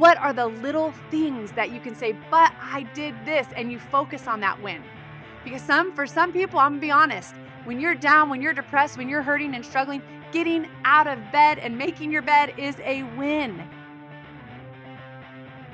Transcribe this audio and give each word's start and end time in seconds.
What 0.00 0.16
are 0.16 0.32
the 0.32 0.46
little 0.46 0.94
things 1.10 1.52
that 1.52 1.72
you 1.72 1.78
can 1.78 1.94
say, 1.94 2.12
but 2.30 2.54
I 2.58 2.84
did 2.94 3.14
this, 3.26 3.46
and 3.54 3.70
you 3.70 3.78
focus 3.78 4.26
on 4.26 4.40
that 4.40 4.62
win? 4.62 4.82
Because 5.44 5.60
some, 5.60 5.92
for 5.92 6.06
some 6.06 6.32
people, 6.32 6.58
I'm 6.58 6.70
gonna 6.70 6.80
be 6.80 6.90
honest, 6.90 7.34
when 7.64 7.78
you're 7.78 7.94
down, 7.94 8.30
when 8.30 8.40
you're 8.40 8.54
depressed, 8.54 8.96
when 8.96 9.10
you're 9.10 9.20
hurting 9.20 9.54
and 9.54 9.62
struggling, 9.62 10.00
getting 10.32 10.66
out 10.86 11.06
of 11.06 11.18
bed 11.32 11.58
and 11.58 11.76
making 11.76 12.10
your 12.10 12.22
bed 12.22 12.54
is 12.56 12.76
a 12.82 13.02
win. 13.18 13.62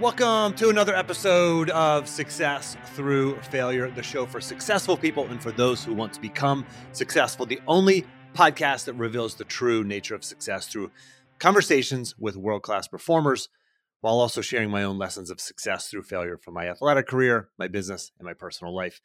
Welcome 0.00 0.54
to 0.54 0.70
another 0.70 0.96
episode 0.96 1.70
of 1.70 2.08
Success 2.08 2.77
Through 2.96 3.40
Failure, 3.43 3.93
the 3.93 4.02
show 4.02 4.27
for 4.27 4.40
successful 4.40 4.96
people 4.96 5.29
and 5.29 5.40
for 5.40 5.52
those 5.52 5.84
who 5.84 5.95
want 5.95 6.12
to 6.14 6.20
become 6.20 6.66
successful. 6.90 7.46
The 7.46 7.61
only 7.68 8.04
podcast 8.34 8.86
that 8.86 8.95
reveals 8.95 9.36
the 9.36 9.45
true 9.45 9.84
nature 9.84 10.16
of 10.16 10.24
success 10.24 10.66
through 10.66 10.90
conversations 11.38 12.18
with 12.18 12.34
world 12.34 12.62
class 12.62 12.88
performers 12.88 13.50
while 14.00 14.20
also 14.20 14.41
sharing 14.41 14.70
my 14.70 14.82
own 14.82 14.98
lessons 14.98 15.30
of 15.30 15.41
success 15.41 15.88
through 15.88 16.02
failure 16.02 16.36
from 16.36 16.55
my 16.55 16.68
athletic 16.68 17.06
career, 17.06 17.48
my 17.59 17.68
business, 17.68 18.12
and 18.19 18.27
my 18.27 18.34
personal 18.34 18.74
life. 18.74 19.00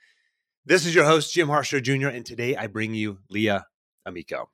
This 0.66 0.86
is 0.86 0.94
your 0.94 1.06
host, 1.06 1.34
Jim 1.34 1.48
Harshaw 1.48 1.80
Jr., 1.80 2.08
and 2.08 2.26
today 2.26 2.56
I 2.56 2.68
bring 2.68 2.94
you 2.94 3.20
Leah 3.30 3.66
Amico. 4.06 4.50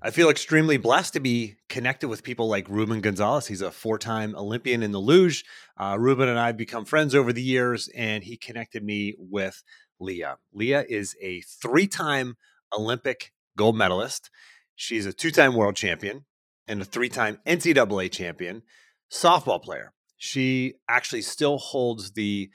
I 0.00 0.12
feel 0.12 0.30
extremely 0.30 0.76
blessed 0.76 1.14
to 1.14 1.20
be 1.20 1.56
connected 1.68 2.06
with 2.06 2.22
people 2.22 2.46
like 2.46 2.68
Ruben 2.68 3.00
Gonzalez. 3.00 3.48
He's 3.48 3.62
a 3.62 3.72
four 3.72 3.98
time 3.98 4.36
Olympian 4.36 4.84
in 4.84 4.92
the 4.92 5.00
luge. 5.00 5.44
Uh, 5.76 5.96
Ruben 5.98 6.28
and 6.28 6.38
I 6.38 6.46
have 6.46 6.56
become 6.56 6.84
friends 6.84 7.16
over 7.16 7.32
the 7.32 7.42
years, 7.42 7.88
and 7.96 8.22
he 8.22 8.36
connected 8.36 8.84
me 8.84 9.14
with 9.18 9.64
Leah. 9.98 10.38
Leah 10.52 10.84
is 10.88 11.16
a 11.20 11.40
three 11.40 11.88
time 11.88 12.36
Olympic 12.72 13.32
gold 13.56 13.76
medalist. 13.76 14.30
She's 14.76 15.06
a 15.06 15.12
two 15.12 15.32
time 15.32 15.54
world 15.54 15.74
champion 15.74 16.26
and 16.68 16.80
a 16.80 16.84
three 16.84 17.08
time 17.08 17.40
NCAA 17.44 18.12
champion 18.12 18.62
softball 19.10 19.62
player. 19.62 19.92
She 20.16 20.74
actually 20.88 21.22
still 21.22 21.58
holds 21.58 22.12
the 22.12 22.50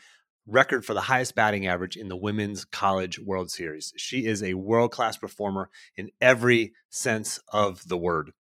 record 0.46 0.86
for 0.86 0.94
the 0.94 1.02
highest 1.02 1.36
batting 1.36 1.66
average 1.66 1.96
in 1.96 2.09
the 2.09 2.18
Women's 2.18 2.66
College 2.66 3.20
World 3.20 3.50
Series. 3.50 3.94
She 3.96 4.26
is 4.26 4.44
a 4.44 4.56
world 4.56 4.92
class 4.92 5.18
performer 5.18 5.70
in 5.96 6.12
every 6.20 6.74
sense 6.90 7.40
of 7.50 7.88
the 7.88 7.98
word. 7.98 8.34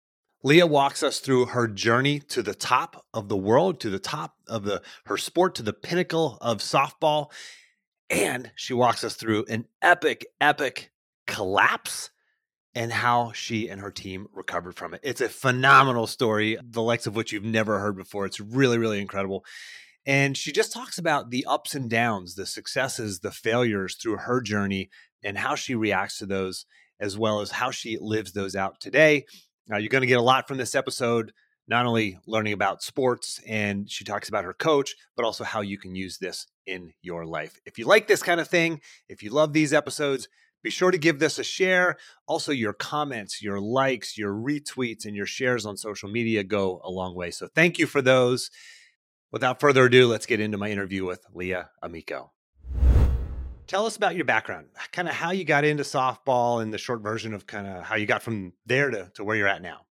Leah 0.43 0.67
walks 0.67 1.03
us 1.03 1.21
through 1.21 1.47
her 1.47 1.69
journey 1.69 2.19
to 2.19 2.43
the 2.43 2.55
top 2.55 3.05
of 3.13 3.29
the 3.29 3.37
world, 3.37 3.79
to 3.81 3.91
the 3.91 3.99
top 3.99 4.37
of 4.49 4.65
the 4.65 4.81
her 5.05 5.19
sport, 5.19 5.55
to 5.57 5.63
the 5.63 5.75
pinnacle 5.75 6.39
of 6.41 6.59
softball, 6.59 7.31
and 8.09 8.51
she 8.57 8.73
walks 8.73 9.05
us 9.05 9.15
through 9.15 9.45
an 9.51 9.67
epic, 9.83 10.27
epic 10.41 10.91
collapse 11.27 12.11
and 12.75 12.93
how 12.93 13.33
she 13.33 13.69
and 13.69 13.81
her 13.81 13.91
team 13.91 14.27
recovered 14.33 14.77
from 14.77 14.95
it. 14.95 15.01
It's 15.03 15.21
a 15.21 15.29
phenomenal 15.29 16.07
story, 16.07 16.57
the 16.63 16.83
likes 16.83 17.07
of 17.07 17.17
which 17.17 17.33
you've 17.33 17.45
never 17.45 17.79
heard 17.81 17.97
before. 17.97 18.27
It's 18.27 18.41
really, 18.41 18.79
really 18.79 19.01
incredible. 19.01 19.45
And 20.07 20.37
she 20.37 20.53
just 20.53 20.73
talks 20.73 20.99
about 20.99 21.31
the 21.31 21.45
ups 21.47 21.75
and 21.75 21.91
downs, 21.91 22.35
the 22.35 22.47
successes, 22.47 23.21
the 23.21 23.33
failures 23.33 23.97
through 23.97 24.19
her 24.19 24.41
journey, 24.41 24.89
and 25.23 25.37
how 25.37 25.55
she 25.55 25.75
reacts 25.75 26.19
to 26.19 26.27
those, 26.27 26.65
as 26.99 27.19
well 27.19 27.41
as 27.41 27.51
how 27.51 27.71
she 27.71 27.99
lives 28.01 28.33
those 28.33 28.57
out 28.57 28.81
today. 28.81 29.27
Now, 29.67 29.77
you're 29.77 29.89
going 29.89 30.03
to 30.03 30.07
get 30.07 30.19
a 30.19 30.23
lot 30.23 30.49
from 30.49 30.57
this 30.57 30.75
episode, 30.75 31.33
not 31.69 31.87
only 31.87 32.19
learning 32.27 32.55
about 32.55 32.83
sports, 32.83 33.41
and 33.47 33.91
she 33.91 34.05
talks 34.05 34.29
about 34.29 34.45
her 34.45 34.55
coach, 34.55 34.95
but 35.17 35.25
also 35.25 35.45
how 35.45 35.61
you 35.61 35.77
can 35.77 35.95
use 35.95 36.19
this 36.19 36.47
in 36.67 36.93
your 37.03 37.27
life. 37.27 37.61
If 37.67 37.79
you 37.79 37.85
like 37.85 38.09
this 38.09 38.23
kind 38.23 38.41
of 38.41 38.49
thing, 38.49 38.81
if 39.09 39.23
you 39.23 39.31
love 39.31 39.53
these 39.53 39.73
episodes, 39.73 40.29
be 40.63 40.71
sure 40.71 40.91
to 40.91 40.99
give 40.99 41.19
this 41.19 41.39
a 41.39 41.45
share. 41.45 41.97
Also, 42.27 42.53
your 42.53 42.73
comments, 42.73 43.43
your 43.43 43.61
likes, 43.61 44.19
your 44.19 44.33
retweets, 44.33 45.05
and 45.05 45.17
your 45.17 45.27
shares 45.27 45.65
on 45.67 45.77
social 45.77 46.09
media 46.11 46.45
go 46.45 46.81
a 46.85 46.91
long 46.91 47.15
way. 47.15 47.31
So, 47.31 47.49
thank 47.49 47.79
you 47.79 47.87
for 47.87 48.03
those. 48.03 48.51
Without 49.33 49.61
further 49.61 49.85
ado, 49.85 50.09
let's 50.09 50.27
get 50.27 50.41
into 50.41 50.59
my 50.59 50.71
interview 50.71 51.05
with 51.05 51.25
Leah 51.33 51.71
Amico. 51.83 52.33
Tell 53.69 53.87
us 53.87 53.97
about 53.97 54.17
your 54.17 54.25
background, 54.25 54.67
kind 54.91 55.07
of 55.07 55.15
how 55.15 55.31
you 55.31 55.45
got 55.45 55.65
into 55.65 55.85
softball 55.85 56.61
and 56.61 56.75
the 56.75 56.79
short 56.79 57.03
version 57.03 57.33
of 57.33 57.47
kind 57.47 57.69
of 57.69 57.85
how 57.85 57.95
you 57.95 58.05
got 58.05 58.21
from 58.21 58.53
there 58.67 58.91
to, 58.91 59.13
to 59.15 59.23
where 59.23 59.37
you're 59.37 59.47
at 59.47 59.63
now. 59.63 59.83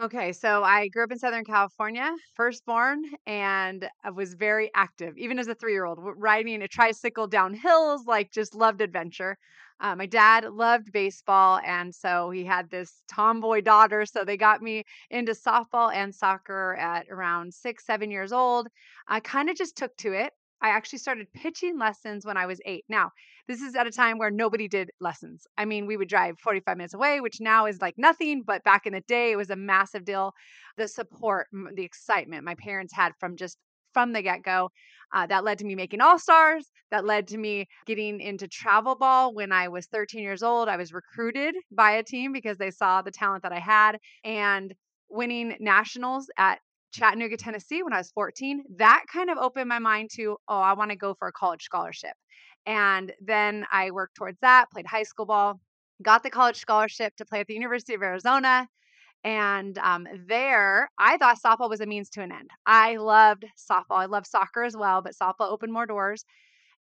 Okay, 0.00 0.32
so 0.32 0.64
I 0.64 0.88
grew 0.88 1.04
up 1.04 1.12
in 1.12 1.18
Southern 1.20 1.44
California, 1.44 2.12
firstborn, 2.34 3.04
and 3.26 3.88
I 4.02 4.10
was 4.10 4.34
very 4.34 4.70
active, 4.74 5.16
even 5.16 5.38
as 5.38 5.46
a 5.46 5.54
three 5.54 5.72
year 5.72 5.84
old, 5.84 5.98
riding 6.00 6.62
a 6.62 6.68
tricycle 6.68 7.28
down 7.28 7.54
hills, 7.54 8.04
like 8.04 8.32
just 8.32 8.56
loved 8.56 8.80
adventure. 8.80 9.36
Uh, 9.80 9.94
my 9.94 10.06
dad 10.06 10.44
loved 10.46 10.90
baseball, 10.90 11.60
and 11.64 11.94
so 11.94 12.30
he 12.30 12.44
had 12.44 12.70
this 12.70 13.02
tomboy 13.08 13.60
daughter. 13.60 14.04
So 14.04 14.24
they 14.24 14.36
got 14.36 14.62
me 14.62 14.82
into 15.10 15.32
softball 15.32 15.94
and 15.94 16.12
soccer 16.12 16.74
at 16.74 17.06
around 17.08 17.54
six, 17.54 17.86
seven 17.86 18.10
years 18.10 18.32
old. 18.32 18.66
I 19.06 19.20
kind 19.20 19.48
of 19.48 19.56
just 19.56 19.76
took 19.76 19.96
to 19.98 20.12
it. 20.12 20.32
I 20.62 20.70
actually 20.70 20.98
started 20.98 21.32
pitching 21.34 21.78
lessons 21.78 22.24
when 22.24 22.36
I 22.36 22.46
was 22.46 22.60
eight. 22.64 22.84
Now, 22.88 23.10
this 23.48 23.60
is 23.60 23.74
at 23.74 23.86
a 23.86 23.90
time 23.90 24.18
where 24.18 24.30
nobody 24.30 24.68
did 24.68 24.90
lessons. 25.00 25.46
I 25.58 25.64
mean, 25.64 25.86
we 25.86 25.96
would 25.96 26.08
drive 26.08 26.38
45 26.38 26.76
minutes 26.76 26.94
away, 26.94 27.20
which 27.20 27.40
now 27.40 27.66
is 27.66 27.80
like 27.80 27.94
nothing, 27.98 28.42
but 28.46 28.64
back 28.64 28.86
in 28.86 28.94
the 28.94 29.02
day, 29.02 29.32
it 29.32 29.36
was 29.36 29.50
a 29.50 29.56
massive 29.56 30.04
deal. 30.04 30.32
The 30.76 30.88
support, 30.88 31.48
the 31.74 31.84
excitement 31.84 32.44
my 32.44 32.54
parents 32.54 32.94
had 32.94 33.12
from 33.20 33.36
just 33.36 33.58
from 33.92 34.12
the 34.12 34.22
get 34.22 34.42
go. 34.42 34.70
Uh, 35.14 35.26
that 35.26 35.44
led 35.44 35.58
to 35.58 35.64
me 35.64 35.74
making 35.74 36.00
All 36.00 36.18
Stars. 36.18 36.70
That 36.90 37.04
led 37.04 37.28
to 37.28 37.38
me 37.38 37.66
getting 37.86 38.20
into 38.20 38.48
travel 38.48 38.96
ball 38.96 39.32
when 39.32 39.52
I 39.52 39.68
was 39.68 39.86
13 39.86 40.22
years 40.22 40.42
old. 40.42 40.68
I 40.68 40.76
was 40.76 40.92
recruited 40.92 41.54
by 41.70 41.92
a 41.92 42.02
team 42.02 42.32
because 42.32 42.58
they 42.58 42.70
saw 42.70 43.00
the 43.00 43.12
talent 43.12 43.44
that 43.44 43.52
I 43.52 43.60
had 43.60 43.98
and 44.24 44.74
winning 45.08 45.56
nationals 45.60 46.28
at 46.36 46.58
Chattanooga, 46.94 47.36
Tennessee 47.36 47.82
when 47.82 47.92
I 47.92 47.98
was 47.98 48.10
14. 48.12 48.64
That 48.76 49.04
kind 49.12 49.28
of 49.28 49.38
opened 49.38 49.68
my 49.68 49.80
mind 49.80 50.10
to, 50.14 50.36
oh, 50.48 50.60
I 50.60 50.74
want 50.74 50.90
to 50.90 50.96
go 50.96 51.14
for 51.14 51.28
a 51.28 51.32
college 51.32 51.62
scholarship. 51.62 52.14
And 52.66 53.12
then 53.20 53.66
I 53.70 53.90
worked 53.90 54.14
towards 54.14 54.38
that, 54.40 54.70
played 54.70 54.86
high 54.86 55.02
school 55.02 55.26
ball, 55.26 55.60
got 56.02 56.22
the 56.22 56.30
college 56.30 56.56
scholarship 56.56 57.14
to 57.16 57.24
play 57.24 57.40
at 57.40 57.46
the 57.46 57.54
University 57.54 57.94
of 57.94 58.02
Arizona. 58.02 58.68
And 59.24 59.76
um, 59.78 60.06
there, 60.28 60.90
I 60.98 61.16
thought 61.16 61.38
softball 61.44 61.70
was 61.70 61.80
a 61.80 61.86
means 61.86 62.10
to 62.10 62.22
an 62.22 62.30
end. 62.30 62.50
I 62.66 62.96
loved 62.96 63.44
softball. 63.58 63.98
I 63.98 64.06
love 64.06 64.26
soccer 64.26 64.62
as 64.62 64.76
well, 64.76 65.02
but 65.02 65.14
softball 65.20 65.50
opened 65.50 65.72
more 65.72 65.86
doors. 65.86 66.24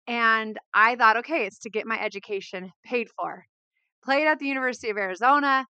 And 0.07 0.59
I 0.74 0.95
thought, 0.95 1.18
okay, 1.18 1.45
it's 1.45 1.59
to 1.59 1.69
get 1.69 1.88
my 1.88 2.00
education 2.00 2.72
paid 2.85 3.07
for. 3.18 3.45
Played 4.03 4.28
at 4.28 4.40
the 4.40 4.47
University 4.47 4.90
of 4.90 4.97
Arizona, 4.97 5.66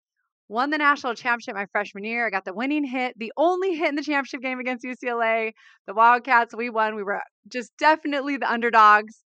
won 0.52 0.70
the 0.70 0.78
national 0.78 1.16
championship 1.16 1.56
my 1.56 1.66
freshman 1.72 2.04
year. 2.04 2.28
I 2.28 2.30
got 2.30 2.44
the 2.44 2.54
winning 2.54 2.84
hit, 2.84 3.14
the 3.18 3.32
only 3.38 3.74
hit 3.74 3.90
in 3.90 3.96
the 3.96 4.04
championship 4.04 4.42
game 4.42 4.60
against 4.60 4.86
UCLA. 4.86 5.54
The 5.88 5.94
Wildcats, 5.94 6.54
we 6.54 6.70
won. 6.70 6.96
We 6.96 7.04
were 7.04 7.22
just 7.48 7.72
definitely 7.80 8.38
the 8.38 8.52
underdogs. 8.52 9.24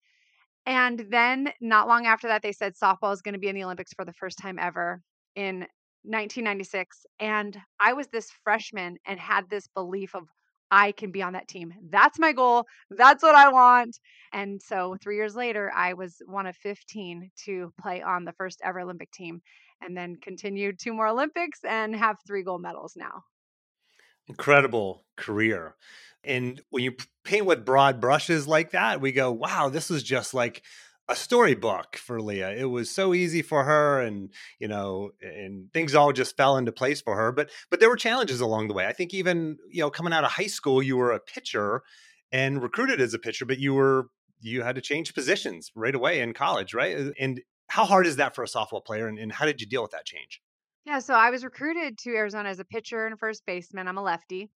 And 0.65 1.05
then, 1.09 1.51
not 1.61 1.87
long 1.87 2.05
after 2.05 2.27
that, 2.27 2.41
they 2.41 2.51
said 2.51 2.73
softball 2.81 3.13
is 3.13 3.21
going 3.21 3.33
to 3.33 3.39
be 3.39 3.47
in 3.47 3.55
the 3.55 3.63
Olympics 3.63 3.93
for 3.93 4.05
the 4.05 4.13
first 4.13 4.37
time 4.37 4.59
ever 4.59 5.01
in 5.35 5.65
1996 6.05 7.05
and 7.21 7.57
I 7.79 7.93
was 7.93 8.07
this 8.07 8.27
freshman 8.43 8.97
and 9.07 9.17
had 9.17 9.49
this 9.49 9.67
belief 9.73 10.13
of 10.15 10.23
I 10.69 10.91
can 10.91 11.11
be 11.11 11.21
on 11.21 11.33
that 11.33 11.47
team. 11.47 11.73
That's 11.91 12.19
my 12.19 12.33
goal. 12.33 12.65
That's 12.89 13.23
what 13.23 13.35
I 13.35 13.49
want. 13.49 13.97
And 14.33 14.61
so 14.61 14.97
3 15.01 15.15
years 15.15 15.35
later 15.35 15.71
I 15.73 15.93
was 15.93 16.17
one 16.25 16.45
of 16.45 16.57
15 16.57 17.31
to 17.45 17.71
play 17.81 18.01
on 18.01 18.25
the 18.25 18.33
first 18.33 18.59
ever 18.65 18.81
Olympic 18.81 19.11
team 19.11 19.41
and 19.83 19.95
then 19.95 20.17
continued 20.21 20.79
two 20.79 20.93
more 20.93 21.07
Olympics 21.07 21.59
and 21.67 21.95
have 21.95 22.17
3 22.25 22.43
gold 22.43 22.61
medals 22.61 22.95
now. 22.95 23.23
Incredible 24.27 25.05
career. 25.17 25.75
And 26.23 26.61
when 26.69 26.83
you 26.83 26.95
paint 27.25 27.45
with 27.45 27.65
broad 27.65 27.99
brushes 27.99 28.47
like 28.47 28.71
that, 28.71 29.01
we 29.01 29.11
go, 29.11 29.31
wow, 29.31 29.69
this 29.69 29.91
is 29.91 30.03
just 30.03 30.33
like 30.33 30.63
a 31.09 31.15
storybook 31.15 31.97
for 31.97 32.21
Leah. 32.21 32.55
It 32.55 32.69
was 32.69 32.89
so 32.89 33.13
easy 33.13 33.41
for 33.41 33.65
her, 33.65 33.99
and 33.99 34.31
you 34.57 34.69
know, 34.69 35.11
and 35.21 35.71
things 35.73 35.93
all 35.95 36.13
just 36.13 36.37
fell 36.37 36.55
into 36.55 36.71
place 36.71 37.01
for 37.01 37.17
her. 37.17 37.33
But 37.33 37.49
but 37.69 37.81
there 37.81 37.89
were 37.89 37.97
challenges 37.97 38.39
along 38.39 38.69
the 38.69 38.73
way. 38.73 38.87
I 38.87 38.93
think 38.93 39.13
even 39.13 39.57
you 39.69 39.81
know, 39.81 39.89
coming 39.89 40.13
out 40.13 40.23
of 40.23 40.31
high 40.31 40.47
school, 40.47 40.81
you 40.81 40.95
were 40.95 41.11
a 41.11 41.19
pitcher 41.19 41.83
and 42.31 42.63
recruited 42.63 43.01
as 43.01 43.13
a 43.13 43.19
pitcher, 43.19 43.45
but 43.45 43.59
you 43.59 43.73
were 43.73 44.07
you 44.39 44.61
had 44.61 44.75
to 44.75 44.81
change 44.81 45.13
positions 45.13 45.71
right 45.75 45.93
away 45.93 46.21
in 46.21 46.33
college, 46.33 46.73
right? 46.73 46.97
And 47.19 47.41
how 47.73 47.85
hard 47.85 48.05
is 48.05 48.17
that 48.17 48.35
for 48.35 48.43
a 48.43 48.47
softball 48.47 48.85
player, 48.85 49.07
and, 49.07 49.17
and 49.17 49.31
how 49.31 49.47
did 49.47 49.59
you 49.59 49.65
deal 49.65 49.81
with 49.81 49.89
that 49.89 50.05
change? 50.05 50.39
Yeah, 50.85 50.99
so 50.99 51.15
I 51.15 51.31
was 51.31 51.43
recruited 51.43 51.97
to 52.03 52.11
Arizona 52.11 52.49
as 52.49 52.59
a 52.59 52.65
pitcher 52.65 53.07
and 53.07 53.17
first 53.17 53.41
baseman. 53.47 53.87
I'm 53.87 53.97
a 53.97 54.03
lefty. 54.03 54.51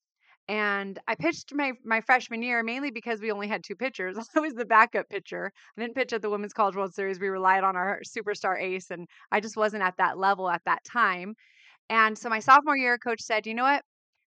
And 0.47 0.99
I 1.07 1.15
pitched 1.15 1.51
my 1.51 1.71
my 1.83 1.99
freshman 2.01 2.43
year 2.43 2.61
mainly 2.61 2.91
because 2.91 3.19
we 3.19 3.31
only 3.31 3.47
had 3.47 3.63
two 3.63 3.75
pitchers. 3.75 4.17
I 4.35 4.39
was 4.39 4.53
the 4.53 4.65
backup 4.65 5.09
pitcher. 5.09 5.51
I 5.75 5.81
didn't 5.81 5.95
pitch 5.95 6.13
at 6.13 6.21
the 6.21 6.29
Women's 6.29 6.53
College 6.53 6.75
World 6.75 6.93
Series. 6.93 7.19
We 7.19 7.29
relied 7.29 7.63
on 7.63 7.75
our 7.75 8.01
superstar 8.05 8.61
ace, 8.61 8.91
and 8.91 9.07
I 9.31 9.39
just 9.39 9.57
wasn't 9.57 9.81
at 9.81 9.97
that 9.97 10.19
level 10.19 10.47
at 10.47 10.61
that 10.65 10.83
time. 10.83 11.33
And 11.89 12.15
so 12.15 12.29
my 12.29 12.39
sophomore 12.39 12.77
year, 12.77 12.99
coach 12.99 13.21
said, 13.21 13.47
"You 13.47 13.55
know 13.55 13.63
what? 13.63 13.83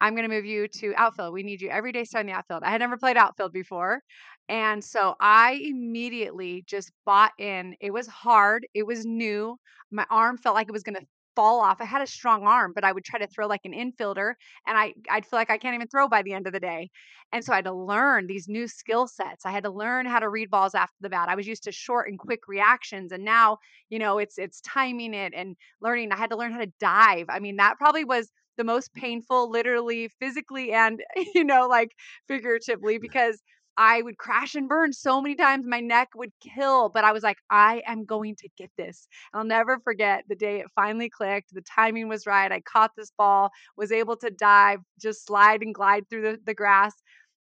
I'm 0.00 0.15
going 0.15 0.29
to 0.29 0.35
move 0.35 0.45
you 0.47 0.69
to 0.69 0.95
outfield. 0.97 1.33
We 1.35 1.43
need 1.43 1.61
you 1.61 1.71
every 1.71 1.93
day 1.93 2.05
starting 2.05 2.29
the 2.33 2.37
outfield." 2.39 2.62
I 2.65 2.71
had 2.71 2.81
never 2.81 2.97
played 2.97 3.17
outfield 3.17 3.53
before, 3.53 4.03
and 4.49 4.83
so 4.85 5.15
I 5.21 5.53
immediately 5.62 6.62
just 6.67 6.93
bought 7.05 7.33
in. 7.39 7.77
It 7.81 7.93
was 7.93 8.06
hard. 8.06 8.67
It 8.75 8.87
was 8.87 9.05
new. 9.05 9.59
My 9.91 10.06
arm 10.11 10.39
felt 10.39 10.55
like 10.55 10.69
it 10.69 10.73
was 10.73 10.83
going 10.83 10.97
to 10.97 11.06
fall 11.37 11.61
off. 11.61 11.81
I 11.81 11.85
had 11.85 12.03
a 12.03 12.06
strong 12.06 12.45
arm, 12.47 12.73
but 12.75 12.83
I 12.85 12.91
would 12.93 13.05
try 13.05 13.19
to 13.21 13.27
throw 13.29 13.47
like 13.47 13.61
an 13.65 13.73
infielder 13.73 14.35
and 14.67 14.77
I 14.77 14.95
I'd 15.09 15.25
feel 15.27 15.39
like 15.39 15.50
I 15.50 15.59
can't 15.59 15.75
even 15.75 15.87
throw 15.89 16.09
by 16.09 16.23
the 16.23 16.33
end 16.33 16.47
of 16.49 16.53
the 16.53 16.59
day. 16.61 16.91
And 17.33 17.45
so 17.45 17.53
I 17.53 17.56
had 17.56 17.67
to 17.67 17.73
learn 17.73 18.27
these 18.27 18.49
new 18.49 18.67
skill 18.67 19.06
sets. 19.06 19.47
I 19.47 19.50
had 19.53 19.62
to 19.65 19.71
learn 19.71 20.06
how 20.06 20.19
to 20.19 20.29
read 20.29 20.50
balls 20.50 20.75
after 20.75 20.97
the 21.00 21.11
bat. 21.11 21.29
I 21.29 21.35
was 21.37 21.47
used 21.47 21.62
to 21.65 21.73
short 21.73 22.09
and 22.09 22.19
quick 22.19 22.41
reactions 22.49 23.12
and 23.12 23.25
now, 23.25 23.59
you 23.91 23.99
know, 23.99 24.19
it's 24.19 24.39
it's 24.39 24.61
timing 24.62 25.15
it 25.15 25.33
and 25.35 25.56
learning. 25.81 26.11
I 26.12 26.17
had 26.17 26.31
to 26.31 26.37
learn 26.37 26.53
how 26.53 26.59
to 26.61 26.73
dive. 26.81 27.27
I 27.29 27.39
mean, 27.39 27.56
that 27.56 27.77
probably 27.79 28.05
was 28.05 28.33
the 28.59 28.65
most 28.65 28.93
painful 28.95 29.51
literally, 29.51 30.09
physically 30.21 30.73
and 30.73 31.03
you 31.35 31.45
know, 31.45 31.67
like 31.67 31.93
figuratively 32.29 32.99
because 32.99 33.43
I 33.81 34.03
would 34.03 34.19
crash 34.19 34.57
and 34.57 34.69
burn 34.69 34.93
so 34.93 35.23
many 35.23 35.37
times. 35.37 35.65
My 35.65 35.79
neck 35.79 36.09
would 36.17 36.33
kill, 36.41 36.89
but 36.89 37.05
I 37.05 37.13
was 37.13 37.23
like, 37.23 37.39
I 37.49 37.81
am 37.87 38.05
going 38.05 38.35
to 38.41 38.49
get 38.59 38.71
this. 38.77 39.07
I'll 39.33 39.45
never 39.45 39.79
forget 39.79 40.25
the 40.29 40.35
day 40.35 40.59
it 40.59 40.67
finally 40.75 41.09
clicked. 41.09 41.55
The 41.55 41.63
timing 41.63 42.09
was 42.09 42.27
right. 42.27 42.51
I 42.51 42.61
caught 42.61 42.91
this 42.97 43.13
ball, 43.17 43.51
was 43.77 43.93
able 43.93 44.17
to 44.17 44.31
dive, 44.31 44.81
just 45.01 45.25
slide 45.25 45.63
and 45.63 45.73
glide 45.73 46.11
through 46.11 46.23
the, 46.23 46.41
the 46.45 46.55
grass. 46.55 46.93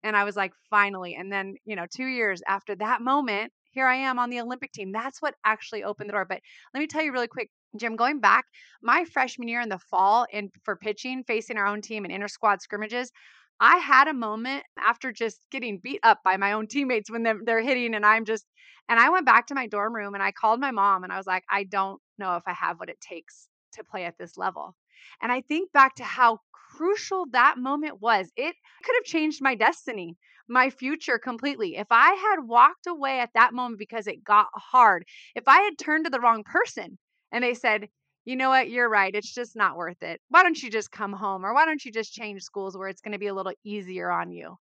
And 0.03 0.15
I 0.15 0.23
was 0.23 0.37
like, 0.37 0.53
finally. 0.69 1.15
And 1.15 1.31
then, 1.33 1.55
you 1.65 1.75
know, 1.75 1.85
two 1.93 2.05
years 2.07 2.41
after 2.47 2.75
that 2.75 3.01
moment, 3.01 3.51
here 3.71 3.85
I 3.85 3.95
am 3.95 4.17
on 4.17 4.29
the 4.29 4.39
Olympic 4.39 4.71
team. 4.71 4.93
That's 4.93 5.21
what 5.21 5.35
actually 5.45 5.83
opened 5.83 6.09
the 6.09 6.13
door. 6.13 6.25
But 6.25 6.39
let 6.73 6.79
me 6.79 6.87
tell 6.87 7.03
you 7.03 7.11
really 7.11 7.27
quick, 7.27 7.49
Jim, 7.77 7.95
going 7.95 8.19
back, 8.19 8.45
my 8.81 9.05
freshman 9.05 9.47
year 9.47 9.61
in 9.61 9.69
the 9.69 9.79
fall 9.79 10.25
and 10.33 10.51
for 10.63 10.75
pitching, 10.75 11.23
facing 11.23 11.57
our 11.57 11.65
own 11.65 11.81
team 11.81 12.05
in 12.05 12.11
inter 12.11 12.27
squad 12.27 12.61
scrimmages, 12.61 13.11
I 13.59 13.77
had 13.77 14.07
a 14.07 14.13
moment 14.13 14.63
after 14.77 15.11
just 15.11 15.39
getting 15.51 15.77
beat 15.77 15.99
up 16.03 16.19
by 16.23 16.37
my 16.37 16.53
own 16.53 16.67
teammates 16.67 17.11
when 17.11 17.23
they're 17.45 17.61
hitting, 17.61 17.93
and 17.93 18.05
I'm 18.05 18.25
just, 18.25 18.45
and 18.89 18.99
I 18.99 19.09
went 19.09 19.25
back 19.25 19.47
to 19.47 19.55
my 19.55 19.67
dorm 19.67 19.95
room 19.95 20.15
and 20.15 20.23
I 20.23 20.31
called 20.31 20.59
my 20.59 20.71
mom 20.71 21.03
and 21.03 21.13
I 21.13 21.17
was 21.17 21.27
like, 21.27 21.43
I 21.49 21.63
don't 21.63 22.01
know 22.17 22.35
if 22.35 22.43
I 22.47 22.53
have 22.53 22.79
what 22.79 22.89
it 22.89 22.99
takes 22.99 23.47
to 23.73 23.83
play 23.83 24.05
at 24.05 24.17
this 24.17 24.35
level. 24.37 24.75
And 25.21 25.31
I 25.31 25.41
think 25.41 25.71
back 25.71 25.95
to 25.95 26.03
how 26.03 26.39
crucial 26.75 27.25
that 27.31 27.57
moment 27.57 28.01
was. 28.01 28.31
It 28.35 28.55
could 28.83 28.95
have 28.95 29.03
changed 29.05 29.41
my 29.41 29.55
destiny, 29.55 30.17
my 30.49 30.69
future 30.69 31.19
completely. 31.19 31.77
If 31.77 31.87
I 31.91 32.13
had 32.13 32.47
walked 32.47 32.87
away 32.87 33.19
at 33.19 33.29
that 33.35 33.53
moment 33.53 33.79
because 33.79 34.07
it 34.07 34.23
got 34.23 34.47
hard, 34.55 35.05
if 35.35 35.47
I 35.47 35.61
had 35.61 35.77
turned 35.77 36.05
to 36.05 36.11
the 36.11 36.19
wrong 36.19 36.43
person 36.43 36.97
and 37.31 37.43
they 37.43 37.53
said, 37.53 37.89
you 38.25 38.35
know 38.35 38.49
what, 38.49 38.69
you're 38.69 38.89
right. 38.89 39.13
It's 39.15 39.33
just 39.33 39.55
not 39.55 39.77
worth 39.77 40.03
it. 40.03 40.21
Why 40.29 40.43
don't 40.43 40.61
you 40.61 40.69
just 40.69 40.91
come 40.91 41.13
home 41.13 41.45
or 41.45 41.53
why 41.53 41.65
don't 41.65 41.83
you 41.83 41.91
just 41.91 42.13
change 42.13 42.43
schools 42.43 42.77
where 42.77 42.87
it's 42.87 43.01
going 43.01 43.13
to 43.13 43.19
be 43.19 43.27
a 43.27 43.33
little 43.33 43.53
easier 43.63 44.11
on 44.11 44.31
you? 44.31 44.57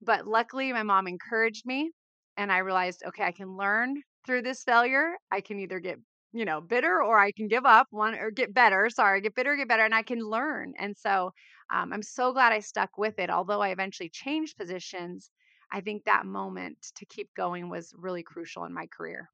But 0.00 0.26
luckily, 0.26 0.72
my 0.72 0.84
mom 0.84 1.08
encouraged 1.08 1.66
me 1.66 1.90
and 2.36 2.52
I 2.52 2.58
realized, 2.58 3.02
okay, 3.06 3.24
I 3.24 3.32
can 3.32 3.56
learn 3.56 4.02
through 4.26 4.42
this 4.42 4.62
failure. 4.62 5.16
I 5.32 5.40
can 5.40 5.58
either 5.58 5.80
get, 5.80 5.98
you 6.32 6.44
know, 6.44 6.60
bitter 6.60 7.02
or 7.02 7.18
I 7.18 7.32
can 7.32 7.48
give 7.48 7.66
up 7.66 7.88
one 7.90 8.14
or 8.14 8.30
get 8.30 8.54
better. 8.54 8.88
Sorry, 8.90 9.20
get 9.20 9.34
bitter, 9.34 9.56
get 9.56 9.68
better, 9.68 9.84
and 9.84 9.94
I 9.94 10.02
can 10.02 10.20
learn. 10.20 10.74
And 10.78 10.96
so 10.96 11.32
um, 11.70 11.92
I'm 11.92 12.02
so 12.02 12.32
glad 12.32 12.52
I 12.52 12.60
stuck 12.60 12.98
with 12.98 13.18
it. 13.18 13.30
Although 13.30 13.62
I 13.62 13.70
eventually 13.70 14.10
changed 14.10 14.56
positions, 14.56 15.30
I 15.72 15.80
think 15.80 16.04
that 16.04 16.26
moment 16.26 16.78
to 16.96 17.06
keep 17.06 17.34
going 17.34 17.68
was 17.68 17.92
really 17.96 18.22
crucial 18.22 18.64
in 18.64 18.72
my 18.72 18.86
career 18.86 19.28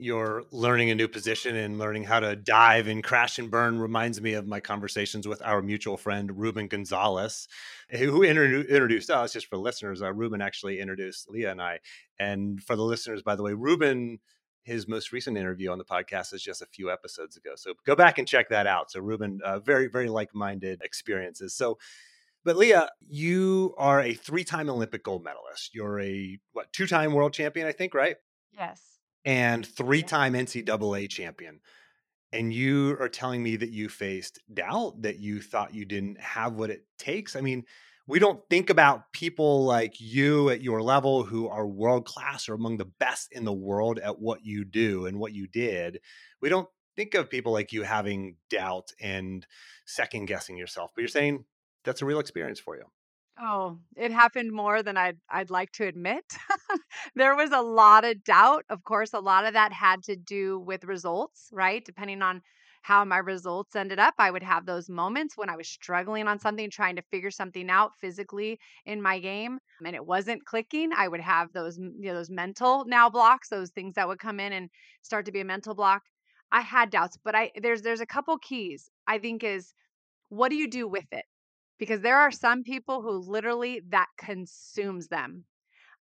you're 0.00 0.44
learning 0.50 0.90
a 0.90 0.94
new 0.94 1.08
position 1.08 1.56
and 1.56 1.78
learning 1.78 2.04
how 2.04 2.20
to 2.20 2.34
dive 2.34 2.86
and 2.86 3.04
crash 3.04 3.38
and 3.38 3.50
burn 3.50 3.78
reminds 3.78 4.20
me 4.20 4.32
of 4.32 4.46
my 4.46 4.58
conversations 4.58 5.28
with 5.28 5.42
our 5.42 5.60
mutual 5.60 5.96
friend 5.96 6.38
Ruben 6.38 6.68
Gonzalez, 6.68 7.46
who 7.90 8.22
introduced 8.22 9.10
us. 9.10 9.32
Just 9.32 9.46
for 9.46 9.58
listeners, 9.58 10.02
uh, 10.02 10.12
Ruben 10.12 10.40
actually 10.40 10.80
introduced 10.80 11.30
Leah 11.30 11.50
and 11.50 11.60
I. 11.60 11.80
And 12.18 12.62
for 12.62 12.76
the 12.76 12.82
listeners, 12.82 13.22
by 13.22 13.36
the 13.36 13.42
way, 13.42 13.52
Ruben, 13.52 14.20
his 14.62 14.88
most 14.88 15.12
recent 15.12 15.36
interview 15.36 15.70
on 15.70 15.78
the 15.78 15.84
podcast 15.84 16.32
is 16.32 16.42
just 16.42 16.62
a 16.62 16.66
few 16.66 16.90
episodes 16.90 17.36
ago. 17.36 17.52
So 17.56 17.74
go 17.84 17.94
back 17.94 18.18
and 18.18 18.26
check 18.26 18.48
that 18.48 18.66
out. 18.66 18.90
So 18.90 19.00
Ruben, 19.00 19.40
uh, 19.44 19.58
very 19.58 19.86
very 19.86 20.08
like 20.08 20.34
minded 20.34 20.80
experiences. 20.82 21.54
So. 21.54 21.78
But 22.42 22.56
Leah, 22.56 22.88
you 23.06 23.74
are 23.76 24.00
a 24.00 24.14
three-time 24.14 24.70
Olympic 24.70 25.04
gold 25.04 25.22
medalist. 25.22 25.74
You're 25.74 26.00
a 26.00 26.38
what 26.54 26.72
two-time 26.72 27.12
world 27.12 27.34
champion, 27.34 27.66
I 27.66 27.72
think, 27.72 27.92
right? 27.92 28.16
Yes 28.50 28.90
and 29.24 29.66
three 29.66 30.02
time 30.02 30.34
NCAA 30.34 31.08
champion. 31.08 31.60
And 32.32 32.52
you 32.54 32.96
are 33.00 33.08
telling 33.08 33.42
me 33.42 33.56
that 33.56 33.70
you 33.70 33.88
faced 33.88 34.38
doubt, 34.52 35.02
that 35.02 35.18
you 35.18 35.40
thought 35.40 35.74
you 35.74 35.84
didn't 35.84 36.20
have 36.20 36.54
what 36.54 36.70
it 36.70 36.84
takes. 36.96 37.34
I 37.34 37.40
mean, 37.40 37.64
we 38.06 38.18
don't 38.18 38.40
think 38.48 38.70
about 38.70 39.12
people 39.12 39.64
like 39.64 40.00
you 40.00 40.50
at 40.50 40.62
your 40.62 40.82
level 40.82 41.22
who 41.24 41.48
are 41.48 41.66
world 41.66 42.06
class 42.06 42.48
or 42.48 42.54
among 42.54 42.76
the 42.76 42.90
best 42.98 43.32
in 43.32 43.44
the 43.44 43.52
world 43.52 43.98
at 43.98 44.20
what 44.20 44.44
you 44.44 44.64
do 44.64 45.06
and 45.06 45.18
what 45.18 45.32
you 45.32 45.46
did. 45.46 46.00
We 46.40 46.48
don't 46.48 46.68
think 46.96 47.14
of 47.14 47.30
people 47.30 47.52
like 47.52 47.72
you 47.72 47.82
having 47.82 48.36
doubt 48.48 48.92
and 49.00 49.46
second 49.86 50.26
guessing 50.26 50.56
yourself, 50.56 50.90
but 50.94 51.02
you're 51.02 51.08
saying 51.08 51.44
that's 51.84 52.02
a 52.02 52.06
real 52.06 52.20
experience 52.20 52.60
for 52.60 52.76
you. 52.76 52.84
Oh, 53.42 53.78
it 53.96 54.10
happened 54.12 54.52
more 54.52 54.82
than 54.82 54.96
I'd 54.96 55.18
I'd 55.30 55.50
like 55.50 55.72
to 55.72 55.86
admit. 55.86 56.24
there 57.14 57.34
was 57.34 57.50
a 57.52 57.62
lot 57.62 58.04
of 58.04 58.22
doubt. 58.22 58.64
Of 58.68 58.84
course, 58.84 59.14
a 59.14 59.18
lot 59.20 59.46
of 59.46 59.54
that 59.54 59.72
had 59.72 60.02
to 60.04 60.16
do 60.16 60.58
with 60.58 60.84
results, 60.84 61.48
right? 61.52 61.82
Depending 61.84 62.20
on 62.22 62.42
how 62.82 63.04
my 63.04 63.18
results 63.18 63.76
ended 63.76 63.98
up, 63.98 64.14
I 64.18 64.30
would 64.30 64.42
have 64.42 64.66
those 64.66 64.88
moments 64.90 65.36
when 65.36 65.48
I 65.50 65.56
was 65.56 65.68
struggling 65.68 66.28
on 66.28 66.38
something, 66.38 66.70
trying 66.70 66.96
to 66.96 67.02
figure 67.10 67.30
something 67.30 67.70
out 67.70 67.92
physically 68.00 68.58
in 68.84 69.00
my 69.02 69.18
game, 69.18 69.58
and 69.84 69.94
it 69.96 70.04
wasn't 70.06 70.44
clicking. 70.44 70.90
I 70.94 71.08
would 71.08 71.20
have 71.20 71.52
those, 71.52 71.78
you 71.78 71.92
know, 72.08 72.14
those 72.14 72.30
mental 72.30 72.84
now 72.86 73.08
blocks, 73.10 73.48
those 73.48 73.70
things 73.70 73.94
that 73.94 74.08
would 74.08 74.18
come 74.18 74.38
in 74.40 74.52
and 74.52 74.70
start 75.02 75.24
to 75.26 75.32
be 75.32 75.40
a 75.40 75.44
mental 75.44 75.74
block. 75.74 76.02
I 76.52 76.60
had 76.60 76.90
doubts, 76.90 77.16
but 77.24 77.34
I 77.34 77.52
there's 77.62 77.82
there's 77.82 78.00
a 78.02 78.06
couple 78.06 78.36
keys 78.38 78.90
I 79.06 79.18
think 79.18 79.44
is 79.44 79.72
what 80.30 80.50
do 80.50 80.56
you 80.56 80.68
do 80.70 80.88
with 80.88 81.06
it? 81.12 81.24
Because 81.80 82.02
there 82.02 82.18
are 82.18 82.30
some 82.30 82.62
people 82.62 83.00
who 83.00 83.10
literally 83.10 83.80
that 83.88 84.06
consumes 84.18 85.08
them. 85.08 85.44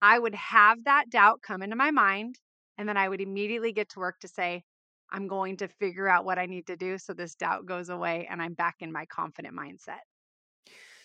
I 0.01 0.19
would 0.19 0.35
have 0.35 0.85
that 0.85 1.11
doubt 1.11 1.43
come 1.43 1.63
into 1.63 1.77
my 1.77 1.91
mind, 1.91 2.39
and 2.79 2.89
then 2.89 2.97
I 2.97 3.09
would 3.09 3.21
immediately 3.21 3.73
get 3.73 3.91
to 3.91 3.99
work 3.99 4.21
to 4.21 4.29
say, 4.29 4.63
I'm 5.11 5.27
going 5.27 5.57
to 5.59 5.69
figure 5.69 6.09
out 6.09 6.25
what 6.25 6.39
I 6.39 6.47
need 6.47 6.69
to 6.69 6.77
do 6.77 6.97
so 6.97 7.13
this 7.13 7.35
doubt 7.35 7.67
goes 7.67 7.89
away 7.89 8.27
and 8.31 8.41
I'm 8.41 8.55
back 8.55 8.77
in 8.81 8.91
my 8.91 9.05
confident 9.07 9.55
mindset. 9.55 10.01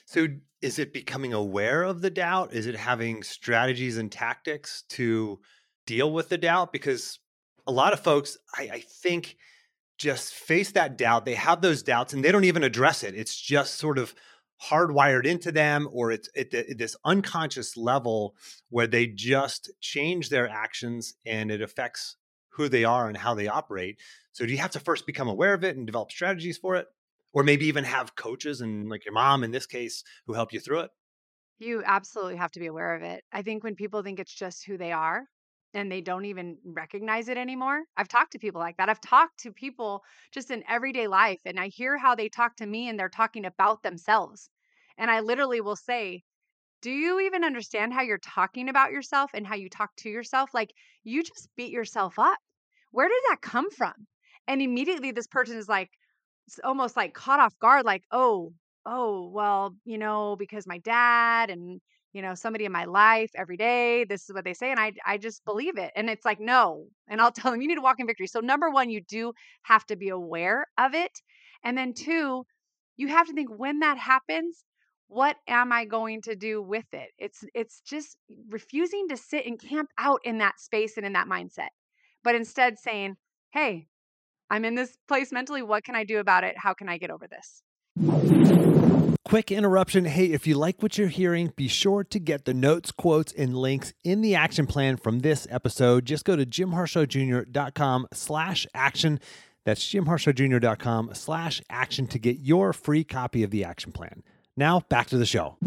So, 0.06 0.28
is 0.62 0.80
it 0.80 0.94
becoming 0.94 1.34
aware 1.34 1.84
of 1.84 2.02
the 2.02 2.10
doubt? 2.10 2.54
Is 2.54 2.66
it 2.66 2.76
having 2.76 3.24
strategies 3.24 3.98
and 3.98 4.12
tactics 4.12 4.84
to 4.90 5.40
deal 5.86 6.12
with 6.12 6.30
the 6.30 6.38
doubt? 6.38 6.74
Because 6.74 7.20
a 7.68 7.72
lot 7.72 7.94
of 7.94 8.00
folks, 8.00 8.38
I, 8.56 8.70
I 8.74 8.80
think, 8.80 9.36
just 9.98 10.34
face 10.34 10.72
that 10.72 10.98
doubt. 10.98 11.26
They 11.26 11.36
have 11.36 11.62
those 11.62 11.84
doubts 11.84 12.14
and 12.14 12.24
they 12.24 12.32
don't 12.32 12.46
even 12.46 12.64
address 12.64 13.04
it. 13.04 13.16
It's 13.16 13.40
just 13.40 13.76
sort 13.76 13.98
of 14.00 14.16
hardwired 14.62 15.26
into 15.26 15.52
them 15.52 15.88
or 15.92 16.12
it's 16.12 16.30
at, 16.36 16.52
this 16.52 16.96
unconscious 17.06 17.78
level 17.78 18.36
where 18.70 18.88
they 18.88 19.08
just 19.08 19.72
change 19.80 20.30
their 20.30 20.50
actions 20.50 21.14
and 21.26 21.52
it 21.52 21.62
affects 21.62 22.18
who 22.50 22.68
they 22.68 22.84
are 22.84 23.08
and 23.08 23.18
how 23.18 23.34
they 23.34 23.48
operate. 23.48 24.00
So 24.32 24.46
do 24.46 24.52
you 24.52 24.58
have 24.58 24.72
to 24.72 24.80
first 24.80 25.06
become 25.06 25.28
aware 25.28 25.54
of 25.54 25.64
it 25.64 25.78
and 25.78 25.86
develop 25.86 26.12
strategies 26.12 26.58
for 26.58 26.76
it? 26.76 26.88
Or 27.32 27.44
maybe 27.44 27.68
even 27.68 27.84
have 27.84 28.16
coaches 28.16 28.62
and 28.62 28.90
like 28.90 29.06
your 29.06 29.14
mom 29.14 29.44
in 29.44 29.52
this 29.52 29.68
case 29.68 30.04
who 30.26 30.34
help 30.34 30.52
you 30.52 30.60
through 30.60 30.80
it? 30.80 30.92
You 31.60 31.84
absolutely 31.86 32.38
have 32.38 32.52
to 32.54 32.60
be 32.60 32.66
aware 32.66 32.96
of 32.96 33.04
it. 33.04 33.24
I 33.32 33.44
think 33.44 33.64
when 33.64 33.76
people 33.76 34.02
think 34.02 34.20
it's 34.20 34.34
just 34.34 34.66
who 34.66 34.78
they 34.78 34.92
are 34.92 35.26
and 35.74 35.92
they 35.92 36.02
don't 36.02 36.26
even 36.26 36.58
recognize 36.64 37.30
it 37.30 37.38
anymore. 37.38 37.84
I've 37.96 38.08
talked 38.08 38.32
to 38.34 38.40
people 38.40 38.60
like 38.60 38.78
that. 38.78 38.90
I've 38.90 39.02
talked 39.02 39.40
to 39.42 39.52
people 39.52 40.04
just 40.32 40.52
in 40.52 40.64
everyday 40.68 41.08
life 41.08 41.42
and 41.46 41.60
I 41.60 41.68
hear 41.68 41.98
how 41.98 42.16
they 42.16 42.30
talk 42.30 42.56
to 42.58 42.66
me 42.66 42.90
and 42.90 43.00
they're 43.00 43.10
talking 43.10 43.46
about 43.46 43.84
themselves. 43.84 44.50
And 44.98 45.10
I 45.10 45.20
literally 45.20 45.62
will 45.62 45.76
say, 45.76 46.24
do 46.82 46.92
you 46.92 47.20
even 47.20 47.44
understand 47.44 47.94
how 47.94 48.02
you're 48.02 48.18
talking 48.20 48.70
about 48.70 48.92
yourself 48.92 49.32
and 49.34 49.46
how 49.46 49.56
you 49.56 49.70
talk 49.70 49.92
to 49.98 50.10
yourself? 50.10 50.54
Like 50.54 50.74
you 51.04 51.24
just 51.24 51.50
beat 51.56 51.72
yourself 51.72 52.18
up. 52.18 52.38
Where 52.92 53.08
did 53.08 53.22
that 53.30 53.42
come 53.42 53.70
from? 53.70 53.94
And 54.48 54.62
immediately 54.62 55.12
this 55.12 55.28
person 55.28 55.58
is 55.58 55.70
like, 55.70 55.90
it's 56.48 56.60
almost 56.64 56.98
like 56.98 57.14
caught 57.14 57.40
off 57.40 57.58
guard, 57.60 57.86
like, 57.86 58.04
oh, 58.12 58.54
oh, 58.86 59.30
well, 59.30 59.76
you 59.86 59.98
know, 59.98 60.36
because 60.36 60.66
my 60.66 60.80
dad 60.80 61.50
and 61.52 61.80
you 62.14 62.22
know 62.22 62.34
somebody 62.34 62.66
in 62.66 62.72
my 62.72 62.86
life 62.86 63.32
every 63.36 63.58
day 63.58 64.04
this 64.06 64.24
is 64.24 64.34
what 64.34 64.44
they 64.44 64.54
say 64.54 64.72
and 64.72 64.80
i 64.80 64.92
i 65.06 65.18
just 65.18 65.44
believe 65.46 65.78
it 65.78 65.92
and 65.96 66.10
it's 66.10 66.26
like 66.26 66.40
no 66.40 66.86
and 67.08 67.22
i'll 67.22 67.32
tell 67.40 67.52
them 67.52 67.62
you 67.62 67.68
need 67.68 67.76
to 67.76 67.82
walk 67.82 68.00
in 68.00 68.08
victory. 68.08 68.28
So 68.28 68.40
number 68.40 68.70
1 68.70 68.90
you 68.90 69.02
do 69.02 69.34
have 69.64 69.86
to 69.88 69.96
be 69.96 70.10
aware 70.10 70.66
of 70.78 70.94
it 70.94 71.12
and 71.64 71.78
then 71.78 71.94
two 71.94 72.46
you 72.98 73.08
have 73.08 73.28
to 73.28 73.34
think 73.34 73.50
when 73.56 73.80
that 73.80 73.98
happens 73.98 74.64
what 75.08 75.38
am 75.48 75.72
i 75.72 75.86
going 75.86 76.22
to 76.22 76.36
do 76.36 76.62
with 76.62 76.86
it? 76.94 77.10
It's 77.18 77.44
it's 77.56 77.82
just 77.82 78.18
refusing 78.50 79.08
to 79.10 79.18
sit 79.18 79.46
and 79.46 79.60
camp 79.60 79.90
out 79.98 80.22
in 80.24 80.38
that 80.38 80.60
space 80.60 80.98
and 80.98 81.06
in 81.06 81.14
that 81.14 81.28
mindset 81.28 81.70
but 82.24 82.36
instead 82.36 82.78
saying 82.78 83.16
hey 83.52 83.88
i'm 84.50 84.66
in 84.66 84.76
this 84.76 84.98
place 85.08 85.32
mentally 85.32 85.62
what 85.64 85.84
can 85.84 85.96
i 85.96 86.04
do 86.04 86.20
about 86.20 86.44
it? 86.44 86.56
How 86.58 86.74
can 86.74 86.90
i 86.90 86.98
get 86.98 87.12
over 87.12 87.28
this 87.28 87.64
Quick 89.30 89.52
interruption. 89.52 90.06
Hey, 90.06 90.32
if 90.32 90.48
you 90.48 90.56
like 90.56 90.82
what 90.82 90.98
you're 90.98 91.08
hearing, 91.08 91.54
be 91.56 91.68
sure 91.68 92.04
to 92.04 92.20
get 92.20 92.46
the 92.46 92.54
notes, 92.56 92.92
quotes, 92.92 93.32
and 93.32 93.56
links 93.56 93.94
in 94.04 94.22
the 94.22 94.34
action 94.34 94.66
plan 94.66 94.98
from 94.98 95.20
this 95.20 95.46
episode. 95.52 96.06
Just 96.06 96.26
go 96.26 96.36
to 96.36 96.48
jimharshawjr.com 96.48 98.08
slash 98.12 98.66
action. 98.74 99.20
That's 99.66 99.86
jimharshawjr.com 99.86 101.12
slash 101.14 101.62
action 101.70 102.08
to 102.08 102.18
get 102.18 102.40
your 102.40 102.74
free 102.74 103.04
copy 103.04 103.44
of 103.44 103.52
the 103.52 103.64
action 103.64 103.92
plan. 103.92 104.24
Now 104.58 104.80
back 104.90 105.10
to 105.10 105.18
the 105.20 105.28
show. 105.28 105.58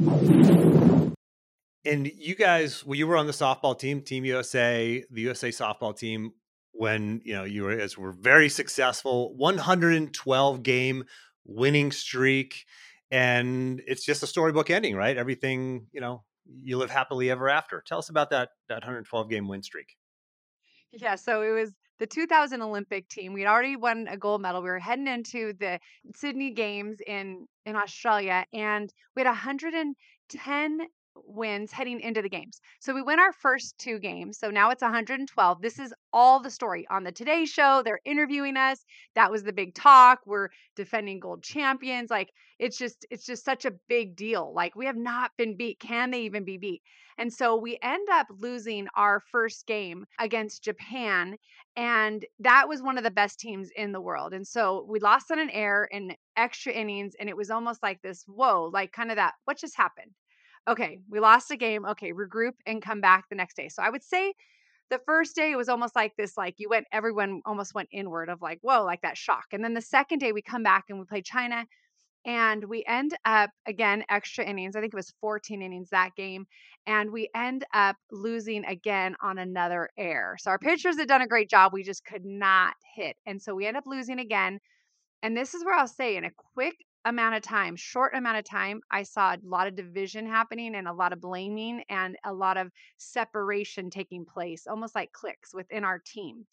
And 1.85 2.11
you 2.19 2.35
guys, 2.35 2.85
well, 2.85 2.97
you 2.97 3.07
were 3.07 3.17
on 3.17 3.27
the 3.27 3.33
softball 3.33 3.79
team, 3.79 4.01
Team 4.01 4.25
USA, 4.25 5.05
the 5.09 5.21
USA 5.21 5.51
softball 5.51 5.97
team, 5.97 6.33
when 6.73 7.21
you 7.25 7.35
know 7.35 7.45
you 7.45 7.63
were 7.63 7.79
as 7.79 7.97
were 7.97 8.11
very 8.11 8.49
successful, 8.49 9.33
112 9.37 10.65
game 10.65 11.05
winning 11.45 11.93
streak, 11.93 12.65
and 13.13 13.83
it's 13.87 14.05
just 14.05 14.23
a 14.23 14.27
storybook 14.27 14.71
ending, 14.71 14.97
right? 14.97 15.17
Everything, 15.17 15.87
you 15.93 16.01
know, 16.01 16.25
you 16.47 16.79
live 16.79 16.91
happily 16.91 17.31
ever 17.31 17.49
after. 17.49 17.85
Tell 17.87 17.99
us 17.99 18.09
about 18.09 18.31
that 18.31 18.49
that 18.69 18.77
112 18.77 19.29
game 19.29 19.47
win 19.47 19.63
streak. 19.63 19.95
Yeah, 20.91 21.15
so 21.15 21.43
it 21.43 21.51
was 21.51 21.73
the 21.99 22.07
2000 22.07 22.63
Olympic 22.63 23.09
team. 23.09 23.35
We'd 23.35 23.47
already 23.47 23.77
won 23.77 24.09
a 24.09 24.17
gold 24.17 24.41
medal. 24.41 24.63
We 24.63 24.71
were 24.71 24.79
heading 24.79 25.07
into 25.07 25.53
the 25.61 25.79
Sydney 26.17 26.53
Games 26.53 26.99
in 27.07 27.47
in 27.67 27.77
Australia, 27.77 28.47
and 28.53 28.93
we 29.15 29.21
had 29.21 29.29
110 29.29 30.81
wins 31.15 31.73
heading 31.73 32.01
into 32.01 32.23
the 32.23 32.29
games. 32.29 32.61
So 32.81 32.95
we 32.95 33.03
win 33.03 33.19
our 33.19 33.33
first 33.33 33.79
two 33.79 33.99
games. 33.99 34.39
So 34.39 34.51
now 34.51 34.71
it's 34.71 34.83
112. 34.83 35.63
This 35.63 35.79
is 35.79 35.95
all 36.13 36.41
the 36.41 36.51
story 36.51 36.87
on 36.91 37.05
the 37.05 37.13
Today 37.13 37.45
Show. 37.45 37.83
They're 37.85 38.01
interviewing 38.05 38.57
us. 38.57 38.85
That 39.15 39.31
was 39.31 39.43
the 39.43 39.53
big 39.53 39.75
talk. 39.75 40.21
We're 40.27 40.49
defending 40.77 41.21
gold 41.21 41.43
champions. 41.43 42.11
Like 42.11 42.31
it's 42.59 42.79
just 42.79 43.07
it's 43.11 43.27
just 43.27 43.45
such 43.45 43.65
a 43.65 43.73
big 43.89 44.17
deal. 44.17 44.53
Like 44.55 44.77
we 44.77 44.87
have 44.87 44.97
not 44.97 45.33
been 45.37 45.57
beat. 45.57 45.81
Can 45.81 46.11
they 46.11 46.23
even 46.23 46.45
be 46.45 46.59
beat? 46.59 46.83
And 47.19 47.33
so 47.33 47.57
we 47.57 47.79
end 47.83 48.09
up 48.11 48.27
losing 48.31 48.89
our 48.97 49.21
first 49.21 49.67
game 49.67 50.07
against 50.19 50.65
Japan. 50.65 51.37
And 51.77 52.25
that 52.41 52.69
was 52.69 52.83
one 52.83 52.99
of 52.99 53.05
the 53.05 53.11
best 53.11 53.39
teams 53.39 53.71
in 53.77 53.93
the 53.93 54.01
world. 54.01 54.33
And 54.33 54.47
so 54.47 54.87
we 54.89 55.01
lost 55.01 55.31
on 55.31 55.39
an 55.39 55.51
air 55.51 55.89
in 55.91 56.15
extra 56.37 56.73
innings. 56.73 57.15
And 57.19 57.29
it 57.29 57.37
was 57.37 57.51
almost 57.51 57.83
like 57.83 58.01
this 58.03 58.25
whoa, 58.27 58.71
like 58.73 58.93
kind 58.93 59.11
of 59.11 59.17
that, 59.17 59.35
what 59.45 59.59
just 59.59 59.77
happened? 59.77 60.13
Okay, 60.69 60.99
we 61.09 61.21
lost 61.21 61.51
a 61.51 61.57
game. 61.57 61.85
Okay, 61.85 62.13
regroup 62.13 62.53
and 62.67 62.83
come 62.83 63.01
back 63.01 63.29
the 63.29 63.37
next 63.37 63.57
day. 63.57 63.69
So 63.69 63.83
I 63.83 63.91
would 63.91 64.03
say 64.03 64.35
the 64.91 65.01
first 65.07 65.35
day 65.35 65.53
it 65.53 65.57
was 65.57 65.69
almost 65.69 65.97
like 65.97 66.15
this, 66.17 66.37
like 66.37 66.57
you 66.59 66.69
went, 66.69 66.87
everyone 66.93 67.41
almost 67.47 67.75
went 67.75 67.89
inward 67.93 68.29
of 68.29 68.43
like, 68.43 68.59
whoa, 68.63 68.85
like 68.85 69.01
that 69.03 69.17
shock. 69.17 69.47
And 69.53 69.65
then 69.65 69.75
the 69.75 69.81
second 69.81 70.19
day 70.19 70.33
we 70.33 70.43
come 70.43 70.63
back 70.63 70.85
and 70.89 70.99
we 70.99 71.07
play 71.07 71.23
China 71.23 71.65
and 72.25 72.65
we 72.65 72.85
end 72.87 73.17
up 73.25 73.51
again 73.67 74.05
extra 74.09 74.45
innings. 74.45 74.77
I 74.77 74.81
think 74.81 74.93
it 74.93 74.97
was 74.97 75.13
14 75.21 75.63
innings 75.63 75.91
that 75.91 76.15
game. 76.15 76.47
And 76.87 77.11
we 77.11 77.29
end 77.35 77.65
up 77.73 77.97
losing 78.11 78.65
again 78.65 79.17
on 79.23 79.39
another 79.39 79.89
air. 79.97 80.37
So 80.39 80.51
our 80.51 80.59
pitchers 80.59 80.99
had 80.99 81.09
done 81.09 81.23
a 81.23 81.29
great 81.29 81.49
job. 81.51 81.73
We 81.73 81.83
just 81.83 82.05
could 82.05 82.25
not 82.25 82.75
hit. 82.95 83.17
And 83.27 83.41
so 83.41 83.55
we 83.55 83.67
end 83.67 83.77
up 83.77 83.85
losing 83.87 84.19
again. 84.19 84.61
And 85.23 85.37
this 85.37 85.55
is 85.55 85.65
where 85.65 85.75
I'll 85.75 85.89
say 85.89 86.17
in 86.17 86.25
a 86.25 86.31
quick 86.55 86.75
amount 87.05 87.35
of 87.35 87.43
time, 87.43 87.77
short 87.77 88.15
amount 88.15 88.39
of 88.39 88.45
time, 88.45 88.81
I 88.91 89.03
saw 89.03 89.35
a 89.35 89.39
lot 89.45 89.67
of 89.67 89.75
division 89.75 90.27
happening 90.27 90.75
and 90.75 90.87
a 90.87 90.93
lot 90.93 91.13
of 91.13 91.21
blaming 91.21 91.83
and 91.89 92.17
a 92.25 92.33
lot 92.33 92.57
of 92.57 92.71
separation 92.99 93.91
taking 93.91 94.25
place, 94.25 94.67
almost 94.67 94.95
like 94.95 95.13
cliques 95.13 95.55
within 95.55 95.85
our 95.85 95.99
team. 95.99 96.47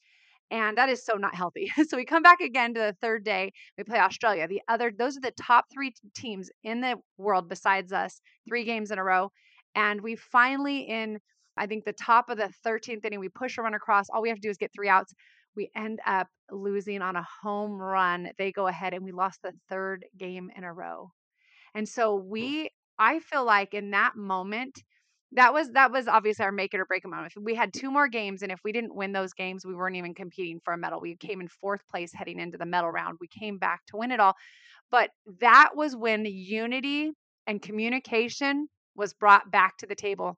And 0.52 0.78
that 0.78 0.90
is 0.90 1.06
so 1.06 1.14
not 1.14 1.36
healthy. 1.36 1.72
so 1.88 1.96
we 1.96 2.06
come 2.06 2.24
back 2.24 2.42
again 2.42 2.74
to 2.74 2.80
the 2.80 2.96
third 3.02 3.24
day. 3.24 3.52
We 3.78 3.84
play 3.84 4.00
Australia. 4.00 4.48
The 4.48 4.62
other, 4.68 4.92
those 4.98 5.16
are 5.16 5.22
the 5.22 5.34
top 5.40 5.66
three 5.72 5.94
teams 6.16 6.50
in 6.64 6.82
the 6.82 6.96
world 7.18 7.48
besides 7.48 7.94
us, 7.94 8.20
three 8.48 8.64
games 8.64 8.90
in 8.92 8.98
a 8.98 9.04
row. 9.04 9.32
And 9.76 10.02
we 10.02 10.16
finally, 10.16 10.82
in 10.82 11.20
I 11.58 11.68
think 11.68 11.84
the 11.84 11.94
top 11.94 12.30
of 12.30 12.38
the 12.38 12.52
13th 12.66 13.06
inning, 13.06 13.20
we 13.20 13.30
push 13.30 13.58
a 13.58 13.62
run 13.62 13.74
across. 13.74 14.10
All 14.10 14.22
we 14.22 14.30
have 14.30 14.38
to 14.38 14.42
do 14.42 14.50
is 14.50 14.58
get 14.58 14.72
three 14.74 14.90
outs 14.90 15.14
we 15.56 15.70
end 15.76 16.00
up 16.06 16.28
losing 16.52 17.02
on 17.02 17.16
a 17.16 17.28
home 17.42 17.74
run. 17.74 18.32
They 18.38 18.52
go 18.52 18.68
ahead 18.68 18.94
and 18.94 19.04
we 19.04 19.12
lost 19.12 19.42
the 19.42 19.54
third 19.70 20.06
game 20.18 20.50
in 20.56 20.64
a 20.64 20.74
row. 20.74 21.12
And 21.76 21.88
so 21.88 22.16
we 22.16 22.72
I 22.98 23.20
feel 23.20 23.46
like 23.46 23.74
in 23.74 23.92
that 23.92 24.16
moment 24.16 24.84
that 25.34 25.54
was 25.54 25.70
that 25.72 25.92
was 25.92 26.08
obviously 26.08 26.44
our 26.44 26.52
make 26.52 26.74
it 26.74 26.80
or 26.80 26.86
break 26.86 27.06
it 27.06 27.08
moment. 27.08 27.34
We 27.40 27.54
had 27.54 27.72
two 27.72 27.92
more 27.92 28.08
games, 28.08 28.42
and 28.42 28.52
if 28.52 28.60
we 28.64 28.72
didn't 28.72 28.96
win 28.96 29.12
those 29.12 29.34
games, 29.34 29.66
we 29.66 29.76
weren't 29.76 29.96
even 29.96 30.16
competing 30.16 30.60
for 30.64 30.74
a 30.74 30.78
medal. 30.78 31.00
We 31.00 31.16
came 31.18 31.40
in 31.40 31.48
fourth 31.48 31.82
place 31.88 32.12
heading 32.14 32.40
into 32.40 32.58
the 32.58 32.66
medal 32.66 32.90
round. 32.90 33.20
We 33.22 33.28
came 33.28 33.60
back 33.60 33.82
to 33.88 33.98
win 33.98 34.12
it 34.12 34.20
all, 34.20 34.34
but 34.90 35.12
that 35.40 35.72
was 35.76 35.96
when 35.96 36.26
unity 36.26 37.12
and 37.46 37.62
communication 37.62 38.68
was 38.96 39.14
brought 39.14 39.52
back 39.52 39.78
to 39.78 39.88
the 39.88 39.96
table 39.96 40.38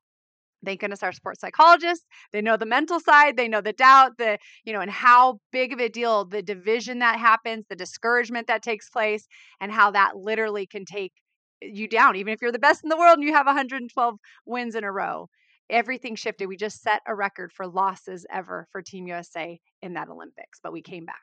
thank 0.64 0.80
goodness 0.82 1.04
our 1.04 1.12
sports 1.12 1.42
psychologists 1.42 2.06
they 2.32 2.42
know 2.42 2.58
the 2.58 2.66
mental 2.66 3.00
side 3.00 3.38
they 3.38 3.48
know 3.48 3.62
the 3.62 3.74
doubt 3.74 4.18
the 4.18 4.38
you 4.64 4.74
know 4.74 4.82
and 4.82 4.92
how 4.92 5.40
big 5.52 5.74
of 5.74 5.80
a 5.80 5.90
deal 5.90 6.26
the 6.26 6.42
division 6.42 7.00
that 7.00 7.20
happens 7.20 7.66
the 7.70 7.76
discouragement 7.76 8.48
that 8.48 8.62
takes 8.62 8.90
place 8.90 9.28
and 9.60 9.72
how 9.72 9.92
that 9.92 10.16
literally 10.18 10.66
can 10.66 10.86
take 10.86 11.14
you 11.62 11.88
down 11.88 12.16
even 12.16 12.34
if 12.34 12.42
you're 12.42 12.52
the 12.52 12.60
best 12.60 12.84
in 12.84 12.90
the 12.90 12.98
world 12.98 13.18
and 13.18 13.28
you 13.28 13.34
have 13.34 13.46
112 13.46 14.16
wins 14.46 14.76
in 14.76 14.84
a 14.84 14.92
row. 14.92 15.28
Everything 15.70 16.16
shifted. 16.16 16.48
We 16.48 16.58
just 16.58 16.82
set 16.82 17.02
a 17.08 17.16
record 17.16 17.54
for 17.54 17.66
losses 17.66 18.26
ever 18.32 18.68
for 18.72 18.82
team 18.82 19.08
usa 19.08 19.60
in 19.82 19.94
that 19.94 20.10
olympics 20.10 20.60
but 20.62 20.74
we 20.74 20.82
came 20.82 21.06
back. 21.06 21.16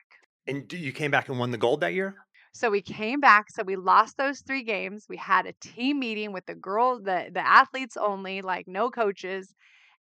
And 0.47 0.73
you 0.73 0.93
came 0.93 1.11
back 1.11 1.29
and 1.29 1.39
won 1.39 1.51
the 1.51 1.59
gold 1.59 1.81
that 1.81 1.93
year 1.93 2.17
so 2.53 2.71
we 2.71 2.83
came 2.83 3.21
back. 3.21 3.51
So 3.51 3.63
we 3.63 3.77
lost 3.77 4.17
those 4.17 4.41
three 4.41 4.63
games. 4.63 5.07
We 5.09 5.17
had 5.17 5.47
a 5.47 5.53
team 5.61 5.99
meeting 6.01 6.33
with 6.33 6.47
the 6.47 6.55
girls, 6.55 7.03
the 7.03 7.31
the 7.33 7.47
athletes 7.47 7.97
only, 7.97 8.43
like 8.43 8.67
no 8.69 8.91
coaches. 8.91 9.55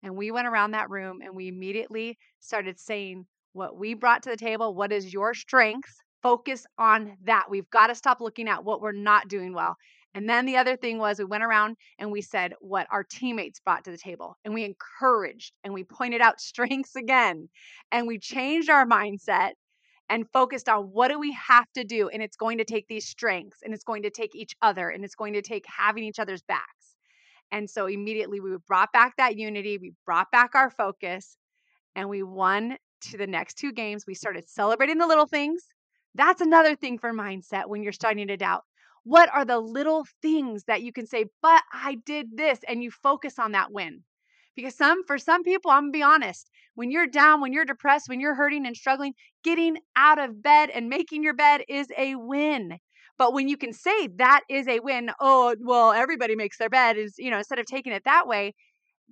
And 0.03 0.15
we 0.15 0.31
went 0.31 0.47
around 0.47 0.71
that 0.71 0.89
room 0.89 1.21
and 1.21 1.35
we 1.35 1.47
immediately 1.47 2.17
started 2.39 2.79
saying 2.79 3.25
what 3.53 3.77
we 3.77 3.93
brought 3.93 4.23
to 4.23 4.29
the 4.29 4.37
table. 4.37 4.75
What 4.75 4.91
is 4.91 5.11
your 5.13 5.33
strength? 5.33 5.89
Focus 6.21 6.65
on 6.77 7.17
that. 7.23 7.45
We've 7.49 7.69
got 7.69 7.87
to 7.87 7.95
stop 7.95 8.21
looking 8.21 8.47
at 8.47 8.63
what 8.63 8.81
we're 8.81 8.91
not 8.91 9.27
doing 9.27 9.53
well. 9.53 9.75
And 10.13 10.27
then 10.27 10.45
the 10.45 10.57
other 10.57 10.75
thing 10.75 10.97
was 10.97 11.19
we 11.19 11.25
went 11.25 11.43
around 11.43 11.77
and 11.99 12.11
we 12.11 12.21
said 12.21 12.53
what 12.59 12.87
our 12.89 13.03
teammates 13.03 13.59
brought 13.59 13.83
to 13.85 13.91
the 13.91 13.97
table 13.97 14.35
and 14.43 14.53
we 14.53 14.63
encouraged 14.63 15.53
and 15.63 15.73
we 15.73 15.83
pointed 15.83 16.21
out 16.21 16.41
strengths 16.41 16.95
again 16.95 17.49
and 17.91 18.07
we 18.07 18.17
changed 18.17 18.69
our 18.69 18.85
mindset 18.85 19.51
and 20.09 20.29
focused 20.31 20.69
on 20.69 20.85
what 20.85 21.09
do 21.09 21.19
we 21.19 21.33
have 21.33 21.65
to 21.73 21.83
do? 21.83 22.09
And 22.09 22.21
it's 22.21 22.37
going 22.37 22.57
to 22.59 22.63
take 22.63 22.87
these 22.87 23.07
strengths 23.07 23.59
and 23.63 23.73
it's 23.73 23.83
going 23.83 24.03
to 24.03 24.09
take 24.09 24.35
each 24.35 24.55
other 24.61 24.89
and 24.89 25.03
it's 25.03 25.15
going 25.15 25.33
to 25.33 25.41
take 25.41 25.65
having 25.67 26.03
each 26.03 26.19
other's 26.19 26.41
backs. 26.43 26.95
And 27.51 27.69
so 27.69 27.87
immediately 27.87 28.39
we 28.39 28.55
brought 28.67 28.91
back 28.91 29.15
that 29.17 29.37
unity 29.37 29.77
we 29.77 29.93
brought 30.05 30.31
back 30.31 30.55
our 30.55 30.69
focus 30.69 31.37
and 31.95 32.09
we 32.09 32.23
won 32.23 32.77
to 33.01 33.17
the 33.17 33.27
next 33.27 33.55
two 33.55 33.71
games. 33.71 34.05
We 34.07 34.15
started 34.15 34.49
celebrating 34.49 34.97
the 34.97 35.07
little 35.07 35.27
things. 35.27 35.63
That's 36.15 36.41
another 36.41 36.75
thing 36.75 36.97
for 36.97 37.13
mindset 37.13 37.67
when 37.67 37.83
you're 37.83 37.93
starting 37.93 38.27
to 38.27 38.37
doubt. 38.37 38.63
What 39.03 39.29
are 39.33 39.45
the 39.45 39.59
little 39.59 40.05
things 40.21 40.65
that 40.65 40.81
you 40.81 40.91
can 40.91 41.07
say 41.07 41.25
but 41.41 41.63
i 41.71 41.95
did 42.05 42.35
this 42.35 42.59
and 42.67 42.83
you 42.83 42.91
focus 42.91 43.39
on 43.39 43.53
that 43.53 43.71
win 43.71 44.03
because 44.57 44.75
some 44.75 45.05
for 45.05 45.17
some 45.17 45.43
people 45.43 45.71
i'm 45.71 45.83
gonna 45.83 45.91
be 45.91 46.03
honest 46.03 46.49
when 46.77 46.91
you're 46.91 47.07
down 47.07 47.41
when 47.41 47.53
you're 47.53 47.65
depressed 47.65 48.07
when 48.07 48.19
you're 48.19 48.35
hurting 48.35 48.65
and 48.65 48.75
struggling 48.75 49.13
getting 49.43 49.77
out 49.95 50.19
of 50.19 50.43
bed 50.43 50.69
and 50.69 50.89
making 50.89 51.23
your 51.23 51.33
bed 51.33 51.61
is 51.67 51.87
a 51.97 52.15
win. 52.15 52.77
But 53.17 53.33
when 53.33 53.47
you 53.47 53.57
can 53.57 53.73
say 53.73 54.09
that 54.17 54.41
is 54.49 54.67
a 54.67 54.79
win 54.79 55.09
oh 55.19 55.55
well 55.61 55.91
everybody 55.91 56.35
makes 56.35 56.57
their 56.57 56.69
bed 56.69 56.97
is 56.97 57.15
you 57.17 57.31
know 57.31 57.39
instead 57.39 57.59
of 57.59 57.65
taking 57.65 57.93
it 57.93 58.03
that 58.03 58.27
way 58.27 58.53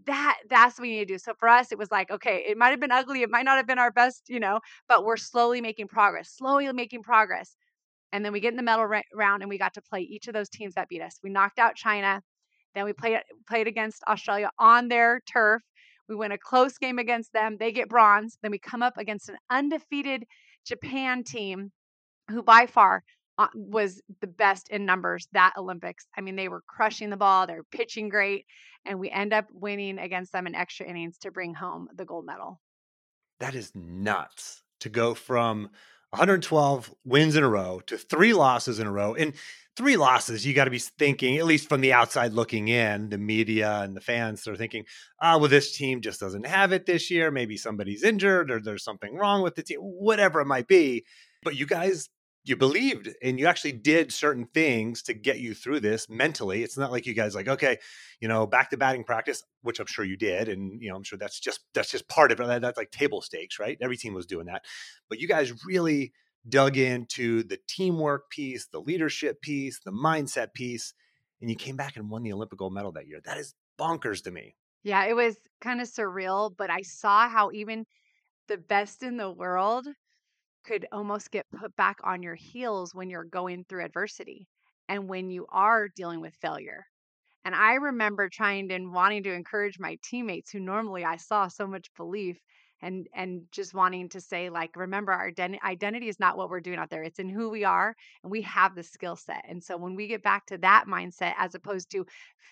that 0.06 0.38
that's 0.50 0.78
what 0.78 0.84
we 0.84 0.92
need 0.92 1.08
to 1.08 1.14
do. 1.16 1.18
So 1.18 1.34
for 1.40 1.50
us 1.50 1.72
it 1.72 1.78
was 1.78 1.90
like 1.90 2.12
okay 2.12 2.46
it 2.48 2.58
might 2.58 2.70
have 2.70 2.80
been 2.80 2.92
ugly 2.92 3.24
it 3.24 3.32
might 3.32 3.46
not 3.46 3.58
have 3.58 3.68
been 3.68 3.80
our 3.80 3.92
best 3.92 4.24
you 4.28 4.40
know 4.40 4.60
but 4.88 5.04
we're 5.06 5.18
slowly 5.18 5.62
making 5.62 5.88
progress 5.88 6.30
slowly 6.30 6.72
making 6.72 7.02
progress. 7.02 7.56
And 8.12 8.24
then 8.24 8.32
we 8.32 8.40
get 8.40 8.54
in 8.54 8.58
the 8.58 8.64
medal 8.64 8.86
round 9.14 9.42
and 9.42 9.50
we 9.50 9.58
got 9.58 9.74
to 9.74 9.82
play 9.82 10.02
each 10.02 10.28
of 10.28 10.34
those 10.34 10.50
teams 10.50 10.76
that 10.76 10.88
beat 10.88 11.02
us. 11.02 11.20
We 11.24 11.32
knocked 11.32 11.60
out 11.60 11.76
china 11.76 12.22
then 12.76 12.86
we 12.86 12.94
played 12.94 13.20
played 13.48 13.68
against 13.68 14.04
Australia 14.08 14.50
on 14.60 14.88
their 14.88 15.22
turf. 15.22 15.64
We 16.08 16.16
win 16.16 16.32
a 16.32 16.38
close 16.38 16.78
game 16.78 17.00
against 17.00 17.34
them. 17.34 17.58
They 17.58 17.72
get 17.72 17.90
bronze. 17.90 18.38
Then 18.42 18.52
we 18.52 18.60
come 18.60 18.84
up 18.84 18.98
against 18.98 19.30
an 19.30 19.38
undefeated 19.50 20.26
Japan 20.66 21.24
team 21.24 21.72
who 22.30 22.44
by 22.44 22.68
far 22.68 23.04
uh, 23.38 23.48
was 23.54 24.02
the 24.22 24.28
best 24.28 24.70
in 24.70 24.86
numbers 24.86 25.28
that 25.34 25.54
Olympics. 25.58 26.08
I 26.18 26.22
mean, 26.22 26.36
they 26.36 26.48
were 26.48 26.62
crushing 26.68 27.10
the 27.10 27.18
ball, 27.18 27.48
they're 27.48 27.64
pitching 27.64 28.10
great, 28.10 28.46
and 28.86 29.00
we 29.00 29.10
end 29.10 29.34
up 29.34 29.46
winning 29.52 30.00
against 30.00 30.32
them 30.32 30.48
in 30.48 30.56
extra 30.56 30.88
innings 30.88 31.18
to 31.20 31.32
bring 31.32 31.54
home 31.54 31.88
the 31.96 32.06
gold 32.06 32.26
medal. 32.26 32.62
That 33.40 33.56
is 33.56 33.74
nuts 33.76 34.64
to 34.80 34.90
go 34.90 35.14
from 35.14 35.70
112 36.16 36.96
wins 37.04 37.36
in 37.36 37.44
a 37.44 37.50
row 37.50 37.82
to 37.88 37.98
three 37.98 38.34
losses 38.34 38.80
in 38.80 38.88
a 38.88 38.92
row. 38.92 39.14
And 39.16 39.34
three 39.76 39.98
losses, 39.98 40.46
you 40.46 40.54
got 40.54 40.66
to 40.66 40.72
be 40.72 40.80
thinking, 40.80 41.38
at 41.38 41.46
least 41.46 41.68
from 41.68 41.82
the 41.82 41.92
outside 41.92 42.32
looking 42.32 42.70
in, 42.70 43.10
the 43.10 43.18
media 43.18 43.82
and 43.82 43.96
the 43.96 44.02
fans 44.02 44.48
are 44.48 44.56
thinking, 44.56 44.86
ah, 45.22 45.34
oh, 45.34 45.40
well, 45.40 45.50
this 45.50 45.76
team 45.76 46.00
just 46.00 46.22
doesn't 46.22 46.46
have 46.46 46.72
it 46.72 46.86
this 46.86 47.12
year. 47.12 47.32
Maybe 47.32 47.58
somebody's 47.58 48.04
injured 48.04 48.50
or 48.50 48.62
there's 48.62 48.84
something 48.84 49.16
wrong 49.16 49.42
with 49.42 49.56
the 49.56 49.64
team, 49.64 49.80
whatever 49.80 50.40
it 50.40 50.46
might 50.46 50.68
be. 50.68 51.04
But 51.44 51.56
you 51.56 51.66
guys, 51.66 52.10
you 52.46 52.56
believed 52.56 53.10
and 53.24 53.40
you 53.40 53.48
actually 53.48 53.72
did 53.72 54.14
certain 54.14 54.46
things 54.46 55.02
to 55.02 55.14
get 55.16 55.40
you 55.40 55.56
through 55.56 55.80
this 55.80 56.08
mentally. 56.08 56.64
It's 56.64 56.78
not 56.78 56.92
like 56.92 57.08
you 57.08 57.16
guys 57.16 57.34
like, 57.34 57.48
okay, 57.48 57.78
you 58.22 58.28
know, 58.28 58.46
back 58.46 58.70
to 58.70 58.78
batting 58.78 59.04
practice, 59.04 59.44
which 59.64 59.80
I'm 59.80 59.88
sure 59.88 60.06
you 60.06 60.16
did. 60.16 60.48
And, 60.48 60.80
you 60.80 60.90
know, 60.90 60.96
I'm 60.96 61.04
sure 61.04 61.18
that's 61.18 61.40
just, 61.40 61.62
that's 61.74 61.90
just 61.90 62.08
part 62.08 62.32
of 62.32 62.40
it. 62.40 62.62
That's 62.62 62.78
like 62.78 62.92
table 62.92 63.22
stakes, 63.22 63.60
right? 63.60 63.78
Every 63.82 63.98
team 63.98 64.14
was 64.14 64.28
doing 64.28 64.46
that. 64.46 64.64
But 65.10 65.20
you 65.20 65.28
guys 65.28 65.66
really 65.66 66.14
dug 66.48 66.78
into 66.78 67.42
the 67.42 67.58
teamwork 67.68 68.30
piece, 68.30 68.68
the 68.68 68.80
leadership 68.80 69.42
piece, 69.42 69.80
the 69.84 69.92
mindset 69.92 70.54
piece, 70.54 70.94
and 71.42 71.50
you 71.50 71.56
came 71.56 71.76
back 71.76 71.98
and 71.98 72.12
won 72.12 72.22
the 72.22 72.32
Olympic 72.32 72.60
gold 72.60 72.74
medal 72.76 72.92
that 72.92 73.08
year. 73.08 73.20
That 73.26 73.40
is 73.40 73.56
bonkers 73.80 74.24
to 74.24 74.32
me. 74.32 74.56
Yeah, 74.84 75.06
it 75.06 75.16
was 75.16 75.36
kind 75.62 75.82
of 75.82 75.88
surreal, 75.88 76.54
but 76.56 76.70
I 76.70 76.84
saw 76.84 77.28
how 77.28 77.50
even 77.52 77.88
the 78.48 78.58
best 78.58 79.02
in 79.02 79.18
the 79.18 79.32
world 79.32 79.88
could 80.66 80.88
almost 80.92 81.32
get 81.32 81.46
put 81.52 81.76
back 81.76 81.98
on 82.04 82.24
your 82.24 82.36
heels 82.36 82.94
when 82.96 83.10
you're 83.10 83.24
going 83.26 83.66
through 83.66 83.86
adversity 83.86 84.48
and 84.90 85.10
when 85.10 85.32
you 85.32 85.46
are 85.50 85.88
dealing 85.90 86.22
with 86.22 86.36
failure. 86.36 86.86
And 87.46 87.56
I 87.56 87.76
remember 87.76 88.30
trying 88.30 88.72
and 88.72 88.94
wanting 88.94 89.24
to 89.24 89.34
encourage 89.34 89.80
my 89.80 89.98
teammates 90.04 90.52
who 90.52 90.60
normally 90.60 91.06
I 91.06 91.18
saw 91.18 91.48
so 91.48 91.68
much 91.68 91.94
belief 91.96 92.40
and 92.82 93.08
and 93.14 93.44
just 93.52 93.74
wanting 93.74 94.10
to 94.10 94.20
say 94.20 94.50
like 94.50 94.76
remember 94.76 95.12
our 95.14 95.32
ident- 95.32 95.62
identity 95.62 96.10
is 96.10 96.20
not 96.20 96.38
what 96.38 96.50
we're 96.50 96.60
doing 96.60 96.78
out 96.78 96.90
there 96.90 97.04
it's 97.04 97.20
in 97.20 97.30
who 97.30 97.50
we 97.50 97.64
are 97.64 97.96
and 98.22 98.32
we 98.32 98.42
have 98.42 98.76
the 98.76 98.84
skill 98.84 99.16
set 99.16 99.46
and 99.48 99.64
so 99.64 99.78
when 99.78 99.96
we 99.96 100.08
get 100.08 100.22
back 100.22 100.46
to 100.46 100.58
that 100.58 100.84
mindset 100.88 101.34
as 101.38 101.56
opposed 101.56 101.90
to 101.92 102.06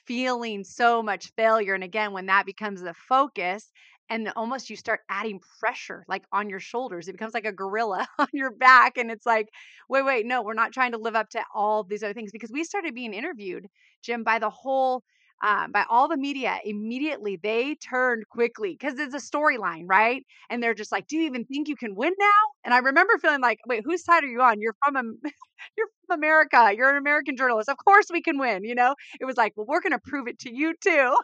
feeling 0.05 0.63
so 0.63 1.03
much 1.03 1.31
failure 1.35 1.73
and 1.73 1.83
again 1.83 2.13
when 2.13 2.25
that 2.27 2.45
becomes 2.45 2.81
the 2.81 2.93
focus 2.93 3.69
and 4.09 4.31
almost 4.35 4.69
you 4.69 4.75
start 4.75 5.01
adding 5.09 5.39
pressure 5.59 6.03
like 6.07 6.23
on 6.31 6.49
your 6.49 6.59
shoulders 6.59 7.07
it 7.07 7.13
becomes 7.13 7.33
like 7.33 7.45
a 7.45 7.51
gorilla 7.51 8.07
on 8.19 8.27
your 8.33 8.51
back 8.51 8.97
and 8.97 9.11
it's 9.11 9.25
like 9.25 9.47
wait 9.89 10.03
wait 10.05 10.25
no 10.25 10.41
we're 10.41 10.53
not 10.53 10.71
trying 10.73 10.91
to 10.91 10.97
live 10.97 11.15
up 11.15 11.29
to 11.29 11.41
all 11.53 11.83
these 11.83 12.03
other 12.03 12.13
things 12.13 12.31
because 12.31 12.51
we 12.51 12.63
started 12.63 12.93
being 12.95 13.13
interviewed 13.13 13.67
jim 14.03 14.23
by 14.23 14.39
the 14.39 14.49
whole 14.49 15.03
um, 15.43 15.73
by 15.73 15.83
all 15.89 16.07
the 16.07 16.15
media 16.15 16.57
immediately 16.63 17.35
they 17.41 17.75
turned 17.75 18.23
quickly 18.29 18.77
because 18.79 18.97
it's 18.97 19.13
a 19.13 19.17
storyline 19.37 19.83
right? 19.87 20.25
And 20.49 20.63
they're 20.63 20.73
just 20.73 20.91
like 20.91 21.07
do 21.07 21.17
you 21.17 21.23
even 21.23 21.43
think 21.45 21.67
you 21.67 21.75
can 21.75 21.95
win 21.95 22.13
now? 22.17 22.27
And 22.63 22.73
i 22.73 22.77
remember 22.77 23.17
feeling 23.17 23.41
like 23.41 23.59
wait 23.67 23.83
whose 23.85 24.05
side 24.05 24.23
are 24.23 24.27
you 24.27 24.41
on? 24.41 24.61
You're 24.61 24.75
from 24.85 24.95
a, 24.95 25.01
you're 25.77 25.87
from 26.07 26.19
america 26.19 26.71
you're 26.75 26.89
an 26.89 26.97
american 26.97 27.35
journalist 27.35 27.69
of 27.69 27.77
course 27.83 28.05
we 28.11 28.21
can 28.21 28.37
win 28.37 28.63
you 28.63 28.75
know? 28.75 28.95
It 29.19 29.25
was 29.25 29.37
like 29.37 29.53
well 29.55 29.65
we're 29.67 29.81
going 29.81 29.91
to 29.93 29.99
prove 29.99 30.27
it 30.27 30.39
to 30.39 30.53
you 30.55 30.73
too 30.81 31.15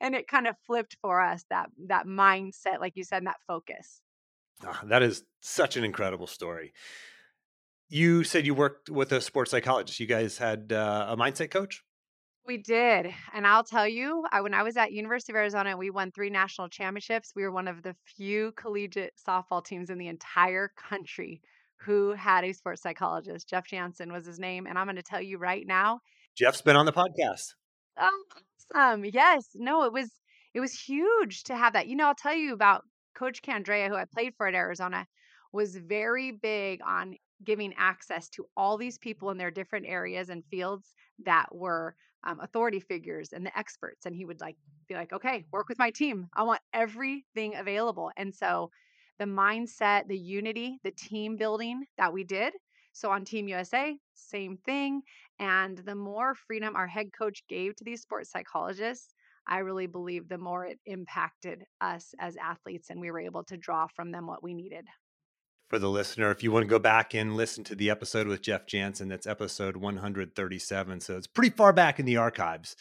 and 0.00 0.14
it 0.14 0.28
kind 0.28 0.46
of 0.46 0.56
flipped 0.66 0.96
for 1.00 1.20
us 1.20 1.44
that 1.50 1.70
that 1.86 2.06
mindset 2.06 2.80
like 2.80 2.96
you 2.96 3.04
said 3.04 3.18
and 3.18 3.26
that 3.26 3.40
focus 3.46 4.00
oh, 4.66 4.80
that 4.84 5.02
is 5.02 5.24
such 5.40 5.76
an 5.76 5.84
incredible 5.84 6.26
story 6.26 6.72
you 7.88 8.22
said 8.24 8.46
you 8.46 8.54
worked 8.54 8.88
with 8.88 9.12
a 9.12 9.20
sports 9.20 9.50
psychologist 9.50 10.00
you 10.00 10.06
guys 10.06 10.38
had 10.38 10.72
uh, 10.72 11.06
a 11.08 11.16
mindset 11.16 11.50
coach 11.50 11.82
we 12.46 12.58
did. 12.58 13.14
And 13.32 13.46
I'll 13.46 13.62
tell 13.62 13.86
you, 13.86 14.24
I, 14.32 14.40
when 14.40 14.54
I 14.54 14.62
was 14.62 14.76
at 14.76 14.92
University 14.92 15.32
of 15.32 15.36
Arizona, 15.36 15.76
we 15.76 15.90
won 15.90 16.10
three 16.10 16.30
national 16.30 16.68
championships. 16.68 17.32
We 17.36 17.42
were 17.42 17.52
one 17.52 17.68
of 17.68 17.82
the 17.82 17.94
few 18.16 18.52
collegiate 18.56 19.12
softball 19.24 19.64
teams 19.64 19.90
in 19.90 19.98
the 19.98 20.08
entire 20.08 20.72
country 20.76 21.42
who 21.76 22.12
had 22.12 22.44
a 22.44 22.52
sports 22.52 22.82
psychologist. 22.82 23.48
Jeff 23.48 23.66
Janssen 23.66 24.12
was 24.12 24.26
his 24.26 24.38
name. 24.38 24.66
And 24.66 24.78
I'm 24.78 24.86
going 24.86 24.96
to 24.96 25.02
tell 25.02 25.20
you 25.20 25.38
right 25.38 25.66
now. 25.66 26.00
Jeff's 26.36 26.62
been 26.62 26.76
on 26.76 26.86
the 26.86 26.92
podcast. 26.92 27.54
Oh, 27.98 28.24
awesome. 28.74 29.04
Yes. 29.04 29.48
No, 29.54 29.84
it 29.84 29.92
was 29.92 30.10
it 30.54 30.60
was 30.60 30.72
huge 30.72 31.44
to 31.44 31.56
have 31.56 31.72
that. 31.74 31.86
You 31.86 31.96
know, 31.96 32.06
I'll 32.08 32.14
tell 32.14 32.34
you 32.34 32.52
about 32.52 32.84
Coach 33.14 33.42
Candrea, 33.42 33.88
who 33.88 33.94
I 33.94 34.04
played 34.04 34.34
for 34.36 34.46
at 34.46 34.54
Arizona, 34.54 35.06
was 35.52 35.76
very 35.76 36.32
big 36.32 36.80
on 36.84 37.16
giving 37.44 37.72
access 37.76 38.28
to 38.30 38.46
all 38.56 38.76
these 38.76 38.98
people 38.98 39.30
in 39.30 39.38
their 39.38 39.50
different 39.50 39.86
areas 39.86 40.28
and 40.28 40.44
fields 40.50 40.94
that 41.24 41.46
were 41.54 41.94
um, 42.24 42.38
authority 42.40 42.80
figures 42.80 43.32
and 43.32 43.46
the 43.46 43.58
experts 43.58 44.04
and 44.04 44.14
he 44.14 44.26
would 44.26 44.42
like 44.42 44.56
be 44.88 44.94
like 44.94 45.10
okay 45.10 45.46
work 45.52 45.70
with 45.70 45.78
my 45.78 45.90
team 45.90 46.28
i 46.34 46.42
want 46.42 46.60
everything 46.74 47.54
available 47.56 48.10
and 48.18 48.34
so 48.34 48.70
the 49.18 49.24
mindset 49.24 50.06
the 50.06 50.18
unity 50.18 50.78
the 50.84 50.90
team 50.90 51.36
building 51.36 51.86
that 51.96 52.12
we 52.12 52.22
did 52.22 52.52
so 52.92 53.10
on 53.10 53.24
team 53.24 53.48
usa 53.48 53.96
same 54.14 54.58
thing 54.58 55.00
and 55.40 55.78
the 55.78 55.94
more 55.94 56.34
freedom 56.34 56.76
our 56.76 56.86
head 56.86 57.08
coach 57.16 57.42
gave 57.48 57.74
to 57.74 57.82
these 57.82 58.02
sports 58.02 58.30
psychologists 58.30 59.14
i 59.48 59.58
really 59.58 59.88
believe 59.88 60.28
the 60.28 60.38
more 60.38 60.66
it 60.66 60.78
impacted 60.86 61.64
us 61.80 62.14
as 62.20 62.36
athletes 62.36 62.90
and 62.90 63.00
we 63.00 63.10
were 63.10 63.20
able 63.20 63.42
to 63.42 63.56
draw 63.56 63.88
from 63.88 64.12
them 64.12 64.26
what 64.26 64.42
we 64.42 64.54
needed 64.54 64.86
for 65.70 65.78
the 65.78 65.88
listener. 65.88 66.32
If 66.32 66.42
you 66.42 66.50
want 66.50 66.64
to 66.64 66.68
go 66.68 66.80
back 66.80 67.14
and 67.14 67.36
listen 67.36 67.62
to 67.64 67.76
the 67.76 67.90
episode 67.90 68.26
with 68.26 68.42
Jeff 68.42 68.66
Janssen, 68.66 69.08
that's 69.08 69.26
episode 69.26 69.76
137. 69.76 71.00
So 71.00 71.16
it's 71.16 71.28
pretty 71.28 71.54
far 71.54 71.72
back 71.72 72.00
in 72.00 72.06
the 72.06 72.16
archives. 72.16 72.74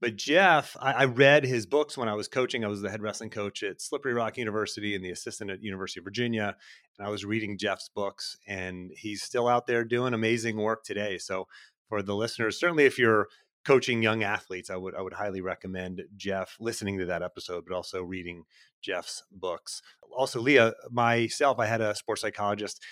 But 0.00 0.16
Jeff, 0.16 0.76
I, 0.80 0.92
I, 0.92 1.04
read 1.04 1.44
his 1.44 1.66
books 1.66 1.96
when 1.96 2.08
I 2.08 2.14
was 2.14 2.28
coaching. 2.28 2.64
I 2.64 2.68
was 2.68 2.82
the 2.82 2.90
head 2.90 3.00
wrestling 3.00 3.30
coach 3.30 3.62
at 3.62 3.80
Slippery 3.80 4.12
Rock 4.12 4.36
University 4.36 4.94
and 4.94 5.04
the 5.04 5.10
assistant 5.10 5.50
at 5.50 5.62
University 5.62 6.00
of 6.00 6.04
Virginia. 6.04 6.56
And 6.98 7.06
I 7.06 7.10
was 7.10 7.24
reading 7.24 7.56
Jeff's 7.56 7.88
books, 7.88 8.36
and 8.46 8.90
he's 8.94 9.22
still 9.22 9.46
out 9.48 9.66
there 9.66 9.84
doing 9.84 10.12
amazing 10.12 10.56
work 10.56 10.84
today. 10.84 11.16
So 11.18 11.46
for 11.94 12.02
the 12.02 12.16
listeners, 12.16 12.58
certainly 12.58 12.86
if 12.86 12.98
you're 12.98 13.28
coaching 13.64 14.02
young 14.02 14.24
athletes, 14.24 14.68
I 14.68 14.74
would 14.76 14.96
I 14.96 15.00
would 15.00 15.12
highly 15.12 15.40
recommend 15.40 16.02
Jeff 16.16 16.56
listening 16.58 16.98
to 16.98 17.06
that 17.06 17.22
episode, 17.22 17.64
but 17.68 17.74
also 17.76 18.02
reading 18.02 18.42
Jeff's 18.82 19.22
books. 19.30 19.80
Also, 20.16 20.40
Leah, 20.40 20.74
myself, 20.90 21.60
I 21.60 21.66
had 21.66 21.80
a 21.80 21.94
sports 21.94 22.20
psychologist. 22.20 22.82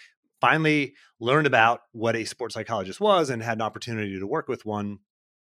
Finally, 0.40 0.94
learned 1.18 1.48
about 1.48 1.80
what 1.90 2.14
a 2.14 2.24
sports 2.24 2.54
psychologist 2.54 3.00
was, 3.00 3.28
and 3.28 3.42
had 3.42 3.58
an 3.58 3.62
opportunity 3.62 4.16
to 4.16 4.26
work 4.26 4.46
with 4.46 4.64
one 4.64 5.00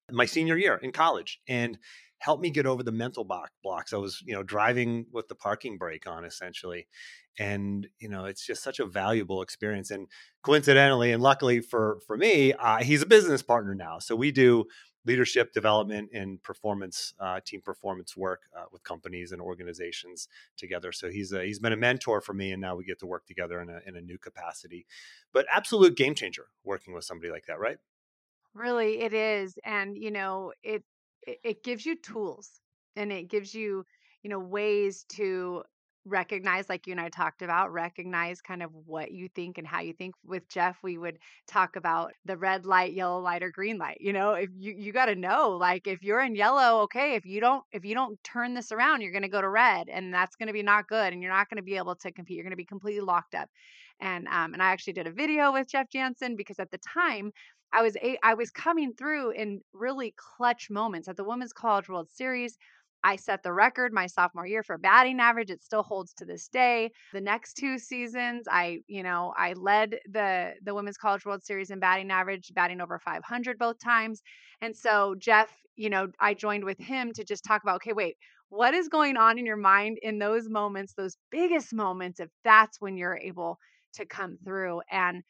my 0.08 0.24
senior 0.24 0.56
year 0.56 0.76
in 0.76 0.92
college, 0.92 1.40
and 1.48 1.78
helped 2.18 2.42
me 2.42 2.50
get 2.50 2.66
over 2.66 2.82
the 2.82 2.92
mental 2.92 3.24
block 3.24 3.50
blocks. 3.62 3.92
I 3.92 3.96
was, 3.96 4.22
you 4.24 4.34
know, 4.34 4.42
driving 4.42 5.06
with 5.12 5.28
the 5.28 5.34
parking 5.34 5.78
brake 5.78 6.06
on 6.06 6.24
essentially. 6.24 6.86
And, 7.38 7.86
you 8.00 8.08
know, 8.08 8.24
it's 8.24 8.44
just 8.44 8.62
such 8.62 8.80
a 8.80 8.86
valuable 8.86 9.42
experience. 9.42 9.90
And 9.90 10.08
coincidentally, 10.42 11.12
and 11.12 11.22
luckily 11.22 11.60
for, 11.60 12.00
for 12.06 12.16
me, 12.16 12.52
uh, 12.52 12.78
he's 12.78 13.02
a 13.02 13.06
business 13.06 13.42
partner 13.42 13.74
now. 13.74 14.00
So 14.00 14.16
we 14.16 14.32
do 14.32 14.66
leadership 15.08 15.52
development 15.52 16.10
and 16.12 16.42
performance 16.42 17.14
uh, 17.18 17.40
team 17.44 17.62
performance 17.62 18.16
work 18.16 18.42
uh, 18.56 18.64
with 18.70 18.82
companies 18.82 19.32
and 19.32 19.40
organizations 19.40 20.28
together 20.56 20.92
so 20.92 21.08
he's 21.08 21.32
a, 21.32 21.44
he's 21.44 21.58
been 21.58 21.72
a 21.72 21.76
mentor 21.76 22.20
for 22.20 22.34
me 22.34 22.52
and 22.52 22.60
now 22.60 22.76
we 22.76 22.84
get 22.84 22.98
to 22.98 23.06
work 23.06 23.24
together 23.24 23.62
in 23.62 23.70
a, 23.70 23.80
in 23.86 23.96
a 23.96 24.02
new 24.02 24.18
capacity 24.18 24.84
but 25.32 25.46
absolute 25.54 25.96
game 25.96 26.14
changer 26.14 26.48
working 26.62 26.92
with 26.92 27.04
somebody 27.04 27.30
like 27.30 27.46
that 27.46 27.58
right 27.58 27.78
really 28.54 29.00
it 29.00 29.14
is 29.14 29.58
and 29.64 29.96
you 29.96 30.10
know 30.10 30.52
it 31.44 31.64
gives 31.64 31.84
you 31.84 31.96
tools 31.96 32.60
and 32.96 33.12
it 33.12 33.28
gives 33.28 33.54
you 33.54 33.84
you 34.22 34.30
know 34.30 34.38
ways 34.38 35.04
to 35.10 35.62
recognize 36.04 36.68
like 36.68 36.86
you 36.86 36.92
and 36.92 37.00
I 37.00 37.08
talked 37.08 37.42
about 37.42 37.72
recognize 37.72 38.40
kind 38.40 38.62
of 38.62 38.70
what 38.86 39.12
you 39.12 39.28
think 39.34 39.58
and 39.58 39.66
how 39.66 39.80
you 39.80 39.92
think. 39.92 40.14
With 40.24 40.48
Jeff 40.48 40.78
we 40.82 40.96
would 40.98 41.18
talk 41.46 41.76
about 41.76 42.12
the 42.24 42.36
red 42.36 42.64
light 42.64 42.94
yellow 42.94 43.20
light 43.20 43.42
or 43.42 43.50
green 43.50 43.78
light 43.78 43.98
you 44.00 44.12
know? 44.12 44.32
If 44.32 44.50
you 44.56 44.74
you 44.76 44.92
got 44.92 45.06
to 45.06 45.14
know 45.14 45.50
like 45.50 45.86
if 45.86 46.02
you're 46.02 46.20
in 46.20 46.34
yellow 46.34 46.82
okay 46.82 47.14
if 47.14 47.26
you 47.26 47.40
don't 47.40 47.62
if 47.72 47.84
you 47.84 47.94
don't 47.94 48.22
turn 48.24 48.54
this 48.54 48.72
around 48.72 49.02
you're 49.02 49.12
going 49.12 49.22
to 49.22 49.28
go 49.28 49.40
to 49.40 49.48
red 49.48 49.88
and 49.88 50.12
that's 50.12 50.36
going 50.36 50.46
to 50.46 50.52
be 50.52 50.62
not 50.62 50.88
good 50.88 51.12
and 51.12 51.22
you're 51.22 51.32
not 51.32 51.48
going 51.50 51.58
to 51.58 51.62
be 51.62 51.76
able 51.76 51.96
to 51.96 52.12
compete. 52.12 52.36
You're 52.36 52.44
going 52.44 52.50
to 52.50 52.56
be 52.56 52.64
completely 52.64 53.02
locked 53.02 53.34
up. 53.34 53.48
And 54.00 54.28
um 54.28 54.54
and 54.54 54.62
I 54.62 54.70
actually 54.70 54.94
did 54.94 55.06
a 55.06 55.12
video 55.12 55.52
with 55.52 55.68
Jeff 55.68 55.90
Janssen 55.90 56.36
because 56.36 56.58
at 56.58 56.70
the 56.70 56.78
time 56.78 57.32
I 57.72 57.82
was 57.82 57.96
I 58.22 58.34
was 58.34 58.50
coming 58.50 58.92
through 58.94 59.30
in 59.32 59.60
really 59.72 60.14
clutch 60.16 60.68
moments 60.70 61.08
at 61.08 61.16
the 61.16 61.24
Women's 61.24 61.52
College 61.52 61.88
World 61.88 62.08
Series 62.10 62.56
I 63.04 63.16
set 63.16 63.42
the 63.42 63.52
record 63.52 63.92
my 63.92 64.06
sophomore 64.06 64.46
year 64.46 64.62
for 64.62 64.76
batting 64.76 65.20
average. 65.20 65.50
It 65.50 65.62
still 65.62 65.82
holds 65.82 66.12
to 66.14 66.24
this 66.24 66.48
day. 66.48 66.90
The 67.12 67.20
next 67.20 67.54
two 67.54 67.78
seasons, 67.78 68.46
I, 68.50 68.80
you 68.88 69.02
know, 69.02 69.32
I 69.36 69.52
led 69.52 69.98
the 70.10 70.54
the 70.62 70.74
Women's 70.74 70.96
College 70.96 71.24
World 71.24 71.44
Series 71.44 71.70
in 71.70 71.78
batting 71.78 72.10
average, 72.10 72.52
batting 72.54 72.80
over 72.80 72.98
500 72.98 73.58
both 73.58 73.78
times. 73.78 74.22
And 74.60 74.76
so 74.76 75.14
Jeff, 75.18 75.50
you 75.76 75.90
know, 75.90 76.08
I 76.20 76.34
joined 76.34 76.64
with 76.64 76.78
him 76.78 77.12
to 77.14 77.24
just 77.24 77.44
talk 77.44 77.62
about, 77.62 77.76
okay, 77.76 77.92
wait, 77.92 78.16
what 78.48 78.74
is 78.74 78.88
going 78.88 79.16
on 79.16 79.38
in 79.38 79.46
your 79.46 79.56
mind 79.56 79.98
in 80.02 80.18
those 80.18 80.48
moments, 80.48 80.94
those 80.94 81.16
biggest 81.30 81.72
moments, 81.72 82.18
if 82.18 82.30
that's 82.42 82.80
when 82.80 82.96
you're 82.96 83.16
able 83.18 83.58
to 83.94 84.06
come 84.06 84.36
through 84.44 84.80
and 84.90 85.22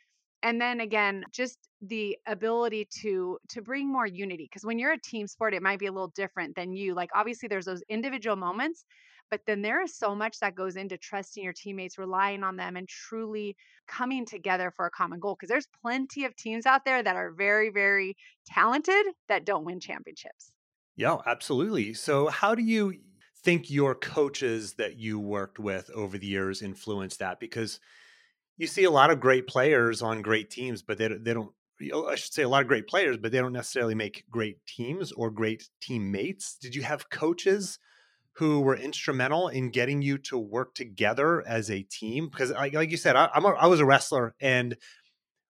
and 0.43 0.61
then 0.61 0.81
again 0.81 1.25
just 1.33 1.69
the 1.81 2.19
ability 2.27 2.87
to 2.91 3.39
to 3.49 3.63
bring 3.63 3.91
more 3.91 4.07
unity 4.07 4.45
because 4.45 4.65
when 4.65 4.79
you're 4.79 4.93
a 4.93 5.01
team 5.01 5.27
sport 5.27 5.55
it 5.55 5.63
might 5.63 5.79
be 5.79 5.87
a 5.87 5.93
little 5.93 6.09
different 6.09 6.55
than 6.57 6.73
you 6.73 6.95
like 6.95 7.11
obviously 7.15 7.49
there's 7.49 7.65
those 7.67 7.83
individual 7.89 8.37
moments 8.37 8.85
but 9.31 9.43
then 9.47 9.61
there 9.63 9.83
is 9.83 9.95
so 9.95 10.15
much 10.15 10.39
that 10.41 10.55
goes 10.55 10.77
into 10.77 10.97
trusting 10.97 11.45
your 11.45 11.53
teammates 11.53 11.99
relying 11.99 12.43
on 12.43 12.57
them 12.57 12.77
and 12.77 12.89
truly 12.89 13.57
coming 13.87 14.25
together 14.25 14.71
for 14.75 14.87
a 14.87 14.91
common 14.91 15.21
goal 15.21 15.35
because 15.35 15.51
there's 15.51 15.69
plenty 15.83 16.25
of 16.25 16.35
teams 16.37 16.67
out 16.67 16.85
there 16.85 17.03
that 17.03 17.17
are 17.17 17.33
very 17.33 17.71
very 17.71 18.17
talented 18.47 19.07
that 19.29 19.45
don't 19.45 19.65
win 19.65 19.81
championships. 19.81 20.53
Yeah 20.97 21.19
absolutely. 21.27 21.95
So 21.95 22.29
how 22.29 22.55
do 22.55 22.63
you 22.63 23.01
think 23.37 23.71
your 23.71 23.95
coaches 23.95 24.75
that 24.75 24.97
you 24.97 25.19
worked 25.19 25.59
with 25.59 25.91
over 25.91 26.19
the 26.19 26.27
years 26.27 26.63
influenced 26.63 27.19
that? 27.21 27.39
Because 27.41 27.79
you 28.59 28.67
see 28.67 28.85
a 28.85 28.91
lot 28.91 29.11
of 29.11 29.21
great 29.21 29.47
players 29.47 30.03
on 30.03 30.21
great 30.21 30.51
teams, 30.51 30.83
but 30.83 30.99
they 30.99 31.09
they 31.09 31.33
don't. 31.33 31.53
I 31.81 32.17
should 32.17 32.33
say 32.33 32.43
a 32.43 32.49
lot 32.49 32.63
of 32.63 32.69
great 32.69 32.89
players, 32.89 33.17
but 33.17 33.31
they 33.31 33.39
don't 33.39 33.53
necessarily 33.53 33.95
make 33.95 34.25
great 34.29 34.67
teams 34.67 35.13
or 35.13 35.31
great 35.31 35.69
teammates. 35.81 36.57
Did 36.61 36.75
you 36.75 36.83
have 36.83 37.09
coaches 37.09 37.79
who 38.33 38.61
were 38.61 38.77
instrumental 38.77 39.47
in 39.47 39.71
getting 39.71 40.03
you 40.03 40.19
to 40.19 40.37
work 40.37 40.75
together 40.75 41.47
as 41.47 41.71
a 41.71 41.83
team? 41.85 42.29
Because, 42.29 42.51
like, 42.51 42.75
like 42.75 42.91
you 42.91 42.97
said, 42.97 43.15
I, 43.15 43.31
I'm 43.33 43.45
a, 43.45 43.51
I 43.51 43.67
was 43.67 43.79
a 43.79 43.87
wrestler, 43.87 44.35
and 44.41 44.77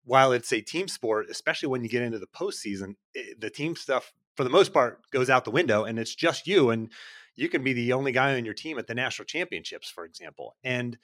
while 0.04 0.32
it's 0.32 0.52
a 0.52 0.60
team 0.60 0.88
sport, 0.88 1.26
especially 1.30 1.68
when 1.68 1.84
you 1.84 1.88
get 1.88 2.02
into 2.02 2.18
the 2.18 2.26
postseason, 2.26 2.96
it, 3.14 3.40
the 3.40 3.50
team 3.50 3.76
stuff 3.76 4.12
for 4.34 4.42
the 4.42 4.50
most 4.50 4.72
part 4.72 5.00
goes 5.12 5.30
out 5.30 5.44
the 5.44 5.50
window, 5.52 5.84
and 5.84 5.96
it's 5.96 6.14
just 6.14 6.48
you, 6.48 6.70
and 6.70 6.90
you 7.36 7.48
can 7.48 7.62
be 7.62 7.72
the 7.72 7.92
only 7.92 8.10
guy 8.10 8.36
on 8.36 8.44
your 8.44 8.54
team 8.54 8.78
at 8.78 8.88
the 8.88 8.94
national 8.94 9.26
championships, 9.26 9.88
for 9.88 10.04
example, 10.04 10.56
and 10.64 10.98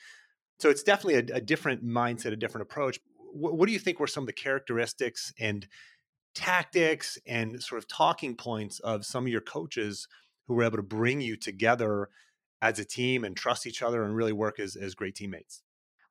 so 0.63 0.71
it's 0.71 0.85
definitely 0.85 1.17
a, 1.17 1.39
a 1.39 1.41
different 1.41 1.85
mindset, 1.85 2.33
a 2.33 2.37
different 2.37 2.63
approach. 2.63 3.01
What, 3.33 3.67
do 3.67 3.73
you 3.73 3.81
think 3.81 3.99
were 3.99 4.07
some 4.07 4.23
of 4.23 4.29
the 4.29 4.33
characteristics 4.33 5.33
and 5.41 5.67
tactics 6.37 7.19
and 7.27 7.61
sort 7.61 7.81
of 7.81 7.89
talking 7.89 8.37
points 8.37 8.79
of 8.79 9.05
some 9.05 9.25
of 9.25 9.29
your 9.29 9.41
coaches 9.41 10.07
who 10.47 10.55
were 10.55 10.63
able 10.63 10.77
to 10.77 10.85
bring 10.85 11.21
you 11.21 11.35
together 11.37 12.11
as 12.63 12.79
a 12.79 12.85
team 12.85 13.25
and 13.25 13.37
trust 13.37 13.67
each 13.67 13.83
other 13.83 14.05
and 14.05 14.15
really 14.15 14.33
work 14.33 14.61
as, 14.61 14.77
as 14.77 14.95
great 14.95 15.17
teammates? 15.17 15.65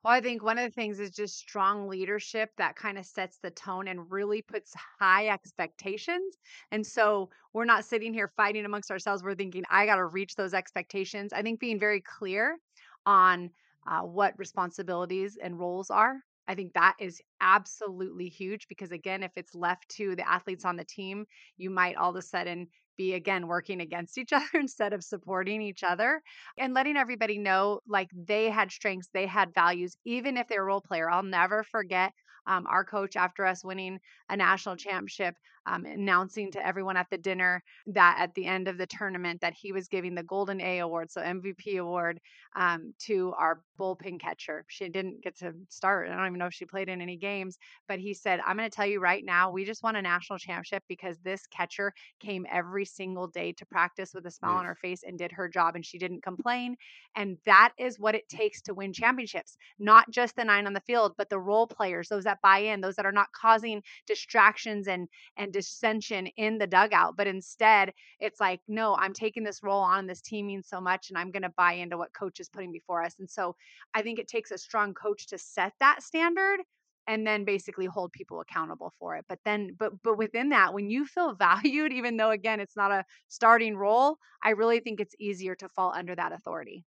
Well, 0.04 0.12
I 0.12 0.20
think 0.20 0.42
one 0.42 0.58
of 0.58 0.64
the 0.64 0.74
things 0.74 1.00
is 1.00 1.12
just 1.12 1.38
strong 1.38 1.88
leadership 1.88 2.50
that 2.58 2.76
kind 2.76 2.98
of 2.98 3.06
sets 3.06 3.38
the 3.42 3.52
tone 3.52 3.88
and 3.88 4.10
really 4.10 4.42
puts 4.42 4.74
high 5.00 5.28
expectations. 5.28 6.36
And 6.72 6.86
so 6.86 7.30
we're 7.54 7.64
not 7.64 7.86
sitting 7.86 8.12
here 8.12 8.30
fighting 8.36 8.66
amongst 8.66 8.90
ourselves. 8.90 9.22
We're 9.22 9.34
thinking, 9.34 9.64
I 9.70 9.86
got 9.86 9.96
to 9.96 10.04
reach 10.04 10.34
those 10.34 10.52
expectations. 10.52 11.32
I 11.32 11.40
think 11.40 11.58
being 11.58 11.78
very 11.78 12.02
clear 12.02 12.58
on 13.06 13.48
uh, 13.86 14.02
what 14.02 14.38
responsibilities 14.38 15.38
and 15.42 15.58
roles 15.58 15.90
are. 15.90 16.16
I 16.48 16.54
think 16.54 16.72
that 16.74 16.96
is 16.98 17.20
absolutely 17.40 18.28
huge 18.28 18.66
because, 18.68 18.90
again, 18.90 19.22
if 19.22 19.32
it's 19.36 19.54
left 19.54 19.88
to 19.96 20.16
the 20.16 20.28
athletes 20.28 20.64
on 20.64 20.76
the 20.76 20.84
team, 20.84 21.26
you 21.56 21.70
might 21.70 21.96
all 21.96 22.10
of 22.10 22.16
a 22.16 22.22
sudden 22.22 22.68
be 22.96 23.14
again 23.14 23.46
working 23.46 23.80
against 23.80 24.18
each 24.18 24.32
other 24.32 24.46
instead 24.54 24.92
of 24.92 25.04
supporting 25.04 25.62
each 25.62 25.82
other 25.82 26.20
and 26.58 26.74
letting 26.74 26.96
everybody 26.96 27.38
know 27.38 27.80
like 27.86 28.08
they 28.14 28.50
had 28.50 28.72
strengths, 28.72 29.08
they 29.14 29.26
had 29.26 29.54
values, 29.54 29.96
even 30.04 30.36
if 30.36 30.48
they're 30.48 30.62
a 30.62 30.66
role 30.66 30.80
player. 30.80 31.08
I'll 31.10 31.22
never 31.22 31.62
forget 31.64 32.12
um, 32.46 32.66
our 32.66 32.84
coach 32.84 33.16
after 33.16 33.44
us 33.46 33.64
winning 33.64 33.98
a 34.28 34.36
national 34.36 34.76
championship 34.76 35.36
um, 35.66 35.84
announcing 35.84 36.50
to 36.52 36.66
everyone 36.66 36.96
at 36.96 37.06
the 37.10 37.18
dinner 37.18 37.62
that 37.86 38.16
at 38.18 38.34
the 38.34 38.46
end 38.46 38.66
of 38.68 38.78
the 38.78 38.86
tournament 38.86 39.40
that 39.40 39.54
he 39.54 39.72
was 39.72 39.88
giving 39.88 40.14
the 40.14 40.22
golden 40.24 40.60
a 40.60 40.80
award 40.80 41.10
so 41.10 41.20
mvp 41.20 41.78
award 41.78 42.20
um, 42.56 42.92
to 42.98 43.32
our 43.38 43.62
bullpen 43.78 44.20
catcher. 44.20 44.64
She 44.68 44.88
didn't 44.88 45.22
get 45.22 45.38
to 45.38 45.52
start 45.68 46.08
i 46.08 46.16
don't 46.16 46.26
even 46.26 46.38
know 46.38 46.46
if 46.46 46.54
she 46.54 46.64
played 46.64 46.88
in 46.88 47.00
any 47.00 47.16
games 47.16 47.58
but 47.88 47.98
he 47.98 48.14
said 48.14 48.40
i'm 48.46 48.56
going 48.56 48.68
to 48.68 48.74
tell 48.74 48.86
you 48.86 49.00
right 49.00 49.24
now 49.24 49.50
we 49.50 49.64
just 49.64 49.82
won 49.82 49.96
a 49.96 50.02
national 50.02 50.38
championship 50.38 50.82
because 50.88 51.18
this 51.20 51.46
catcher 51.46 51.92
came 52.20 52.46
every 52.50 52.84
single 52.84 53.26
day 53.26 53.52
to 53.52 53.66
practice 53.66 54.12
with 54.14 54.26
a 54.26 54.30
smile 54.30 54.56
on 54.58 54.64
her 54.64 54.74
face 54.74 55.02
and 55.06 55.18
did 55.18 55.32
her 55.32 55.48
job 55.48 55.74
and 55.76 55.84
she 55.84 55.98
didn't 55.98 56.22
complain. 56.22 56.76
And 57.16 57.38
that 57.46 57.72
is 57.78 57.98
what 57.98 58.14
it 58.14 58.28
takes 58.28 58.62
to 58.62 58.74
win 58.74 58.92
championships 58.92 59.56
not 59.78 60.10
just 60.10 60.36
the 60.36 60.44
nine 60.44 60.66
on 60.66 60.72
the 60.72 60.80
field 60.80 61.14
but 61.16 61.28
the 61.28 61.38
role 61.38 61.66
players 61.66 62.08
those 62.08 62.26
that 62.32 62.42
buy 62.42 62.58
in 62.58 62.80
those 62.80 62.96
that 62.96 63.06
are 63.06 63.12
not 63.12 63.32
causing 63.32 63.82
distractions 64.06 64.88
and 64.88 65.08
and 65.36 65.52
dissension 65.52 66.26
in 66.36 66.58
the 66.58 66.66
dugout. 66.66 67.16
But 67.16 67.26
instead, 67.26 67.92
it's 68.20 68.40
like, 68.40 68.60
no, 68.68 68.96
I'm 68.96 69.12
taking 69.12 69.44
this 69.44 69.62
role 69.62 69.82
on. 69.82 70.06
This 70.06 70.20
team 70.20 70.46
means 70.46 70.68
so 70.68 70.80
much, 70.80 71.10
and 71.10 71.18
I'm 71.18 71.30
going 71.30 71.42
to 71.42 71.52
buy 71.56 71.74
into 71.74 71.98
what 71.98 72.14
coach 72.14 72.40
is 72.40 72.48
putting 72.48 72.72
before 72.72 73.02
us. 73.02 73.16
And 73.18 73.28
so 73.28 73.54
I 73.94 74.02
think 74.02 74.18
it 74.18 74.28
takes 74.28 74.50
a 74.50 74.58
strong 74.58 74.94
coach 74.94 75.26
to 75.28 75.38
set 75.38 75.72
that 75.80 76.02
standard 76.02 76.60
and 77.08 77.26
then 77.26 77.44
basically 77.44 77.86
hold 77.86 78.12
people 78.12 78.40
accountable 78.40 78.92
for 78.96 79.16
it 79.16 79.24
but 79.28 79.40
then 79.44 79.74
but 79.76 79.90
but 80.04 80.16
within 80.16 80.50
that 80.50 80.72
when 80.72 80.88
you 80.88 81.04
feel 81.04 81.34
valued 81.48 81.92
even 81.92 82.16
though 82.16 82.30
again 82.30 82.60
it's 82.60 82.76
not 82.76 82.92
a 82.92 83.04
starting 83.26 83.76
role 83.76 84.18
i 84.44 84.50
really 84.50 84.78
think 84.78 85.00
it's 85.00 85.16
easier 85.18 85.56
to 85.56 85.68
fall 85.68 85.92
under 85.92 86.14
that 86.14 86.30
authority 86.30 86.84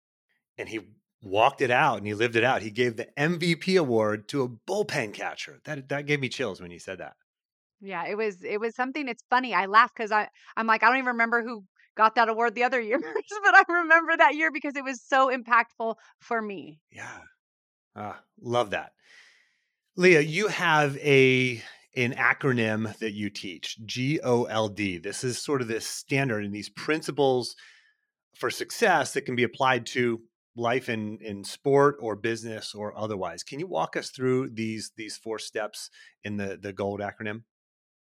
and 0.58 0.68
he 0.68 0.80
walked 1.22 1.60
it 1.60 1.70
out 1.70 1.98
and 1.98 2.06
he 2.06 2.14
lived 2.14 2.34
it 2.34 2.44
out 2.44 2.62
he 2.62 2.70
gave 2.70 2.96
the 2.96 3.06
mvp 3.18 3.78
award 3.78 4.26
to 4.26 4.42
a 4.42 4.48
bullpen 4.48 5.12
catcher 5.12 5.60
that 5.64 5.88
that 5.88 6.06
gave 6.06 6.20
me 6.20 6.28
chills 6.28 6.60
when 6.60 6.70
you 6.70 6.78
said 6.78 6.98
that 6.98 7.14
yeah, 7.80 8.06
it 8.06 8.16
was 8.16 8.42
it 8.42 8.60
was 8.60 8.74
something 8.74 9.08
it's 9.08 9.24
funny. 9.30 9.54
I 9.54 9.66
laugh 9.66 9.90
because 9.94 10.12
I 10.12 10.28
I'm 10.56 10.66
like, 10.66 10.82
I 10.82 10.88
don't 10.88 10.98
even 10.98 11.06
remember 11.08 11.42
who 11.42 11.64
got 11.96 12.14
that 12.14 12.28
award 12.28 12.54
the 12.54 12.64
other 12.64 12.80
years, 12.80 13.02
but 13.02 13.54
I 13.54 13.64
remember 13.68 14.16
that 14.16 14.34
year 14.34 14.50
because 14.52 14.76
it 14.76 14.84
was 14.84 15.02
so 15.02 15.34
impactful 15.34 15.96
for 16.20 16.40
me. 16.40 16.80
Yeah. 16.90 17.18
Uh, 17.96 18.14
love 18.40 18.70
that. 18.70 18.92
Leah, 19.96 20.20
you 20.20 20.48
have 20.48 20.96
a 20.98 21.62
an 21.96 22.12
acronym 22.12 22.96
that 22.98 23.12
you 23.12 23.30
teach, 23.30 23.78
GOLD. 23.84 25.02
This 25.02 25.24
is 25.24 25.38
sort 25.38 25.60
of 25.60 25.68
this 25.68 25.86
standard 25.86 26.44
and 26.44 26.54
these 26.54 26.68
principles 26.68 27.56
for 28.36 28.48
success 28.50 29.12
that 29.14 29.26
can 29.26 29.34
be 29.34 29.42
applied 29.42 29.86
to 29.86 30.20
life 30.56 30.88
in 30.88 31.18
in 31.20 31.44
sport 31.44 31.96
or 32.00 32.16
business 32.16 32.74
or 32.74 32.96
otherwise. 32.96 33.42
Can 33.42 33.60
you 33.60 33.66
walk 33.66 33.96
us 33.96 34.10
through 34.10 34.50
these 34.50 34.92
these 34.96 35.16
four 35.16 35.38
steps 35.38 35.90
in 36.24 36.36
the 36.36 36.56
the 36.60 36.72
GOLD 36.72 37.00
acronym? 37.00 37.44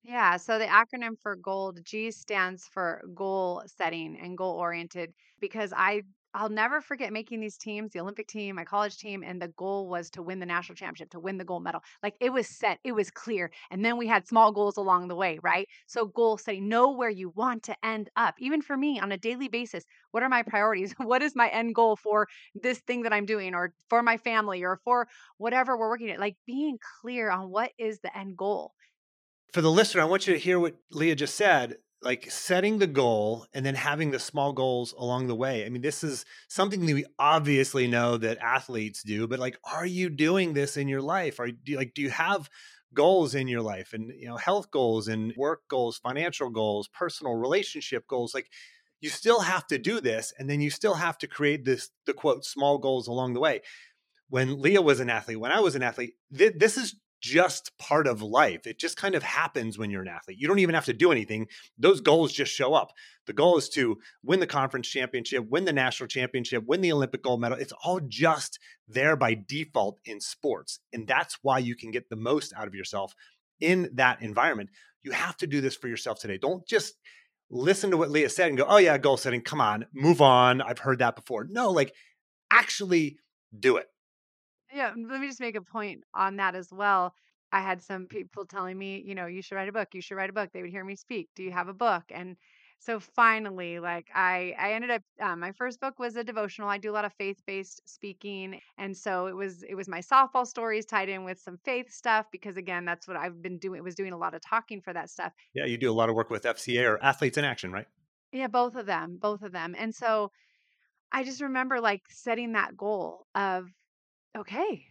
Yeah, 0.02 0.36
so 0.36 0.58
the 0.58 0.66
acronym 0.66 1.18
for 1.20 1.36
GOLD, 1.36 1.84
G 1.84 2.10
stands 2.10 2.66
for 2.66 3.04
goal 3.14 3.62
setting 3.66 4.18
and 4.18 4.38
goal 4.38 4.54
oriented 4.56 5.12
because 5.40 5.72
I 5.76 6.02
I'll 6.38 6.48
never 6.48 6.80
forget 6.80 7.12
making 7.12 7.40
these 7.40 7.56
teams, 7.56 7.90
the 7.90 7.98
Olympic 7.98 8.28
team, 8.28 8.54
my 8.54 8.64
college 8.64 8.96
team, 8.96 9.24
and 9.26 9.42
the 9.42 9.48
goal 9.48 9.88
was 9.88 10.08
to 10.10 10.22
win 10.22 10.38
the 10.38 10.46
national 10.46 10.76
championship, 10.76 11.10
to 11.10 11.18
win 11.18 11.36
the 11.36 11.44
gold 11.44 11.64
medal. 11.64 11.80
Like 12.00 12.14
it 12.20 12.32
was 12.32 12.46
set, 12.46 12.78
it 12.84 12.92
was 12.92 13.10
clear. 13.10 13.50
And 13.72 13.84
then 13.84 13.96
we 13.96 14.06
had 14.06 14.28
small 14.28 14.52
goals 14.52 14.76
along 14.76 15.08
the 15.08 15.16
way, 15.16 15.40
right? 15.42 15.66
So 15.88 16.06
goal 16.06 16.38
setting, 16.38 16.68
know 16.68 16.92
where 16.92 17.10
you 17.10 17.30
want 17.30 17.64
to 17.64 17.76
end 17.84 18.08
up. 18.14 18.36
Even 18.38 18.62
for 18.62 18.76
me 18.76 19.00
on 19.00 19.10
a 19.10 19.18
daily 19.18 19.48
basis, 19.48 19.82
what 20.12 20.22
are 20.22 20.28
my 20.28 20.44
priorities? 20.44 20.94
What 21.08 21.22
is 21.22 21.34
my 21.34 21.48
end 21.48 21.74
goal 21.74 21.96
for 21.96 22.28
this 22.54 22.78
thing 22.80 23.02
that 23.02 23.12
I'm 23.12 23.24
doing 23.26 23.54
or 23.54 23.72
for 23.88 24.02
my 24.02 24.16
family 24.18 24.62
or 24.62 24.78
for 24.84 25.08
whatever 25.38 25.76
we're 25.76 25.88
working 25.88 26.10
at? 26.10 26.20
Like 26.20 26.36
being 26.46 26.78
clear 27.00 27.30
on 27.30 27.50
what 27.50 27.72
is 27.78 27.98
the 27.98 28.16
end 28.16 28.36
goal 28.36 28.74
for 29.52 29.62
the 29.62 29.70
listener, 29.70 30.02
I 30.02 30.04
want 30.04 30.26
you 30.26 30.34
to 30.34 30.38
hear 30.38 30.60
what 30.60 30.76
Leah 30.90 31.16
just 31.16 31.34
said 31.34 31.78
like 32.02 32.30
setting 32.30 32.78
the 32.78 32.86
goal 32.86 33.46
and 33.52 33.66
then 33.66 33.74
having 33.74 34.10
the 34.10 34.18
small 34.18 34.52
goals 34.52 34.94
along 34.96 35.26
the 35.26 35.34
way. 35.34 35.64
I 35.64 35.68
mean, 35.68 35.82
this 35.82 36.04
is 36.04 36.24
something 36.48 36.86
that 36.86 36.94
we 36.94 37.04
obviously 37.18 37.88
know 37.88 38.16
that 38.18 38.38
athletes 38.38 39.02
do, 39.02 39.26
but 39.26 39.40
like, 39.40 39.58
are 39.64 39.86
you 39.86 40.08
doing 40.08 40.52
this 40.52 40.76
in 40.76 40.86
your 40.86 41.02
life? 41.02 41.40
Are 41.40 41.48
you 41.64 41.76
like, 41.76 41.94
do 41.94 42.02
you 42.02 42.10
have 42.10 42.48
goals 42.94 43.34
in 43.34 43.48
your 43.48 43.62
life 43.62 43.92
and, 43.92 44.12
you 44.16 44.28
know, 44.28 44.36
health 44.36 44.70
goals 44.70 45.08
and 45.08 45.34
work 45.36 45.62
goals, 45.68 45.98
financial 45.98 46.50
goals, 46.50 46.88
personal 46.88 47.34
relationship 47.34 48.06
goals? 48.06 48.32
Like, 48.32 48.48
you 49.00 49.08
still 49.08 49.40
have 49.40 49.66
to 49.68 49.78
do 49.78 50.00
this. 50.00 50.32
And 50.38 50.48
then 50.48 50.60
you 50.60 50.70
still 50.70 50.94
have 50.94 51.18
to 51.18 51.26
create 51.26 51.64
this, 51.64 51.90
the 52.06 52.12
quote, 52.12 52.44
small 52.44 52.78
goals 52.78 53.08
along 53.08 53.34
the 53.34 53.40
way. 53.40 53.62
When 54.28 54.60
Leah 54.60 54.82
was 54.82 55.00
an 55.00 55.10
athlete, 55.10 55.40
when 55.40 55.52
I 55.52 55.60
was 55.60 55.74
an 55.74 55.82
athlete, 55.82 56.14
th- 56.36 56.54
this 56.56 56.76
is 56.76 56.94
just 57.20 57.76
part 57.78 58.06
of 58.06 58.22
life. 58.22 58.66
It 58.66 58.78
just 58.78 58.96
kind 58.96 59.14
of 59.14 59.22
happens 59.22 59.78
when 59.78 59.90
you're 59.90 60.02
an 60.02 60.08
athlete. 60.08 60.38
You 60.38 60.48
don't 60.48 60.58
even 60.58 60.74
have 60.74 60.84
to 60.86 60.92
do 60.92 61.12
anything. 61.12 61.46
Those 61.78 62.00
goals 62.00 62.32
just 62.32 62.52
show 62.52 62.74
up. 62.74 62.92
The 63.26 63.32
goal 63.32 63.58
is 63.58 63.68
to 63.70 63.98
win 64.22 64.40
the 64.40 64.46
conference 64.46 64.88
championship, 64.88 65.48
win 65.48 65.64
the 65.64 65.72
national 65.72 66.08
championship, 66.08 66.64
win 66.66 66.80
the 66.80 66.92
Olympic 66.92 67.22
gold 67.22 67.40
medal. 67.40 67.58
It's 67.58 67.72
all 67.84 68.00
just 68.00 68.58
there 68.86 69.16
by 69.16 69.34
default 69.46 69.98
in 70.04 70.20
sports. 70.20 70.80
And 70.92 71.06
that's 71.06 71.38
why 71.42 71.58
you 71.58 71.76
can 71.76 71.90
get 71.90 72.08
the 72.08 72.16
most 72.16 72.52
out 72.56 72.68
of 72.68 72.74
yourself 72.74 73.14
in 73.60 73.90
that 73.94 74.22
environment. 74.22 74.70
You 75.02 75.12
have 75.12 75.36
to 75.38 75.46
do 75.46 75.60
this 75.60 75.76
for 75.76 75.88
yourself 75.88 76.20
today. 76.20 76.38
Don't 76.38 76.66
just 76.66 76.94
listen 77.50 77.90
to 77.90 77.96
what 77.96 78.10
Leah 78.10 78.30
said 78.30 78.48
and 78.48 78.58
go, 78.58 78.66
oh, 78.68 78.78
yeah, 78.78 78.98
goal 78.98 79.16
setting. 79.16 79.42
Come 79.42 79.60
on, 79.60 79.86
move 79.92 80.20
on. 80.20 80.60
I've 80.60 80.78
heard 80.78 80.98
that 81.00 81.16
before. 81.16 81.46
No, 81.48 81.70
like 81.70 81.94
actually 82.50 83.18
do 83.58 83.76
it 83.76 83.86
yeah, 84.78 84.92
let 84.96 85.20
me 85.20 85.26
just 85.26 85.40
make 85.40 85.56
a 85.56 85.60
point 85.60 86.04
on 86.14 86.36
that 86.36 86.54
as 86.54 86.72
well. 86.72 87.12
I 87.50 87.60
had 87.60 87.82
some 87.82 88.06
people 88.06 88.46
telling 88.46 88.78
me, 88.78 89.02
you 89.04 89.14
know, 89.14 89.26
you 89.26 89.42
should 89.42 89.56
write 89.56 89.68
a 89.68 89.72
book. 89.72 89.88
You 89.92 90.00
should 90.00 90.14
write 90.14 90.30
a 90.30 90.32
book. 90.32 90.50
They 90.52 90.62
would 90.62 90.70
hear 90.70 90.84
me 90.84 90.94
speak. 90.94 91.30
Do 91.34 91.42
you 91.42 91.50
have 91.50 91.66
a 91.66 91.74
book? 91.74 92.04
And 92.10 92.36
so 92.78 93.00
finally, 93.00 93.80
like 93.80 94.06
I, 94.14 94.54
I 94.56 94.74
ended 94.74 94.90
up. 94.90 95.02
Um, 95.20 95.40
my 95.40 95.50
first 95.50 95.80
book 95.80 95.98
was 95.98 96.14
a 96.14 96.22
devotional. 96.22 96.68
I 96.68 96.78
do 96.78 96.92
a 96.92 96.94
lot 96.94 97.04
of 97.04 97.12
faith-based 97.14 97.82
speaking, 97.86 98.60
and 98.76 98.96
so 98.96 99.26
it 99.26 99.34
was 99.34 99.64
it 99.64 99.74
was 99.74 99.88
my 99.88 99.98
softball 100.00 100.46
stories 100.46 100.86
tied 100.86 101.08
in 101.08 101.24
with 101.24 101.40
some 101.40 101.58
faith 101.64 101.90
stuff 101.90 102.26
because 102.30 102.56
again, 102.56 102.84
that's 102.84 103.08
what 103.08 103.16
I've 103.16 103.42
been 103.42 103.58
doing. 103.58 103.82
Was 103.82 103.96
doing 103.96 104.12
a 104.12 104.18
lot 104.18 104.34
of 104.34 104.42
talking 104.48 104.80
for 104.80 104.92
that 104.92 105.10
stuff. 105.10 105.32
Yeah, 105.54 105.64
you 105.64 105.76
do 105.76 105.90
a 105.90 105.92
lot 105.92 106.08
of 106.08 106.14
work 106.14 106.30
with 106.30 106.44
FCA 106.44 106.88
or 106.88 107.02
Athletes 107.02 107.36
in 107.36 107.44
Action, 107.44 107.72
right? 107.72 107.86
Yeah, 108.30 108.46
both 108.46 108.76
of 108.76 108.86
them, 108.86 109.18
both 109.20 109.42
of 109.42 109.50
them, 109.50 109.74
and 109.76 109.92
so 109.92 110.30
I 111.10 111.24
just 111.24 111.40
remember 111.40 111.80
like 111.80 112.02
setting 112.10 112.52
that 112.52 112.76
goal 112.76 113.26
of 113.34 113.66
okay, 114.38 114.84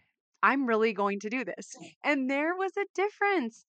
I'm 0.43 0.67
really 0.67 0.93
going 0.93 1.19
to 1.21 1.29
do 1.29 1.43
this. 1.43 1.75
Mm. 1.81 1.91
And 2.03 2.29
there 2.29 2.55
was 2.55 2.71
a 2.77 2.85
difference 2.95 3.65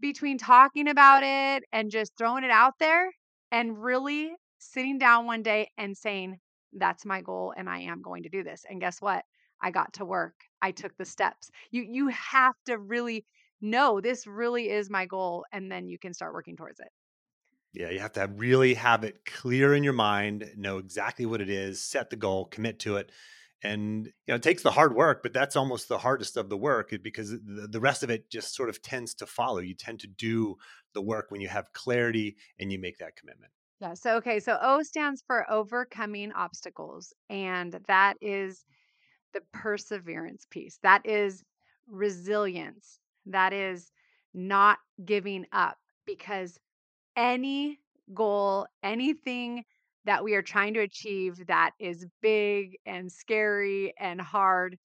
between 0.00 0.38
talking 0.38 0.88
about 0.88 1.22
it 1.22 1.64
and 1.72 1.90
just 1.90 2.12
throwing 2.18 2.44
it 2.44 2.50
out 2.50 2.74
there 2.78 3.10
and 3.50 3.82
really 3.82 4.32
sitting 4.58 4.98
down 4.98 5.26
one 5.26 5.42
day 5.42 5.70
and 5.78 5.96
saying, 5.96 6.38
that's 6.72 7.04
my 7.04 7.20
goal 7.20 7.52
and 7.56 7.68
I 7.68 7.80
am 7.80 8.02
going 8.02 8.22
to 8.22 8.28
do 8.28 8.42
this. 8.42 8.64
And 8.68 8.80
guess 8.80 9.00
what? 9.00 9.24
I 9.62 9.70
got 9.70 9.92
to 9.94 10.04
work. 10.04 10.34
I 10.60 10.72
took 10.72 10.96
the 10.96 11.04
steps. 11.04 11.50
You 11.70 11.86
you 11.88 12.08
have 12.08 12.54
to 12.66 12.78
really 12.78 13.24
know 13.60 14.00
this 14.00 14.26
really 14.26 14.70
is 14.70 14.90
my 14.90 15.06
goal 15.06 15.44
and 15.52 15.70
then 15.70 15.86
you 15.86 15.98
can 15.98 16.14
start 16.14 16.34
working 16.34 16.56
towards 16.56 16.80
it. 16.80 16.88
Yeah, 17.72 17.90
you 17.90 18.00
have 18.00 18.12
to 18.12 18.30
really 18.36 18.74
have 18.74 19.04
it 19.04 19.24
clear 19.24 19.74
in 19.74 19.84
your 19.84 19.92
mind, 19.92 20.50
know 20.56 20.78
exactly 20.78 21.26
what 21.26 21.40
it 21.40 21.48
is, 21.48 21.80
set 21.80 22.10
the 22.10 22.16
goal, 22.16 22.46
commit 22.46 22.78
to 22.80 22.96
it. 22.96 23.10
And 23.62 24.06
you 24.06 24.12
know, 24.28 24.34
it 24.34 24.42
takes 24.42 24.62
the 24.62 24.72
hard 24.72 24.94
work, 24.94 25.22
but 25.22 25.32
that's 25.32 25.56
almost 25.56 25.88
the 25.88 25.98
hardest 25.98 26.36
of 26.36 26.48
the 26.48 26.56
work 26.56 26.92
because 27.02 27.30
the, 27.30 27.80
rest 27.80 28.02
of 28.02 28.10
it 28.10 28.28
just 28.28 28.54
sort 28.54 28.68
of 28.68 28.82
tends 28.82 29.14
to 29.14 29.26
follow. 29.26 29.58
You 29.58 29.74
tend 29.74 30.00
to 30.00 30.08
do 30.08 30.56
the 30.94 31.02
work 31.02 31.30
when 31.30 31.40
you 31.40 31.48
have 31.48 31.72
clarity 31.72 32.36
and 32.58 32.72
you 32.72 32.78
make 32.78 32.98
that 32.98 33.16
commitment. 33.16 33.52
Yeah. 33.80 33.94
So, 33.94 34.16
okay. 34.16 34.40
So, 34.40 34.58
O 34.60 34.82
stands 34.82 35.22
for 35.26 35.48
overcoming 35.50 36.32
obstacles. 36.32 37.12
And 37.30 37.80
that 37.86 38.14
is 38.20 38.64
the 39.32 39.42
perseverance 39.52 40.46
piece. 40.50 40.78
That 40.82 41.04
is 41.04 41.44
resilience. 41.88 43.00
That 43.26 43.52
is 43.52 43.90
not 44.34 44.78
giving 45.04 45.46
up 45.52 45.78
because 46.06 46.58
any 47.16 47.80
goal, 48.14 48.66
anything 48.82 49.64
that 50.04 50.24
we 50.24 50.34
are 50.34 50.42
trying 50.42 50.74
to 50.74 50.80
achieve 50.80 51.46
that 51.46 51.72
is 51.78 52.06
big 52.20 52.76
and 52.86 53.10
scary 53.10 53.94
and 53.98 54.20
hard 54.20 54.78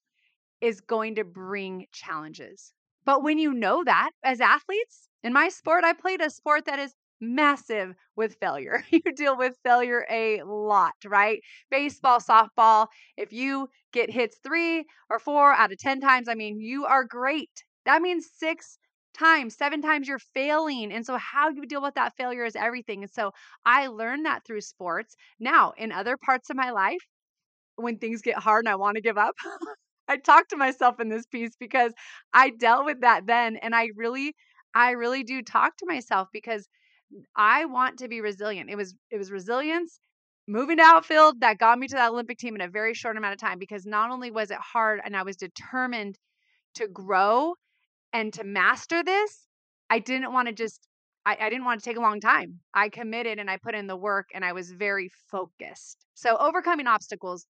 is 0.62 0.82
going 0.82 1.16
to 1.16 1.24
bring 1.24 1.86
challenges. 1.92 2.74
But 3.06 3.24
when 3.24 3.38
you 3.40 3.54
know 3.54 3.84
that 3.84 4.12
as 4.24 4.42
athletes, 4.42 5.10
in 5.24 5.34
my 5.34 5.50
sport, 5.50 5.84
I 5.84 5.94
played 5.94 6.22
a 6.22 6.30
sport 6.30 6.66
that 6.66 6.80
is 6.80 6.94
massive 7.20 7.96
with 8.16 8.38
failure. 8.40 8.84
You 8.92 9.02
deal 9.16 9.38
with 9.38 9.58
failure 9.64 10.06
a 10.10 10.44
lot, 10.44 10.94
right? 11.06 11.42
Baseball, 11.72 12.20
softball, 12.20 12.88
if 13.18 13.32
you 13.34 13.70
get 13.94 14.10
hits 14.12 14.38
three 14.44 14.86
or 15.10 15.20
four 15.20 15.54
out 15.54 15.72
of 15.72 15.78
10 15.80 16.00
times, 16.02 16.28
I 16.30 16.36
mean, 16.36 16.60
you 16.60 16.86
are 16.86 17.04
great. 17.04 17.64
That 17.86 18.02
means 18.02 18.28
six 18.38 18.78
times, 19.18 19.56
seven 19.56 19.82
times 19.82 20.08
you're 20.08 20.20
failing. 20.20 20.92
And 20.92 21.06
so, 21.06 21.18
how 21.18 21.50
you 21.50 21.66
deal 21.66 21.82
with 21.82 21.96
that 21.96 22.16
failure 22.18 22.46
is 22.46 22.56
everything. 22.56 23.04
And 23.04 23.12
so, 23.12 23.32
I 23.66 23.88
learned 23.88 24.26
that 24.26 24.46
through 24.46 24.62
sports. 24.62 25.16
Now, 25.40 25.74
in 25.78 25.92
other 25.92 26.18
parts 26.18 26.50
of 26.50 26.56
my 26.56 26.72
life, 26.72 27.06
when 27.76 27.98
things 27.98 28.22
get 28.22 28.38
hard 28.38 28.66
and 28.66 28.72
I 28.72 28.76
want 28.76 28.96
to 28.96 29.02
give 29.02 29.18
up, 29.18 29.36
I 30.08 30.18
talk 30.18 30.50
to 30.50 30.58
myself 30.58 31.00
in 31.00 31.10
this 31.10 31.26
piece 31.26 31.56
because 31.60 31.94
I 32.34 32.52
dealt 32.52 32.86
with 32.86 33.02
that 33.02 33.28
then. 33.28 33.58
And 33.58 33.76
I 33.76 33.90
really, 33.96 34.36
I 34.74 34.92
really 34.92 35.24
do 35.24 35.42
talk 35.42 35.78
to 35.78 35.86
myself 35.88 36.30
because 36.34 36.68
I 37.36 37.66
want 37.66 38.00
to 38.00 38.08
be 38.08 38.22
resilient. 38.22 38.70
It 38.70 38.76
was 38.76 38.96
it 39.12 39.18
was 39.18 39.32
resilience 39.32 40.00
moving 40.48 40.78
to 40.78 40.84
outfield 40.84 41.42
that 41.42 41.58
got 41.58 41.78
me 41.78 41.88
to 41.88 41.96
that 41.96 42.12
Olympic 42.12 42.38
team 42.38 42.56
in 42.56 42.62
a 42.62 42.70
very 42.70 42.94
short 42.94 43.18
amount 43.18 43.34
of 43.34 43.40
time 43.40 43.60
because 43.60 43.86
not 43.86 44.12
only 44.12 44.32
was 44.32 44.50
it 44.50 44.58
hard 44.60 45.02
and 45.04 45.16
I 45.16 45.24
was 45.24 45.36
determined 45.36 46.18
to 46.76 46.88
grow 46.88 47.56
and 48.14 48.34
to 48.34 48.44
master 48.44 49.04
this, 49.04 49.48
I 49.90 50.00
didn't 50.00 50.34
want 50.34 50.48
to 50.48 50.54
just 50.54 50.88
I, 51.26 51.38
I 51.42 51.50
didn't 51.50 51.66
want 51.66 51.82
to 51.82 51.86
take 51.90 51.98
a 51.98 52.02
long 52.02 52.22
time. 52.22 52.60
I 52.74 52.88
committed 52.88 53.38
and 53.38 53.50
I 53.50 53.58
put 53.58 53.76
in 53.76 53.88
the 53.88 53.98
work 53.98 54.30
and 54.34 54.46
I 54.46 54.54
was 54.54 54.72
very 54.72 55.12
focused. 55.30 56.06
So 56.14 56.38
overcoming 56.38 56.88
obstacles, 56.88 57.46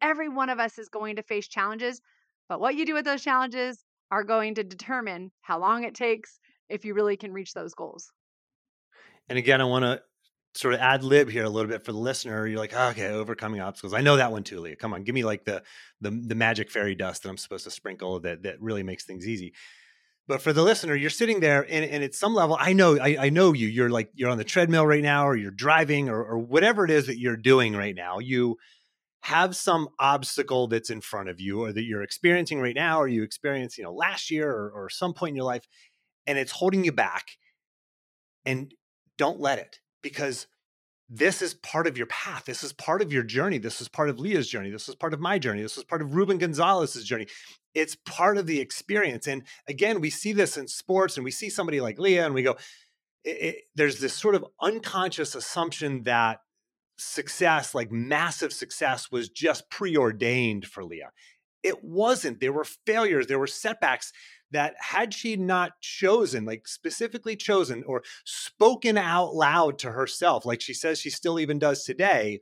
every 0.00 0.30
one 0.30 0.48
of 0.48 0.58
us 0.58 0.78
is 0.78 0.88
going 0.88 1.16
to 1.16 1.22
face 1.22 1.46
challenges, 1.46 2.00
but 2.48 2.58
what 2.58 2.74
you 2.74 2.86
do 2.86 2.94
with 2.94 3.04
those 3.04 3.22
challenges 3.22 3.84
are 4.10 4.24
going 4.24 4.54
to 4.54 4.64
determine 4.64 5.30
how 5.42 5.58
long 5.58 5.84
it 5.84 5.94
takes 5.94 6.40
if 6.70 6.86
you 6.86 6.94
really 6.94 7.18
can 7.18 7.32
reach 7.32 7.52
those 7.52 7.74
goals. 7.74 8.10
And 9.28 9.38
again, 9.38 9.60
I 9.60 9.64
want 9.64 9.84
to 9.84 10.02
sort 10.54 10.74
of 10.74 10.80
ad 10.80 11.02
lib 11.04 11.28
here 11.28 11.44
a 11.44 11.48
little 11.48 11.70
bit 11.70 11.84
for 11.84 11.92
the 11.92 11.98
listener. 11.98 12.46
You're 12.46 12.58
like, 12.58 12.72
oh, 12.74 12.88
okay, 12.88 13.08
overcoming 13.08 13.60
obstacles. 13.60 13.94
I 13.94 14.00
know 14.00 14.16
that 14.16 14.32
one 14.32 14.42
too, 14.42 14.60
Leah. 14.60 14.76
Come 14.76 14.94
on, 14.94 15.02
give 15.02 15.14
me 15.14 15.24
like 15.24 15.44
the 15.44 15.62
the 16.00 16.10
the 16.10 16.34
magic 16.34 16.70
fairy 16.70 16.94
dust 16.94 17.22
that 17.22 17.28
I'm 17.28 17.36
supposed 17.36 17.64
to 17.64 17.70
sprinkle 17.70 18.20
that 18.20 18.42
that 18.42 18.60
really 18.60 18.82
makes 18.82 19.04
things 19.04 19.26
easy. 19.28 19.52
But 20.28 20.40
for 20.40 20.52
the 20.52 20.62
listener, 20.62 20.94
you're 20.94 21.10
sitting 21.10 21.40
there 21.40 21.62
and, 21.68 21.84
and 21.84 22.04
at 22.04 22.14
some 22.14 22.34
level, 22.34 22.56
I 22.58 22.72
know, 22.72 22.98
I, 22.98 23.16
I 23.18 23.28
know 23.30 23.52
you, 23.52 23.66
you're 23.66 23.90
like, 23.90 24.10
you're 24.14 24.30
on 24.30 24.38
the 24.38 24.44
treadmill 24.44 24.86
right 24.86 25.02
now, 25.02 25.26
or 25.26 25.36
you're 25.36 25.50
driving 25.50 26.08
or, 26.08 26.22
or 26.22 26.38
whatever 26.38 26.84
it 26.84 26.90
is 26.90 27.08
that 27.08 27.18
you're 27.18 27.36
doing 27.36 27.74
right 27.74 27.94
now. 27.94 28.18
You 28.20 28.56
have 29.22 29.54
some 29.56 29.88
obstacle 29.98 30.68
that's 30.68 30.90
in 30.90 31.00
front 31.00 31.28
of 31.28 31.40
you 31.40 31.62
or 31.62 31.72
that 31.72 31.82
you're 31.82 32.02
experiencing 32.02 32.60
right 32.60 32.74
now, 32.74 33.00
or 33.00 33.08
you 33.08 33.22
experienced, 33.22 33.78
you 33.78 33.84
know, 33.84 33.92
last 33.92 34.30
year 34.30 34.50
or, 34.50 34.70
or 34.70 34.90
some 34.90 35.12
point 35.12 35.30
in 35.30 35.36
your 35.36 35.44
life, 35.44 35.66
and 36.26 36.38
it's 36.38 36.52
holding 36.52 36.84
you 36.84 36.92
back. 36.92 37.24
And 38.44 38.72
don't 39.18 39.40
let 39.40 39.58
it 39.58 39.78
because 40.02 40.46
this 41.08 41.42
is 41.42 41.54
part 41.54 41.86
of 41.86 41.96
your 41.96 42.06
path. 42.06 42.44
This 42.46 42.64
is 42.64 42.72
part 42.72 43.02
of 43.02 43.12
your 43.12 43.22
journey. 43.22 43.58
This 43.58 43.80
is 43.80 43.88
part 43.88 44.08
of 44.08 44.18
Leah's 44.18 44.48
journey. 44.48 44.70
This 44.70 44.88
is 44.88 44.94
part 44.94 45.14
of 45.14 45.20
my 45.20 45.38
journey. 45.38 45.62
This 45.62 45.76
is 45.76 45.84
part 45.84 46.02
of 46.02 46.14
Ruben 46.16 46.38
Gonzalez's 46.38 47.04
journey. 47.04 47.26
It's 47.74 47.96
part 47.96 48.38
of 48.38 48.46
the 48.46 48.60
experience. 48.60 49.26
And 49.26 49.44
again, 49.68 50.00
we 50.00 50.10
see 50.10 50.32
this 50.32 50.56
in 50.56 50.68
sports 50.68 51.16
and 51.16 51.24
we 51.24 51.30
see 51.30 51.48
somebody 51.48 51.80
like 51.80 51.98
Leah 51.98 52.26
and 52.26 52.34
we 52.34 52.42
go, 52.42 52.56
it, 53.24 53.30
it, 53.30 53.56
there's 53.74 54.00
this 54.00 54.14
sort 54.14 54.34
of 54.34 54.44
unconscious 54.60 55.34
assumption 55.34 56.02
that 56.04 56.40
success, 56.98 57.74
like 57.74 57.90
massive 57.90 58.52
success, 58.52 59.10
was 59.10 59.28
just 59.28 59.70
preordained 59.70 60.66
for 60.66 60.84
Leah. 60.84 61.10
It 61.62 61.84
wasn't. 61.84 62.40
There 62.40 62.52
were 62.52 62.64
failures, 62.64 63.26
there 63.26 63.38
were 63.38 63.46
setbacks 63.46 64.12
that 64.50 64.74
had 64.78 65.14
she 65.14 65.36
not 65.36 65.80
chosen, 65.80 66.44
like 66.44 66.68
specifically 66.68 67.36
chosen 67.36 67.82
or 67.86 68.02
spoken 68.24 68.98
out 68.98 69.34
loud 69.34 69.78
to 69.78 69.92
herself, 69.92 70.44
like 70.44 70.60
she 70.60 70.74
says 70.74 70.98
she 70.98 71.10
still 71.10 71.40
even 71.40 71.58
does 71.58 71.84
today, 71.84 72.40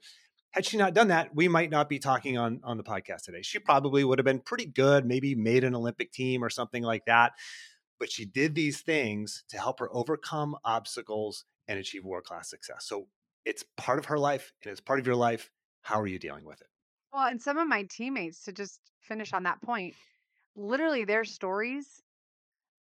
had 0.52 0.66
she 0.66 0.76
not 0.76 0.94
done 0.94 1.08
that, 1.08 1.34
we 1.34 1.48
might 1.48 1.70
not 1.70 1.88
be 1.88 1.98
talking 1.98 2.36
on 2.36 2.60
on 2.64 2.76
the 2.76 2.82
podcast 2.82 3.22
today. 3.22 3.42
She 3.42 3.58
probably 3.58 4.04
would 4.04 4.18
have 4.18 4.24
been 4.24 4.40
pretty 4.40 4.66
good, 4.66 5.06
maybe 5.06 5.34
made 5.34 5.64
an 5.64 5.74
Olympic 5.74 6.12
team 6.12 6.42
or 6.42 6.50
something 6.50 6.82
like 6.82 7.04
that. 7.06 7.32
But 7.98 8.10
she 8.10 8.24
did 8.24 8.54
these 8.54 8.80
things 8.80 9.44
to 9.50 9.58
help 9.58 9.78
her 9.78 9.94
overcome 9.94 10.56
obstacles 10.64 11.44
and 11.68 11.78
achieve 11.78 12.04
world 12.04 12.24
class 12.24 12.50
success. 12.50 12.86
So 12.86 13.06
it's 13.44 13.64
part 13.76 13.98
of 13.98 14.06
her 14.06 14.18
life 14.18 14.52
and 14.62 14.72
it's 14.72 14.80
part 14.80 14.98
of 14.98 15.06
your 15.06 15.16
life. 15.16 15.50
How 15.82 16.00
are 16.00 16.06
you 16.06 16.18
dealing 16.18 16.44
with 16.44 16.60
it? 16.60 16.66
Well, 17.12 17.26
and 17.26 17.40
some 17.40 17.58
of 17.58 17.68
my 17.68 17.86
teammates, 17.90 18.44
to 18.44 18.52
just 18.52 18.80
finish 19.00 19.32
on 19.32 19.42
that 19.44 19.60
point, 19.62 19.94
literally 20.56 21.04
their 21.04 21.24
stories 21.24 22.02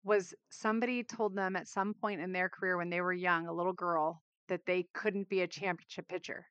was 0.04 0.34
somebody 0.50 1.02
told 1.02 1.34
them 1.34 1.56
at 1.56 1.66
some 1.66 1.94
point 1.94 2.20
in 2.20 2.32
their 2.32 2.48
career 2.48 2.76
when 2.76 2.90
they 2.90 3.00
were 3.00 3.12
young, 3.12 3.46
a 3.48 3.52
little 3.52 3.72
girl, 3.72 4.22
that 4.48 4.66
they 4.66 4.86
couldn't 4.94 5.28
be 5.28 5.42
a 5.42 5.48
championship 5.48 6.08
pitcher. 6.08 6.46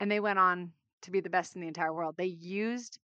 And 0.00 0.10
they 0.10 0.20
went 0.20 0.38
on 0.38 0.72
to 1.02 1.10
be 1.10 1.20
the 1.20 1.30
best 1.30 1.54
in 1.54 1.60
the 1.60 1.68
entire 1.68 1.92
world. 1.92 2.16
They 2.16 2.26
used 2.26 2.98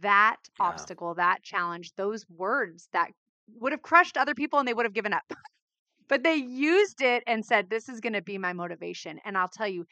that 0.00 0.36
yeah. 0.58 0.66
obstacle, 0.66 1.14
that 1.14 1.42
challenge, 1.42 1.92
those 1.96 2.26
words 2.28 2.88
that 2.92 3.10
would 3.58 3.72
have 3.72 3.82
crushed 3.82 4.16
other 4.16 4.34
people 4.34 4.58
and 4.58 4.68
they 4.68 4.74
would 4.74 4.86
have 4.86 4.94
given 4.94 5.12
up. 5.12 5.24
but 6.08 6.22
they 6.22 6.34
used 6.34 7.00
it 7.00 7.22
and 7.26 7.44
said, 7.44 7.68
This 7.68 7.88
is 7.88 8.00
going 8.00 8.12
to 8.12 8.22
be 8.22 8.38
my 8.38 8.52
motivation. 8.52 9.20
And 9.24 9.36
I'll 9.36 9.48
tell 9.48 9.68
you, 9.68 9.86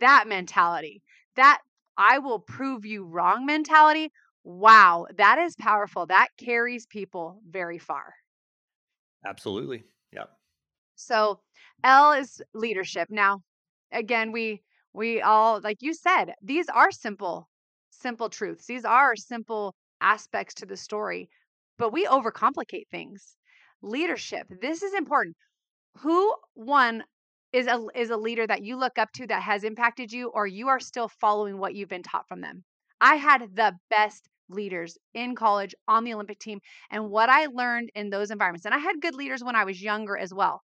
that 0.00 0.26
mentality, 0.28 1.02
that 1.36 1.60
I 1.96 2.18
will 2.18 2.38
prove 2.38 2.84
you 2.84 3.04
wrong 3.04 3.46
mentality 3.46 4.12
Wow, 4.48 5.06
that 5.18 5.38
is 5.38 5.56
powerful. 5.56 6.06
That 6.06 6.28
carries 6.38 6.86
people 6.86 7.42
very 7.46 7.78
far. 7.78 8.14
Absolutely. 9.26 9.84
Yeah. 10.10 10.24
So, 10.94 11.40
L 11.84 12.12
is 12.12 12.40
leadership. 12.54 13.08
Now, 13.10 13.42
again, 13.92 14.32
we 14.32 14.62
we 14.98 15.22
all 15.22 15.60
like 15.60 15.78
you 15.80 15.94
said, 15.94 16.34
these 16.42 16.68
are 16.68 16.90
simple 16.90 17.48
simple 17.90 18.28
truths. 18.28 18.66
These 18.66 18.84
are 18.84 19.16
simple 19.16 19.74
aspects 20.00 20.54
to 20.54 20.66
the 20.66 20.76
story, 20.76 21.28
but 21.78 21.92
we 21.92 22.06
overcomplicate 22.06 22.88
things. 22.90 23.36
Leadership. 23.82 24.46
This 24.60 24.82
is 24.82 24.94
important. 24.94 25.36
Who 25.98 26.34
one 26.54 27.04
is 27.52 27.66
a 27.66 27.86
is 27.94 28.10
a 28.10 28.16
leader 28.16 28.46
that 28.46 28.64
you 28.64 28.76
look 28.76 28.98
up 28.98 29.12
to 29.12 29.26
that 29.28 29.42
has 29.42 29.64
impacted 29.64 30.12
you 30.12 30.28
or 30.28 30.46
you 30.46 30.68
are 30.68 30.80
still 30.80 31.08
following 31.08 31.58
what 31.58 31.74
you've 31.74 31.88
been 31.88 32.02
taught 32.02 32.28
from 32.28 32.40
them? 32.40 32.64
I 33.00 33.16
had 33.16 33.54
the 33.54 33.74
best 33.90 34.28
leaders 34.48 34.98
in 35.14 35.34
college 35.34 35.74
on 35.86 36.04
the 36.04 36.14
Olympic 36.14 36.38
team 36.38 36.60
and 36.90 37.10
what 37.10 37.28
I 37.28 37.46
learned 37.46 37.90
in 37.94 38.10
those 38.10 38.30
environments. 38.30 38.66
And 38.66 38.74
I 38.74 38.78
had 38.78 39.00
good 39.00 39.14
leaders 39.14 39.44
when 39.44 39.56
I 39.56 39.64
was 39.64 39.82
younger 39.82 40.16
as 40.16 40.34
well. 40.34 40.62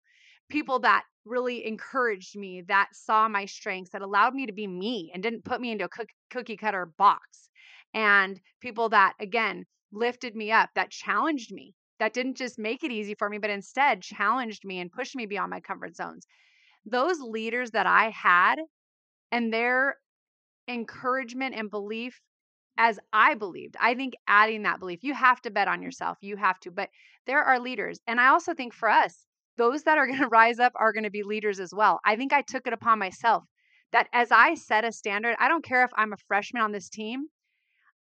People 0.48 0.80
that 0.80 1.04
really 1.24 1.66
encouraged 1.66 2.36
me, 2.36 2.62
that 2.68 2.88
saw 2.92 3.28
my 3.28 3.46
strengths, 3.46 3.90
that 3.90 4.02
allowed 4.02 4.34
me 4.34 4.46
to 4.46 4.52
be 4.52 4.66
me 4.66 5.10
and 5.12 5.22
didn't 5.22 5.44
put 5.44 5.60
me 5.60 5.70
into 5.70 5.84
a 5.86 6.06
cookie 6.30 6.56
cutter 6.56 6.86
box. 6.98 7.48
And 7.94 8.40
people 8.60 8.88
that, 8.90 9.14
again, 9.20 9.64
lifted 9.92 10.34
me 10.34 10.50
up, 10.52 10.70
that 10.74 10.90
challenged 10.90 11.52
me, 11.52 11.74
that 12.00 12.12
didn't 12.12 12.36
just 12.36 12.58
make 12.58 12.82
it 12.82 12.90
easy 12.90 13.14
for 13.14 13.28
me, 13.28 13.38
but 13.38 13.50
instead 13.50 14.02
challenged 14.02 14.64
me 14.64 14.80
and 14.80 14.90
pushed 14.92 15.14
me 15.14 15.26
beyond 15.26 15.50
my 15.50 15.60
comfort 15.60 15.96
zones. 15.96 16.26
Those 16.84 17.20
leaders 17.20 17.70
that 17.70 17.86
I 17.86 18.10
had 18.10 18.56
and 19.30 19.52
their 19.52 19.96
encouragement 20.68 21.54
and 21.54 21.70
belief 21.70 22.20
as 22.76 22.98
I 23.12 23.34
believed. 23.34 23.76
I 23.80 23.94
think 23.94 24.14
adding 24.26 24.64
that 24.64 24.80
belief, 24.80 25.04
you 25.04 25.14
have 25.14 25.40
to 25.42 25.50
bet 25.50 25.68
on 25.68 25.82
yourself. 25.82 26.18
You 26.20 26.36
have 26.36 26.58
to. 26.60 26.70
But 26.70 26.88
there 27.26 27.42
are 27.42 27.60
leaders. 27.60 28.00
And 28.06 28.20
I 28.20 28.28
also 28.28 28.54
think 28.54 28.74
for 28.74 28.88
us, 28.88 29.26
those 29.56 29.82
that 29.84 29.98
are 29.98 30.06
going 30.06 30.18
to 30.20 30.28
rise 30.28 30.58
up 30.58 30.72
are 30.76 30.92
going 30.92 31.04
to 31.04 31.10
be 31.10 31.22
leaders 31.22 31.60
as 31.60 31.72
well. 31.74 32.00
I 32.04 32.16
think 32.16 32.32
I 32.32 32.42
took 32.42 32.66
it 32.66 32.72
upon 32.72 32.98
myself 32.98 33.44
that 33.92 34.08
as 34.12 34.32
I 34.32 34.54
set 34.54 34.84
a 34.84 34.92
standard, 34.92 35.36
I 35.38 35.48
don't 35.48 35.64
care 35.64 35.84
if 35.84 35.90
I'm 35.96 36.12
a 36.12 36.18
freshman 36.26 36.62
on 36.62 36.72
this 36.72 36.88
team, 36.88 37.28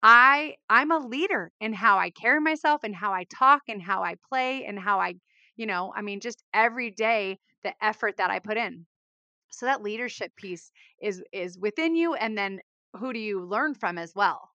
I 0.02 0.54
I'm 0.68 0.92
a 0.92 0.98
leader 0.98 1.50
in 1.60 1.72
how 1.72 1.98
I 1.98 2.10
carry 2.10 2.40
myself 2.40 2.82
and 2.84 2.94
how 2.94 3.12
I 3.12 3.24
talk 3.24 3.62
and 3.68 3.82
how 3.82 4.02
I 4.02 4.14
play 4.28 4.64
and 4.64 4.78
how 4.78 5.00
I, 5.00 5.14
you 5.56 5.66
know, 5.66 5.92
I 5.96 6.02
mean 6.02 6.20
just 6.20 6.44
every 6.54 6.90
day 6.90 7.38
the 7.64 7.72
effort 7.82 8.18
that 8.18 8.30
I 8.30 8.38
put 8.38 8.56
in. 8.56 8.86
So 9.50 9.66
that 9.66 9.82
leadership 9.82 10.30
piece 10.36 10.70
is 11.02 11.22
is 11.32 11.58
within 11.58 11.96
you 11.96 12.14
and 12.14 12.38
then 12.38 12.60
who 12.98 13.12
do 13.12 13.18
you 13.18 13.44
learn 13.44 13.74
from 13.74 13.98
as 13.98 14.12
well? 14.14 14.50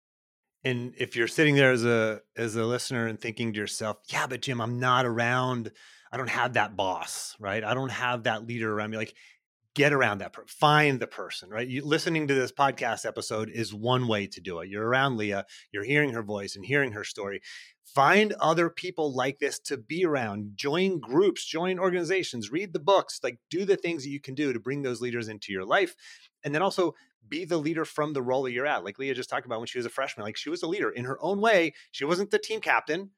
And 0.65 0.95
if 0.97 1.17
you're 1.17 1.27
sitting 1.27 1.57
there 1.57 1.73
as 1.73 1.85
a 1.85 2.21
as 2.37 2.55
a 2.55 2.65
listener 2.65 3.07
and 3.07 3.21
thinking 3.21 3.53
to 3.53 3.59
yourself, 3.59 3.99
yeah, 4.13 4.27
but 4.27 4.43
Jim, 4.43 4.61
I'm 4.61 4.79
not 4.79 5.07
around. 5.07 5.73
I 6.13 6.19
don't 6.19 6.31
have 6.31 6.55
that 6.55 6.77
boss, 6.77 7.35
right? 7.41 7.65
I 7.65 7.75
don't 7.75 7.91
have 7.91 8.25
that 8.25 8.47
leader 8.47 8.73
around 8.73 8.91
me. 8.91 8.99
Like, 8.99 9.15
get 9.75 9.93
around 9.93 10.19
that 10.19 10.33
person, 10.33 10.49
find 10.49 11.01
the 11.01 11.07
person, 11.07 11.49
right? 11.49 11.67
You, 11.67 11.85
listening 11.85 12.29
to 12.29 12.35
this 12.35 12.53
podcast 12.53 13.07
episode 13.07 13.49
is 13.49 13.73
one 13.73 14.07
way 14.07 14.27
to 14.27 14.41
do 14.41 14.61
it. 14.61 14.69
You're 14.69 14.87
around 14.87 15.17
Leah, 15.17 15.47
you're 15.73 15.85
hearing 15.85 16.13
her 16.13 16.23
voice 16.23 16.57
and 16.57 16.65
hearing 16.65 16.93
her 16.93 17.05
story. 17.05 17.41
Find 17.85 18.35
other 18.35 18.69
people 18.69 19.15
like 19.15 19.39
this 19.39 19.59
to 19.61 19.77
be 19.77 20.05
around, 20.05 20.53
join 20.57 21.01
groups, 21.01 21.45
join 21.45 21.79
organizations, 21.79 22.53
read 22.53 22.73
the 22.73 22.81
books, 22.81 23.21
like 23.23 23.39
do 23.51 23.65
the 23.65 23.77
things 23.77 24.03
that 24.05 24.11
you 24.11 24.21
can 24.21 24.35
do 24.35 24.53
to 24.53 24.61
bring 24.61 24.83
those 24.83 25.01
leaders 25.01 25.29
into 25.29 25.53
your 25.53 25.65
life. 25.65 25.95
And 26.45 26.55
then 26.55 26.63
also 26.63 26.95
be 27.27 27.45
the 27.45 27.59
leader 27.59 27.85
from 27.85 28.13
the 28.13 28.23
role 28.23 28.43
that 28.43 28.53
you're 28.53 28.67
at. 28.67 28.85
Like 28.85 28.99
Leah 28.99 29.15
just 29.15 29.31
talked 29.31 29.47
about 29.47 29.59
when 29.59 29.67
she 29.67 29.79
was 29.79 29.87
a 29.87 29.91
freshman, 29.91 30.25
like 30.25 30.37
she 30.37 30.51
was 30.51 30.63
a 30.63 30.69
leader 30.69 30.91
in 30.91 31.05
her 31.05 31.23
own 31.23 31.41
way. 31.41 31.73
She 31.91 32.05
wasn't 32.05 32.31
the 32.31 32.39
team 32.39 32.61
captain, 32.61 33.11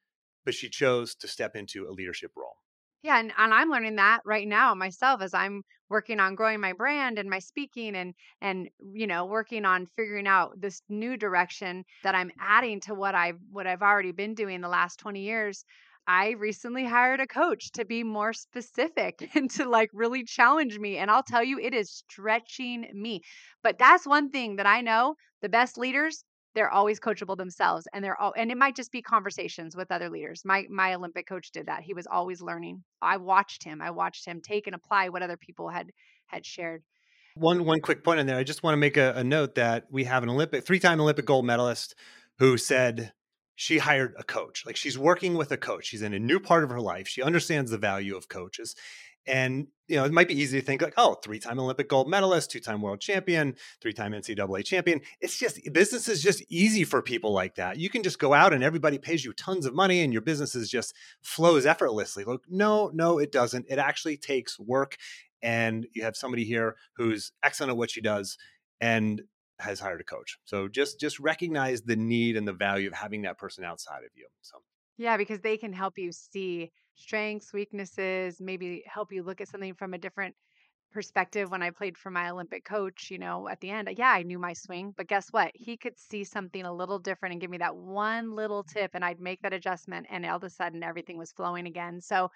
but 0.44 0.54
she 0.54 0.68
chose 0.68 1.14
to 1.16 1.28
step 1.28 1.56
into 1.56 1.88
a 1.88 1.90
leadership 1.90 2.32
role. 2.36 2.56
Yeah, 3.04 3.18
and, 3.20 3.32
and 3.38 3.52
I'm 3.54 3.70
learning 3.70 3.96
that 3.96 4.20
right 4.24 4.48
now 4.48 4.74
myself 4.74 5.20
as 5.22 5.32
I'm 5.34 5.62
working 5.90 6.18
on 6.20 6.34
growing 6.34 6.60
my 6.60 6.72
brand 6.72 7.18
and 7.20 7.28
my 7.30 7.38
speaking 7.38 7.94
and 7.94 8.14
and 8.40 8.68
you 8.94 9.06
know 9.06 9.26
working 9.26 9.64
on 9.66 9.86
figuring 9.94 10.26
out 10.26 10.60
this 10.60 10.80
new 10.88 11.16
direction 11.16 11.84
that 12.02 12.14
I'm 12.16 12.32
adding 12.40 12.80
to 12.82 12.94
what 12.94 13.14
I've 13.14 13.38
what 13.50 13.66
I've 13.66 13.82
already 13.82 14.10
been 14.12 14.34
doing 14.34 14.60
the 14.62 14.68
last 14.68 14.96
20 14.98 15.20
years. 15.20 15.64
I 16.06 16.30
recently 16.30 16.84
hired 16.86 17.20
a 17.20 17.26
coach 17.26 17.70
to 17.72 17.84
be 17.84 18.02
more 18.04 18.32
specific 18.32 19.30
and 19.36 19.50
to 19.52 19.68
like 19.68 19.90
really 19.92 20.24
challenge 20.24 20.78
me. 20.78 20.96
And 20.98 21.10
I'll 21.10 21.22
tell 21.22 21.44
you, 21.44 21.58
it 21.60 21.74
is 21.74 21.90
stretching 21.92 22.90
me. 22.94 23.20
But 23.62 23.78
that's 23.78 24.06
one 24.06 24.30
thing 24.30 24.56
that 24.56 24.66
I 24.66 24.80
know 24.80 25.14
the 25.42 25.48
best 25.50 25.76
leaders, 25.78 26.24
they're 26.54 26.70
always 26.70 27.00
coachable 27.00 27.36
themselves 27.36 27.86
and 27.92 28.04
they're 28.04 28.20
all 28.20 28.32
and 28.36 28.50
it 28.50 28.56
might 28.56 28.76
just 28.76 28.92
be 28.92 29.02
conversations 29.02 29.76
with 29.76 29.90
other 29.90 30.08
leaders. 30.08 30.42
My 30.44 30.64
my 30.70 30.94
olympic 30.94 31.26
coach 31.26 31.50
did 31.50 31.66
that. 31.66 31.82
He 31.82 31.94
was 31.94 32.06
always 32.06 32.40
learning. 32.40 32.82
I 33.02 33.16
watched 33.16 33.64
him. 33.64 33.82
I 33.82 33.90
watched 33.90 34.24
him 34.24 34.40
take 34.40 34.66
and 34.66 34.74
apply 34.74 35.08
what 35.08 35.22
other 35.22 35.36
people 35.36 35.68
had 35.68 35.90
had 36.26 36.46
shared. 36.46 36.82
One 37.34 37.64
one 37.64 37.80
quick 37.80 38.04
point 38.04 38.20
in 38.20 38.26
there. 38.26 38.36
I 38.36 38.44
just 38.44 38.62
want 38.62 38.74
to 38.74 38.78
make 38.78 38.96
a, 38.96 39.14
a 39.16 39.24
note 39.24 39.56
that 39.56 39.86
we 39.90 40.04
have 40.04 40.22
an 40.22 40.28
olympic 40.28 40.64
three-time 40.64 41.00
olympic 41.00 41.26
gold 41.26 41.44
medalist 41.44 41.94
who 42.38 42.56
said 42.56 43.12
she 43.56 43.78
hired 43.78 44.14
a 44.18 44.24
coach. 44.24 44.64
Like 44.66 44.76
she's 44.76 44.98
working 44.98 45.34
with 45.34 45.52
a 45.52 45.56
coach. 45.56 45.86
She's 45.86 46.02
in 46.02 46.14
a 46.14 46.18
new 46.18 46.40
part 46.40 46.64
of 46.64 46.70
her 46.70 46.80
life. 46.80 47.08
She 47.08 47.22
understands 47.22 47.70
the 47.70 47.78
value 47.78 48.16
of 48.16 48.28
coaches. 48.28 48.74
And 49.26 49.68
you 49.88 49.96
know, 49.96 50.04
it 50.04 50.12
might 50.12 50.28
be 50.28 50.40
easy 50.40 50.60
to 50.60 50.64
think 50.64 50.80
like, 50.80 50.94
oh, 50.96 51.14
three-time 51.22 51.58
Olympic 51.58 51.88
gold 51.88 52.08
medalist, 52.08 52.50
two-time 52.50 52.80
world 52.80 53.00
champion, 53.00 53.54
three-time 53.80 54.12
NCAA 54.12 54.64
champion. 54.64 55.00
It's 55.20 55.38
just 55.38 55.60
business 55.72 56.08
is 56.08 56.22
just 56.22 56.42
easy 56.48 56.84
for 56.84 57.02
people 57.02 57.32
like 57.32 57.56
that. 57.56 57.76
You 57.76 57.90
can 57.90 58.02
just 58.02 58.18
go 58.18 58.32
out 58.32 58.52
and 58.52 58.64
everybody 58.64 58.98
pays 58.98 59.24
you 59.24 59.32
tons 59.32 59.66
of 59.66 59.74
money, 59.74 60.02
and 60.02 60.12
your 60.12 60.22
business 60.22 60.54
is 60.54 60.70
just 60.70 60.94
flows 61.22 61.66
effortlessly. 61.66 62.24
Look, 62.24 62.44
no, 62.48 62.90
no, 62.94 63.18
it 63.18 63.30
doesn't. 63.30 63.66
It 63.68 63.78
actually 63.78 64.16
takes 64.16 64.58
work, 64.58 64.96
and 65.42 65.86
you 65.92 66.02
have 66.04 66.16
somebody 66.16 66.44
here 66.44 66.76
who's 66.96 67.32
excellent 67.42 67.70
at 67.70 67.76
what 67.76 67.90
she 67.90 68.00
does, 68.00 68.38
and 68.80 69.22
has 69.60 69.80
hired 69.80 70.00
a 70.00 70.04
coach. 70.04 70.38
So 70.44 70.68
just 70.68 70.98
just 70.98 71.20
recognize 71.20 71.82
the 71.82 71.96
need 71.96 72.36
and 72.36 72.48
the 72.48 72.52
value 72.52 72.88
of 72.88 72.94
having 72.94 73.22
that 73.22 73.38
person 73.38 73.64
outside 73.64 74.04
of 74.04 74.10
you. 74.14 74.26
So 74.40 74.58
yeah 74.96 75.16
because 75.16 75.40
they 75.40 75.56
can 75.56 75.72
help 75.72 75.98
you 75.98 76.12
see 76.12 76.70
strengths, 76.94 77.52
weaknesses, 77.52 78.40
maybe 78.40 78.82
help 78.86 79.12
you 79.12 79.22
look 79.22 79.40
at 79.40 79.48
something 79.48 79.74
from 79.74 79.94
a 79.94 79.98
different 79.98 80.34
perspective 80.92 81.50
when 81.50 81.62
I 81.62 81.70
played 81.70 81.98
for 81.98 82.10
my 82.10 82.30
Olympic 82.30 82.64
coach, 82.64 83.10
you 83.10 83.18
know, 83.18 83.48
at 83.48 83.60
the 83.60 83.70
end, 83.70 83.90
yeah, 83.98 84.10
I 84.10 84.22
knew 84.22 84.38
my 84.38 84.52
swing, 84.52 84.94
but 84.96 85.08
guess 85.08 85.28
what? 85.30 85.50
He 85.54 85.76
could 85.76 85.98
see 85.98 86.22
something 86.22 86.64
a 86.64 86.72
little 86.72 87.00
different 87.00 87.32
and 87.32 87.40
give 87.40 87.50
me 87.50 87.58
that 87.58 87.76
one 87.76 88.34
little 88.34 88.62
tip 88.62 88.92
and 88.94 89.04
I'd 89.04 89.20
make 89.20 89.42
that 89.42 89.52
adjustment 89.52 90.06
and 90.08 90.24
all 90.24 90.36
of 90.36 90.44
a 90.44 90.50
sudden 90.50 90.82
everything 90.84 91.18
was 91.18 91.32
flowing 91.32 91.66
again. 91.66 92.00
So 92.00 92.30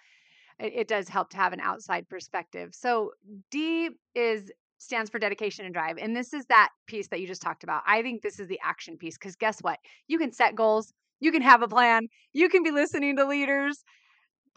it, 0.58 0.72
it 0.74 0.88
does 0.88 1.08
help 1.08 1.30
to 1.30 1.36
have 1.36 1.52
an 1.52 1.60
outside 1.60 2.08
perspective. 2.08 2.74
So 2.74 3.12
D 3.50 3.90
is 4.14 4.50
stands 4.78 5.10
for 5.10 5.18
dedication 5.18 5.64
and 5.64 5.74
drive. 5.74 5.98
And 5.98 6.16
this 6.16 6.32
is 6.32 6.46
that 6.46 6.70
piece 6.86 7.08
that 7.08 7.20
you 7.20 7.26
just 7.26 7.42
talked 7.42 7.64
about. 7.64 7.82
I 7.86 8.02
think 8.02 8.22
this 8.22 8.38
is 8.38 8.48
the 8.48 8.60
action 8.64 8.96
piece 8.96 9.18
because 9.18 9.36
guess 9.36 9.60
what? 9.60 9.78
You 10.06 10.18
can 10.18 10.32
set 10.32 10.54
goals, 10.54 10.92
you 11.20 11.32
can 11.32 11.42
have 11.42 11.62
a 11.62 11.68
plan, 11.68 12.06
you 12.32 12.48
can 12.48 12.62
be 12.62 12.70
listening 12.70 13.16
to 13.16 13.26
leaders, 13.26 13.84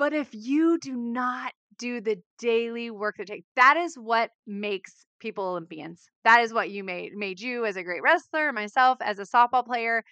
but 0.02 0.14
if 0.14 0.30
you 0.32 0.80
do 0.80 0.96
not 0.96 1.54
do 1.78 2.02
the 2.02 2.18
daily 2.40 2.90
work 2.90 3.18
that 3.20 3.28
takes, 3.28 3.46
that 3.56 3.78
is 3.78 3.94
what 3.94 4.32
makes 4.48 5.06
people 5.20 5.44
Olympians. 5.44 6.10
That 6.24 6.42
is 6.42 6.52
what 6.52 6.72
you 6.72 6.84
made 6.84 7.14
made 7.14 7.40
you 7.40 7.66
as 7.66 7.76
a 7.76 7.84
great 7.84 8.02
wrestler, 8.02 8.52
myself 8.52 8.98
as 9.00 9.20
a 9.20 9.28
softball 9.28 9.64
player. 9.64 10.04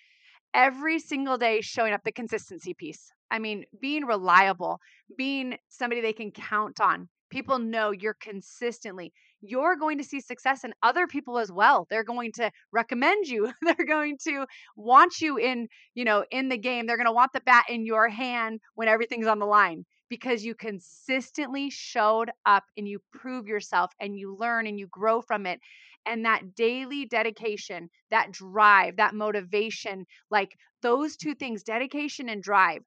Every 0.54 1.00
single 1.00 1.40
day 1.40 1.62
showing 1.62 1.92
up 1.92 2.02
the 2.06 2.12
consistency 2.12 2.76
piece. 2.76 3.12
I 3.32 3.40
mean, 3.40 3.66
being 3.82 4.06
reliable, 4.06 4.80
being 5.18 5.58
somebody 5.70 6.02
they 6.02 6.14
can 6.14 6.30
count 6.30 6.80
on. 6.80 7.10
People 7.32 7.58
know 7.58 7.90
you're 7.90 8.18
consistently 8.22 9.12
you're 9.42 9.76
going 9.76 9.98
to 9.98 10.04
see 10.04 10.20
success 10.20 10.64
in 10.64 10.74
other 10.84 11.08
people 11.08 11.38
as 11.38 11.52
well. 11.52 11.88
They're 11.90 12.04
going 12.04 12.32
to 12.34 12.52
recommend 12.72 13.28
you. 13.28 13.52
They're 13.62 13.86
going 13.88 14.18
to 14.28 14.46
want 14.76 15.22
you 15.22 15.38
in, 15.38 15.68
you 15.94 16.06
know, 16.06 16.26
in 16.32 16.50
the 16.50 16.58
game. 16.58 16.86
They're 16.86 16.98
going 16.98 17.06
to 17.06 17.14
want 17.14 17.34
the 17.34 17.42
bat 17.42 17.66
in 17.70 17.86
your 17.86 18.10
hand 18.10 18.60
when 18.76 18.88
everything's 18.88 19.28
on 19.28 19.40
the 19.40 19.46
line 19.46 19.86
because 20.10 20.44
you 20.44 20.56
consistently 20.56 21.70
showed 21.70 22.32
up 22.46 22.64
and 22.78 22.88
you 22.88 23.00
prove 23.14 23.48
yourself 23.48 23.92
and 24.00 24.18
you 24.18 24.36
learn 24.38 24.68
and 24.68 24.80
you 24.80 24.88
grow 24.88 25.22
from 25.22 25.46
it. 25.46 25.60
And 26.06 26.26
that 26.26 26.56
daily 26.56 27.06
dedication, 27.06 27.90
that 28.10 28.32
drive, 28.32 28.98
that 28.98 29.14
motivation, 29.14 30.06
like 30.32 30.56
those 30.82 31.16
two 31.16 31.36
things, 31.36 31.64
dedication 31.64 32.30
and 32.30 32.42
drive. 32.42 32.82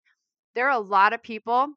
There 0.54 0.66
are 0.66 0.76
a 0.76 0.80
lot 0.80 1.12
of 1.12 1.22
people 1.22 1.68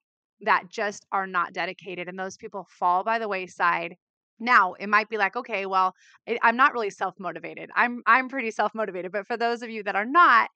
that 0.42 0.70
just 0.70 1.06
are 1.12 1.28
not 1.28 1.54
dedicated 1.54 2.08
and 2.10 2.18
those 2.20 2.38
people 2.38 2.68
fall 2.70 3.04
by 3.04 3.20
the 3.20 3.28
wayside 3.28 3.96
now, 4.40 4.74
it 4.74 4.88
might 4.88 5.10
be 5.10 5.18
like, 5.18 5.36
okay, 5.36 5.66
well, 5.66 5.94
I- 6.28 6.40
I'm 6.44 6.58
not 6.58 6.74
really 6.74 6.90
self-motivated. 6.90 7.70
I'm 7.76 8.02
I'm 8.06 8.30
pretty 8.30 8.52
self-motivated, 8.52 9.12
but 9.12 9.28
for 9.28 9.38
those 9.38 9.62
of 9.62 9.70
you 9.70 9.84
that 9.84 9.96
are 9.96 10.06
not, 10.06 10.50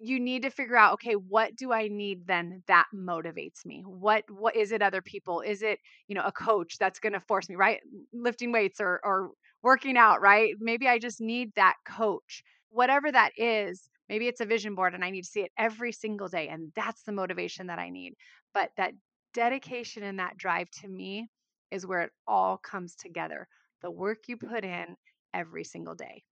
you 0.00 0.18
need 0.20 0.42
to 0.42 0.50
figure 0.50 0.76
out, 0.76 0.94
okay, 0.94 1.14
what 1.14 1.54
do 1.56 1.72
I 1.72 1.88
need 1.88 2.26
then 2.26 2.62
that 2.66 2.86
motivates 2.94 3.64
me? 3.64 3.82
What 3.86 4.24
what 4.30 4.56
is 4.56 4.72
it 4.72 4.82
other 4.82 5.00
people? 5.00 5.40
Is 5.40 5.62
it, 5.62 5.78
you 6.08 6.14
know, 6.14 6.24
a 6.24 6.32
coach 6.32 6.76
that's 6.78 6.98
going 6.98 7.12
to 7.12 7.20
force 7.20 7.48
me, 7.48 7.54
right? 7.56 7.80
Lifting 8.12 8.52
weights 8.52 8.80
or 8.80 9.00
or 9.04 9.30
working 9.62 9.96
out, 9.96 10.20
right? 10.20 10.54
Maybe 10.60 10.88
I 10.88 10.98
just 10.98 11.20
need 11.20 11.52
that 11.54 11.76
coach. 11.86 12.42
Whatever 12.70 13.10
that 13.12 13.30
is, 13.38 13.88
maybe 14.08 14.26
it's 14.26 14.40
a 14.40 14.46
vision 14.46 14.74
board 14.74 14.94
and 14.94 15.04
I 15.04 15.10
need 15.10 15.22
to 15.22 15.30
see 15.30 15.42
it 15.42 15.52
every 15.56 15.92
single 15.92 16.28
day 16.28 16.48
and 16.48 16.72
that's 16.74 17.04
the 17.04 17.12
motivation 17.12 17.68
that 17.68 17.78
I 17.78 17.88
need. 17.90 18.14
But 18.52 18.70
that 18.76 18.92
dedication 19.32 20.02
and 20.02 20.18
that 20.18 20.36
drive 20.36 20.68
to 20.82 20.88
me 20.88 21.28
is 21.74 21.86
where 21.86 22.02
it 22.02 22.12
all 22.26 22.56
comes 22.56 22.94
together. 22.94 23.48
The 23.82 23.90
work 23.90 24.28
you 24.28 24.36
put 24.36 24.64
in 24.64 24.96
every 25.34 25.64
single 25.64 25.94
day. 25.94 26.22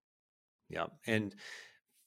Yeah. 0.71 0.87
And 1.07 1.35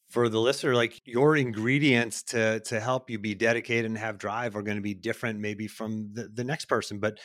for 0.10 0.30
the 0.30 0.40
listener, 0.40 0.74
like 0.74 1.02
your 1.06 1.36
ingredients 1.36 2.24
to 2.24 2.60
to 2.62 2.80
help 2.80 3.10
you 3.10 3.20
be 3.20 3.36
dedicated 3.36 3.86
and 3.86 3.98
have 3.98 4.18
drive 4.18 4.56
are 4.56 4.62
going 4.62 4.78
to 4.78 4.82
be 4.82 4.94
different 4.94 5.40
maybe 5.40 5.68
from 5.68 6.12
the, 6.14 6.30
the 6.34 6.44
next 6.44 6.66
person. 6.66 7.00
But 7.00 7.20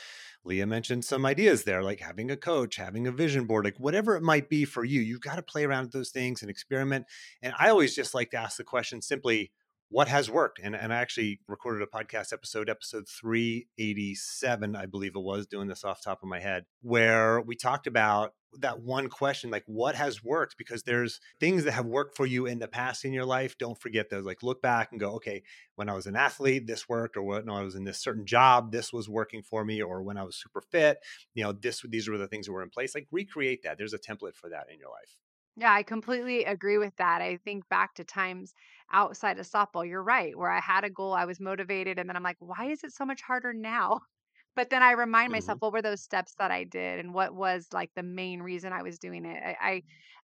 Leah 0.45 0.67
mentioned 0.67 1.05
some 1.05 1.27
ideas 1.27 1.65
there, 1.65 1.83
like 1.83 2.01
having 2.01 2.31
a 2.31 2.37
coach, 2.37 2.77
having 2.77 3.07
a 3.07 3.13
vision 3.13 3.45
board, 3.45 3.65
like 3.65 3.79
whatever 3.79 4.17
it 4.17 4.23
might 4.23 4.49
be 4.49 4.65
for 4.65 4.85
you. 4.85 5.01
You've 5.01 5.21
got 5.21 5.37
to 5.37 5.43
play 5.43 5.65
around 5.65 5.85
with 5.85 5.93
those 5.93 6.11
things 6.11 6.43
and 6.43 6.51
experiment. 6.51 7.07
And 7.43 7.55
I 7.59 7.69
always 7.69 7.95
just 7.95 8.15
like 8.15 8.31
to 8.31 8.39
ask 8.39 8.57
the 8.57 8.65
question 8.65 9.03
simply, 9.03 9.53
what 9.91 10.09
has 10.09 10.31
worked. 10.31 10.61
And, 10.63 10.75
and 10.75 10.93
I 10.93 10.97
actually 10.97 11.41
recorded 11.49 11.83
a 11.83 11.87
podcast 11.97 12.33
episode, 12.33 12.71
episode 12.71 13.07
387, 13.09 14.77
I 14.77 14.87
believe 14.87 15.13
it 15.15 15.21
was, 15.21 15.47
doing 15.47 15.69
this 15.69 15.85
off 15.85 16.03
top 16.03 16.23
of 16.23 16.29
my 16.29 16.41
head, 16.41 16.65
where 16.81 17.41
we 17.41 17.57
talked 17.57 17.87
about 17.87 18.33
that 18.59 18.81
one 18.81 19.09
question 19.09 19.49
like 19.49 19.63
what 19.67 19.95
has 19.95 20.25
worked 20.25 20.57
because 20.59 20.83
there's 20.83 21.21
things 21.39 21.63
that 21.63 21.71
have 21.71 21.87
worked 21.87 22.17
for 22.17 22.27
you 22.27 22.47
in 22.47 22.59
the 22.59 22.67
past 22.67 23.05
in 23.05 23.13
your 23.13 23.25
life 23.25 23.57
don't 23.59 23.81
forget 23.81 24.11
those 24.11 24.25
like 24.25 24.43
look 24.43 24.61
back 24.61 24.89
and 24.91 24.99
go 24.99 25.13
okay 25.13 25.41
when 25.77 25.89
i 25.89 25.95
was 25.95 26.07
an 26.07 26.17
athlete 26.17 26.67
this 26.67 26.89
worked 26.89 27.17
or 27.17 27.23
when 27.23 27.49
i 27.49 27.63
was 27.63 27.77
in 27.77 27.85
this 27.85 28.03
certain 28.03 28.27
job 28.27 28.73
this 28.73 28.93
was 28.93 29.09
working 29.09 29.41
for 29.41 29.65
me 29.65 29.81
or 29.81 30.03
when 30.03 30.17
i 30.17 30.25
was 30.25 30.35
super 30.35 30.61
fit 30.61 30.99
you 31.33 31.45
know 31.45 31.53
this 31.53 31.83
these 31.91 32.09
were 32.09 32.19
the 32.19 32.27
things 32.27 32.47
that 32.47 32.53
were 32.53 32.65
in 32.65 32.71
place 32.71 32.93
like 32.93 33.07
recreate 33.13 33.63
that 33.63 33.79
there's 33.79 33.95
a 33.95 33.99
template 34.01 34.35
for 34.35 34.51
that 34.51 34.67
in 34.69 34.81
your 34.81 34.91
life 34.91 35.21
yeah, 35.61 35.73
I 35.75 35.83
completely 35.83 36.45
agree 36.45 36.79
with 36.79 36.97
that. 36.97 37.21
I 37.23 37.37
think 37.39 37.69
back 37.69 37.95
to 37.95 38.05
times 38.05 38.55
outside 38.93 39.39
of 39.39 39.47
softball, 39.47 39.87
you're 39.87 40.03
right, 40.03 40.37
where 40.37 40.51
I 40.51 40.61
had 40.61 40.85
a 40.85 40.91
goal, 40.91 41.13
I 41.13 41.27
was 41.27 41.41
motivated, 41.41 41.99
and 41.99 42.09
then 42.09 42.17
I'm 42.17 42.23
like, 42.23 42.37
why 42.41 42.67
is 42.71 42.83
it 42.85 42.93
so 42.93 43.05
much 43.05 43.23
harder 43.23 43.53
now? 43.53 44.01
But 44.57 44.71
then 44.71 44.83
I 44.83 44.93
remind 44.93 45.31
myself, 45.31 45.59
hmm 45.59 45.61
what 45.61 45.73
were 45.73 45.81
those 45.81 46.03
steps 46.03 46.35
that 46.39 46.51
I 46.51 46.65
did 46.65 46.99
and 46.99 47.15
what 47.15 47.35
was 47.35 47.69
like 47.73 47.93
the 47.95 48.03
main 48.03 48.43
reason 48.43 48.73
I 48.73 48.83
was 48.83 48.99
doing 48.99 49.25
it? 49.25 49.41
I, 49.43 49.57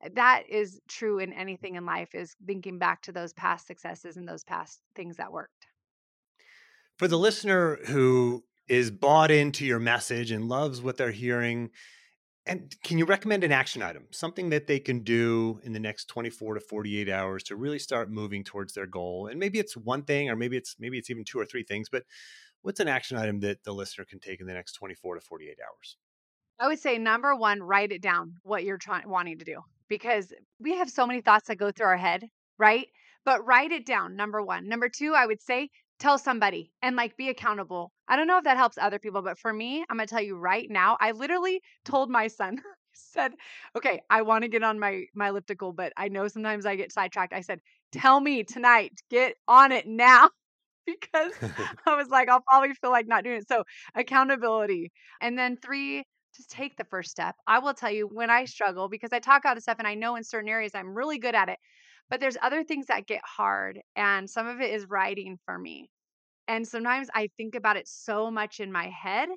I 0.02 0.08
uh, 0.08 0.10
that 0.16 0.50
is 0.50 0.82
true 0.88 1.20
in 1.20 1.32
anything 1.32 1.76
in 1.76 1.86
life 1.86 2.16
is 2.16 2.36
thinking 2.46 2.80
back 2.80 3.04
to 3.04 3.12
those 3.12 3.34
past 3.34 3.68
successes 3.68 4.18
and 4.18 4.28
those 4.28 4.44
past 4.44 4.82
things 4.96 5.18
that 5.18 5.32
worked. 5.32 5.68
for 6.98 7.08
the 7.08 7.18
listener 7.18 7.78
who 7.88 8.44
is 8.68 8.90
bought 8.92 9.32
into 9.32 9.66
your 9.66 9.80
message 9.80 10.32
and 10.32 10.48
loves 10.50 10.82
what 10.82 10.98
they're 10.98 11.12
hearing 11.12 11.70
And 12.48 12.76
can 12.84 13.00
you 13.00 13.06
recommend 13.06 13.44
an 13.44 13.52
action 13.52 13.82
item, 13.82 14.06
something 14.12 14.50
that 14.50 14.68
they 14.68 14.80
can 14.80 15.00
do 15.00 15.60
in 15.64 15.74
the 15.74 15.80
next 15.80 16.06
24 16.06 16.56
to 16.56 16.60
48 16.60 17.10
hours 17.10 17.44
to 17.44 17.56
really 17.56 17.80
start 17.80 18.12
moving 18.12 18.44
towards 18.44 18.74
their 18.74 18.86
goal? 18.86 19.28
And 19.28 19.40
maybe 19.40 19.58
it's 19.58 19.76
one 19.76 20.04
thing 20.04 20.30
or 20.30 20.36
maybe 20.36 20.56
it's 20.56 20.76
maybe 20.80 21.00
it's 21.00 21.10
even 21.10 21.24
two 21.24 21.40
or 21.40 21.46
three 21.46 21.64
things, 21.64 21.90
but 21.90 22.04
what's 22.62 22.80
an 22.80 22.88
action 22.88 23.18
item 23.18 23.40
that 23.40 23.64
the 23.64 23.74
listener 23.74 24.06
can 24.06 24.20
take 24.20 24.42
in 24.42 24.48
the 24.48 24.54
next 24.54 24.74
24 24.74 25.16
to 25.16 25.22
48 25.22 25.58
hours? 25.60 25.98
I 26.60 26.68
would 26.68 26.80
say 26.80 26.98
number 27.00 27.36
one, 27.36 27.62
write 27.62 27.92
it 27.92 28.02
down 28.02 28.36
what 28.44 28.64
you're 28.64 28.78
trying 28.78 29.10
wanting 29.10 29.40
to 29.40 29.46
do 29.46 29.62
because 29.90 30.32
we 30.60 30.78
have 30.78 30.90
so 30.90 31.08
many 31.08 31.22
thoughts 31.22 31.48
that 31.48 31.58
go 31.58 31.72
through 31.72 31.88
our 31.88 31.98
head, 31.98 32.24
right? 32.58 32.88
But 33.26 33.46
write 33.46 33.72
it 33.72 33.86
down. 33.86 34.16
Number 34.16 34.42
one. 34.42 34.68
Number 34.68 34.88
two, 34.88 35.14
I 35.16 35.26
would 35.26 35.42
say 35.42 35.70
tell 36.00 36.18
somebody 36.18 36.72
and 36.82 36.96
like 36.96 37.18
be 37.18 37.30
accountable. 37.30 37.92
I 38.08 38.16
don't 38.16 38.28
know 38.28 38.38
if 38.38 38.44
that 38.46 38.58
helps 38.58 38.78
other 38.78 39.00
people, 39.00 39.22
but 39.22 39.38
for 39.40 39.52
me, 39.54 39.82
I'm 39.90 39.98
gonna 39.98 40.08
tell 40.08 40.22
you 40.22 40.36
right 40.38 40.70
now, 40.70 40.98
I 41.00 41.12
literally 41.12 41.62
told 41.86 42.10
my 42.10 42.28
son, 42.28 42.62
said, 42.94 43.34
okay, 43.76 44.02
I 44.10 44.22
want 44.22 44.44
to 44.44 44.48
get 44.50 44.64
on 44.64 44.80
my 44.80 45.06
my 45.16 45.30
elliptical, 45.30 45.74
but 45.74 45.94
I 45.98 46.08
know 46.10 46.28
sometimes 46.28 46.66
I 46.66 46.76
get 46.76 46.92
sidetracked. 46.94 47.34
I 47.34 47.42
said, 47.42 47.60
tell 47.92 48.20
me 48.22 48.44
tonight, 48.44 49.02
get 49.10 49.36
on 49.48 49.72
it 49.72 49.88
now. 49.88 50.30
because 50.86 51.34
I 51.88 51.96
was 51.96 52.10
like, 52.10 52.30
I'll 52.30 52.42
probably 52.48 52.74
feel 52.76 52.92
like 52.92 53.08
not 53.08 53.24
doing 53.24 53.38
it. 53.38 53.48
So 53.48 53.64
accountability. 53.96 54.92
And 55.22 55.38
then 55.38 55.58
three, 55.58 56.04
just 56.36 56.50
take 56.52 56.78
the 56.78 56.86
first 56.86 57.12
step. 57.12 57.36
I 57.48 57.60
will 57.60 57.74
tell 57.74 57.92
you 57.92 58.08
when 58.08 58.30
I 58.30 58.46
struggle 58.46 58.90
because 58.90 59.12
I 59.14 59.20
talk 59.20 59.46
out 59.46 59.58
of 59.58 59.64
stuff 59.64 59.78
and 59.80 59.88
I 59.88 59.96
know 59.96 60.16
in 60.16 60.24
certain 60.24 60.50
areas 60.50 60.74
I'm 60.76 60.96
really 60.96 61.18
good 61.20 61.36
at 61.36 61.50
it. 61.50 61.60
But 62.10 62.20
there's 62.20 62.38
other 62.42 62.64
things 62.64 62.88
that 62.88 63.08
get 63.08 63.22
hard, 63.26 63.82
and 63.96 64.30
some 64.30 64.48
of 64.48 64.62
it 64.62 64.72
is 64.74 64.86
writing 64.88 65.40
for 65.46 65.58
me. 65.58 65.90
And 66.48 66.68
sometimes 66.68 67.10
I 67.14 67.30
think 67.38 67.56
about 67.56 67.78
it 67.78 67.88
so 67.88 68.30
much 68.32 68.60
in 68.60 68.72
my 68.72 68.88
head 68.90 69.30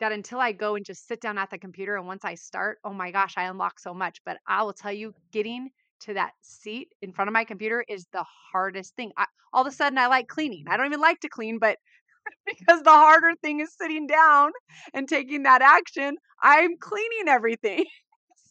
that 0.00 0.12
until 0.12 0.40
I 0.40 0.52
go 0.52 0.74
and 0.76 0.84
just 0.84 1.06
sit 1.06 1.20
down 1.20 1.38
at 1.38 1.50
the 1.50 1.58
computer 1.58 1.96
and 1.96 2.06
once 2.06 2.24
I 2.24 2.34
start, 2.34 2.78
oh 2.84 2.92
my 2.92 3.10
gosh, 3.10 3.34
I 3.36 3.44
unlock 3.44 3.78
so 3.80 3.94
much. 3.94 4.20
But 4.24 4.38
I 4.46 4.62
will 4.62 4.72
tell 4.72 4.92
you, 4.92 5.14
getting 5.32 5.70
to 6.00 6.14
that 6.14 6.32
seat 6.42 6.92
in 7.02 7.12
front 7.12 7.28
of 7.28 7.32
my 7.32 7.44
computer 7.44 7.84
is 7.88 8.06
the 8.12 8.24
hardest 8.52 8.96
thing. 8.96 9.12
I, 9.16 9.26
all 9.52 9.62
of 9.62 9.68
a 9.72 9.76
sudden, 9.76 9.98
I 9.98 10.08
like 10.08 10.28
cleaning. 10.28 10.66
I 10.68 10.76
don't 10.76 10.86
even 10.86 11.00
like 11.00 11.20
to 11.20 11.28
clean, 11.28 11.58
but 11.58 11.78
because 12.46 12.82
the 12.82 12.90
harder 12.90 13.34
thing 13.42 13.60
is 13.60 13.74
sitting 13.76 14.06
down 14.06 14.52
and 14.92 15.08
taking 15.08 15.44
that 15.44 15.62
action, 15.62 16.16
I'm 16.42 16.76
cleaning 16.78 17.28
everything. 17.28 17.84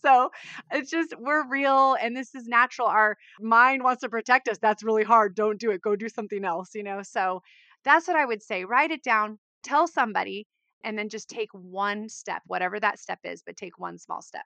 so 0.04 0.30
it's 0.72 0.92
just 0.92 1.14
we're 1.20 1.48
real 1.48 1.96
and 2.02 2.16
this 2.16 2.36
is 2.36 2.46
natural 2.48 2.88
our 2.88 3.16
mind 3.40 3.84
wants 3.84 4.02
to 4.02 4.10
protect 4.10 4.50
us 4.50 4.58
that's 4.62 4.84
really 4.84 5.04
hard 5.04 5.34
don't 5.36 5.60
do 5.60 5.72
it 5.72 5.82
go 5.82 5.96
do 5.96 6.10
something 6.10 6.44
else 6.44 6.72
you 6.76 6.84
know 6.84 7.02
so 7.04 7.42
that's 7.84 8.08
what 8.08 8.18
i 8.18 8.26
would 8.26 8.42
say 8.42 8.64
write 8.66 8.92
it 8.92 9.04
down 9.04 9.38
tell 9.64 9.88
somebody 9.88 10.48
and 10.84 10.98
then 10.98 11.10
just 11.10 11.30
take 11.30 11.50
one 11.54 12.10
step 12.10 12.42
whatever 12.46 12.80
that 12.80 13.00
step 13.00 13.20
is 13.24 13.42
but 13.46 13.58
take 13.58 13.80
one 13.80 13.98
small 13.98 14.22
step. 14.22 14.46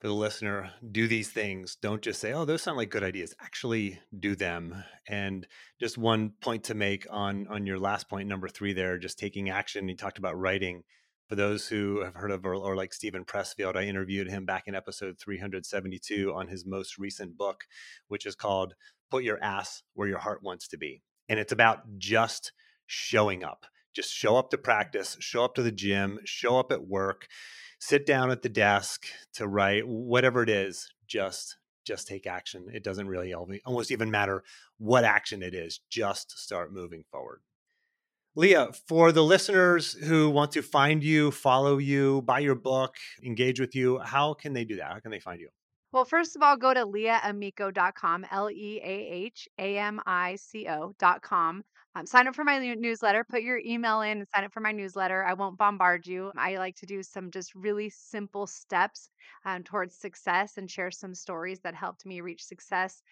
For 0.00 0.08
the 0.08 0.14
listener 0.14 0.70
do 0.90 1.06
these 1.06 1.28
things. 1.28 1.76
Don't 1.76 2.00
just 2.00 2.20
say 2.20 2.32
oh 2.32 2.46
those 2.46 2.62
sound 2.62 2.78
like 2.78 2.90
good 2.90 3.04
ideas. 3.04 3.34
Actually 3.40 4.00
do 4.18 4.34
them. 4.34 4.82
And 5.06 5.46
just 5.78 5.98
one 5.98 6.32
point 6.40 6.64
to 6.64 6.74
make 6.74 7.06
on 7.10 7.46
on 7.48 7.66
your 7.66 7.78
last 7.78 8.08
point 8.08 8.28
number 8.28 8.48
three 8.48 8.72
there 8.72 8.98
just 8.98 9.18
taking 9.18 9.50
action. 9.50 9.88
You 9.88 9.96
talked 9.96 10.18
about 10.18 10.38
writing. 10.38 10.82
For 11.28 11.36
those 11.36 11.68
who 11.68 12.02
have 12.02 12.16
heard 12.16 12.32
of 12.32 12.44
or, 12.44 12.56
or, 12.56 12.74
like 12.74 12.92
Steven 12.92 13.24
Pressfield, 13.24 13.76
I 13.76 13.84
interviewed 13.84 14.28
him 14.28 14.44
back 14.44 14.64
in 14.66 14.74
episode 14.74 15.16
372 15.20 16.34
on 16.34 16.48
his 16.48 16.66
most 16.66 16.98
recent 16.98 17.38
book, 17.38 17.66
which 18.08 18.26
is 18.26 18.34
called 18.34 18.74
Put 19.12 19.22
Your 19.22 19.40
Ass 19.40 19.84
Where 19.94 20.08
Your 20.08 20.18
Heart 20.18 20.42
Wants 20.42 20.66
to 20.66 20.76
Be. 20.76 21.02
And 21.30 21.38
it's 21.38 21.52
about 21.52 21.96
just 21.96 22.52
showing 22.86 23.44
up. 23.44 23.64
Just 23.94 24.12
show 24.12 24.36
up 24.36 24.50
to 24.50 24.58
practice, 24.58 25.16
show 25.20 25.44
up 25.44 25.54
to 25.54 25.62
the 25.62 25.72
gym, 25.72 26.18
show 26.24 26.58
up 26.58 26.70
at 26.70 26.86
work, 26.86 27.26
sit 27.78 28.04
down 28.04 28.30
at 28.30 28.42
the 28.42 28.48
desk 28.48 29.06
to 29.34 29.48
write, 29.48 29.86
whatever 29.86 30.42
it 30.42 30.50
is, 30.50 30.92
just 31.06 31.56
just 31.86 32.06
take 32.06 32.26
action. 32.26 32.66
It 32.72 32.84
doesn't 32.84 33.08
really 33.08 33.32
almost 33.32 33.90
even 33.90 34.10
matter 34.10 34.44
what 34.78 35.04
action 35.04 35.42
it 35.42 35.54
is, 35.54 35.80
just 35.88 36.38
start 36.38 36.72
moving 36.72 37.04
forward. 37.10 37.40
Leah, 38.36 38.68
for 38.86 39.10
the 39.12 39.24
listeners 39.24 39.94
who 39.94 40.30
want 40.30 40.52
to 40.52 40.62
find 40.62 41.02
you, 41.02 41.30
follow 41.30 41.78
you, 41.78 42.22
buy 42.22 42.38
your 42.38 42.54
book, 42.54 42.94
engage 43.24 43.58
with 43.58 43.74
you, 43.74 43.98
how 43.98 44.34
can 44.34 44.52
they 44.52 44.64
do 44.64 44.76
that? 44.76 44.92
How 44.92 45.00
can 45.00 45.10
they 45.10 45.20
find 45.20 45.40
you? 45.40 45.48
Well, 45.92 46.04
first 46.04 46.36
of 46.36 46.42
all, 46.42 46.56
go 46.56 46.72
to 46.74 46.84
leahamico.com, 46.86 48.26
L 48.30 48.50
E 48.50 48.80
A 48.82 48.86
H 49.26 49.48
A 49.58 49.78
M 49.78 50.00
I 50.06 50.36
C 50.36 50.66
O.com. 50.68 51.64
Um, 51.96 52.06
sign 52.06 52.28
up 52.28 52.36
for 52.36 52.44
my 52.44 52.58
newsletter, 52.74 53.24
put 53.24 53.42
your 53.42 53.58
email 53.58 54.00
in 54.02 54.18
and 54.18 54.28
sign 54.28 54.44
up 54.44 54.52
for 54.52 54.60
my 54.60 54.70
newsletter. 54.70 55.24
I 55.24 55.34
won't 55.34 55.58
bombard 55.58 56.06
you. 56.06 56.30
I 56.36 56.56
like 56.56 56.76
to 56.76 56.86
do 56.86 57.02
some 57.02 57.32
just 57.32 57.54
really 57.56 57.90
simple 57.90 58.46
steps 58.46 59.10
um, 59.44 59.64
towards 59.64 59.96
success 59.96 60.56
and 60.56 60.70
share 60.70 60.92
some 60.92 61.14
stories 61.14 61.60
that 61.60 61.74
helped 61.74 62.06
me 62.06 62.20
reach 62.20 62.44
success. 62.44 63.02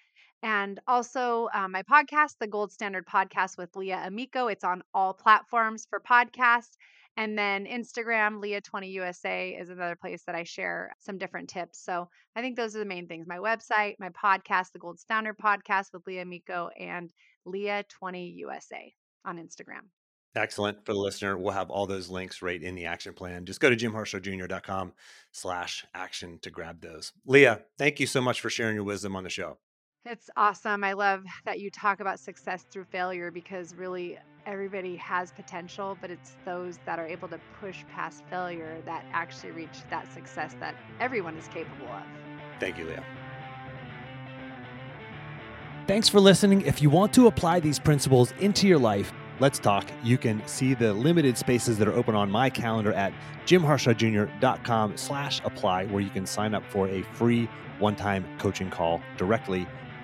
And 0.42 0.78
also 0.86 1.48
um, 1.52 1.72
my 1.72 1.82
podcast, 1.82 2.36
the 2.38 2.46
Gold 2.46 2.70
Standard 2.70 3.06
Podcast 3.06 3.58
with 3.58 3.74
Leah 3.74 4.02
Amico. 4.04 4.46
It's 4.46 4.62
on 4.64 4.82
all 4.94 5.12
platforms 5.12 5.86
for 5.90 5.98
podcasts. 6.00 6.76
And 7.18 7.36
then 7.36 7.66
Instagram, 7.66 8.40
Leah20USA 8.40 9.60
is 9.60 9.70
another 9.70 9.96
place 9.96 10.22
that 10.26 10.36
I 10.36 10.44
share 10.44 10.94
some 11.00 11.18
different 11.18 11.50
tips. 11.50 11.84
So 11.84 12.08
I 12.36 12.40
think 12.40 12.56
those 12.56 12.76
are 12.76 12.78
the 12.78 12.84
main 12.84 13.08
things 13.08 13.26
my 13.26 13.38
website, 13.38 13.96
my 13.98 14.10
podcast, 14.10 14.70
the 14.72 14.78
Gold 14.78 15.00
Standard 15.00 15.36
Podcast 15.36 15.86
with 15.92 16.06
Leah 16.06 16.22
Amico, 16.22 16.70
and 16.78 17.12
Leah20USA 17.44 18.92
on 19.24 19.36
Instagram. 19.36 19.88
Excellent. 20.36 20.86
For 20.86 20.92
the 20.92 21.00
listener, 21.00 21.36
we'll 21.36 21.50
have 21.50 21.70
all 21.70 21.88
those 21.88 22.08
links 22.08 22.40
right 22.40 22.62
in 22.62 22.76
the 22.76 22.86
action 22.86 23.14
plan. 23.14 23.46
Just 23.46 23.58
go 23.58 23.68
to 23.68 23.76
jimharshawjr.com 23.76 24.92
slash 25.32 25.84
action 25.92 26.38
to 26.42 26.50
grab 26.50 26.80
those. 26.82 27.12
Leah, 27.26 27.62
thank 27.78 27.98
you 27.98 28.06
so 28.06 28.20
much 28.20 28.40
for 28.40 28.48
sharing 28.48 28.76
your 28.76 28.84
wisdom 28.84 29.16
on 29.16 29.24
the 29.24 29.30
show. 29.30 29.58
It's 30.04 30.30
awesome. 30.36 30.84
I 30.84 30.92
love 30.92 31.24
that 31.44 31.60
you 31.60 31.70
talk 31.70 32.00
about 32.00 32.18
success 32.18 32.64
through 32.70 32.84
failure 32.84 33.30
because 33.30 33.74
really 33.74 34.16
everybody 34.46 34.96
has 34.96 35.32
potential, 35.32 35.98
but 36.00 36.10
it's 36.10 36.36
those 36.44 36.78
that 36.86 36.98
are 36.98 37.06
able 37.06 37.28
to 37.28 37.38
push 37.60 37.84
past 37.92 38.22
failure 38.30 38.80
that 38.86 39.04
actually 39.12 39.50
reach 39.50 39.82
that 39.90 40.10
success 40.12 40.54
that 40.60 40.74
everyone 41.00 41.36
is 41.36 41.48
capable 41.48 41.88
of. 41.88 42.04
Thank 42.58 42.78
you, 42.78 42.86
Leah. 42.86 43.04
Thanks 45.86 46.08
for 46.08 46.20
listening. 46.20 46.62
If 46.62 46.80
you 46.80 46.90
want 46.90 47.12
to 47.14 47.26
apply 47.26 47.60
these 47.60 47.78
principles 47.78 48.32
into 48.38 48.66
your 48.66 48.78
life, 48.78 49.12
let's 49.40 49.58
talk. 49.58 49.90
You 50.02 50.16
can 50.16 50.46
see 50.46 50.74
the 50.74 50.94
limited 50.94 51.36
spaces 51.36 51.76
that 51.78 51.88
are 51.88 51.94
open 51.94 52.14
on 52.14 52.30
my 52.30 52.48
calendar 52.48 52.92
at 52.92 53.12
jimharshawjr.com 53.46 54.96
slash 54.96 55.40
apply, 55.44 55.86
where 55.86 56.00
you 56.00 56.10
can 56.10 56.24
sign 56.24 56.54
up 56.54 56.62
for 56.70 56.88
a 56.88 57.02
free 57.02 57.48
one-time 57.78 58.24
coaching 58.38 58.70
call 58.70 59.02
directly 59.16 59.66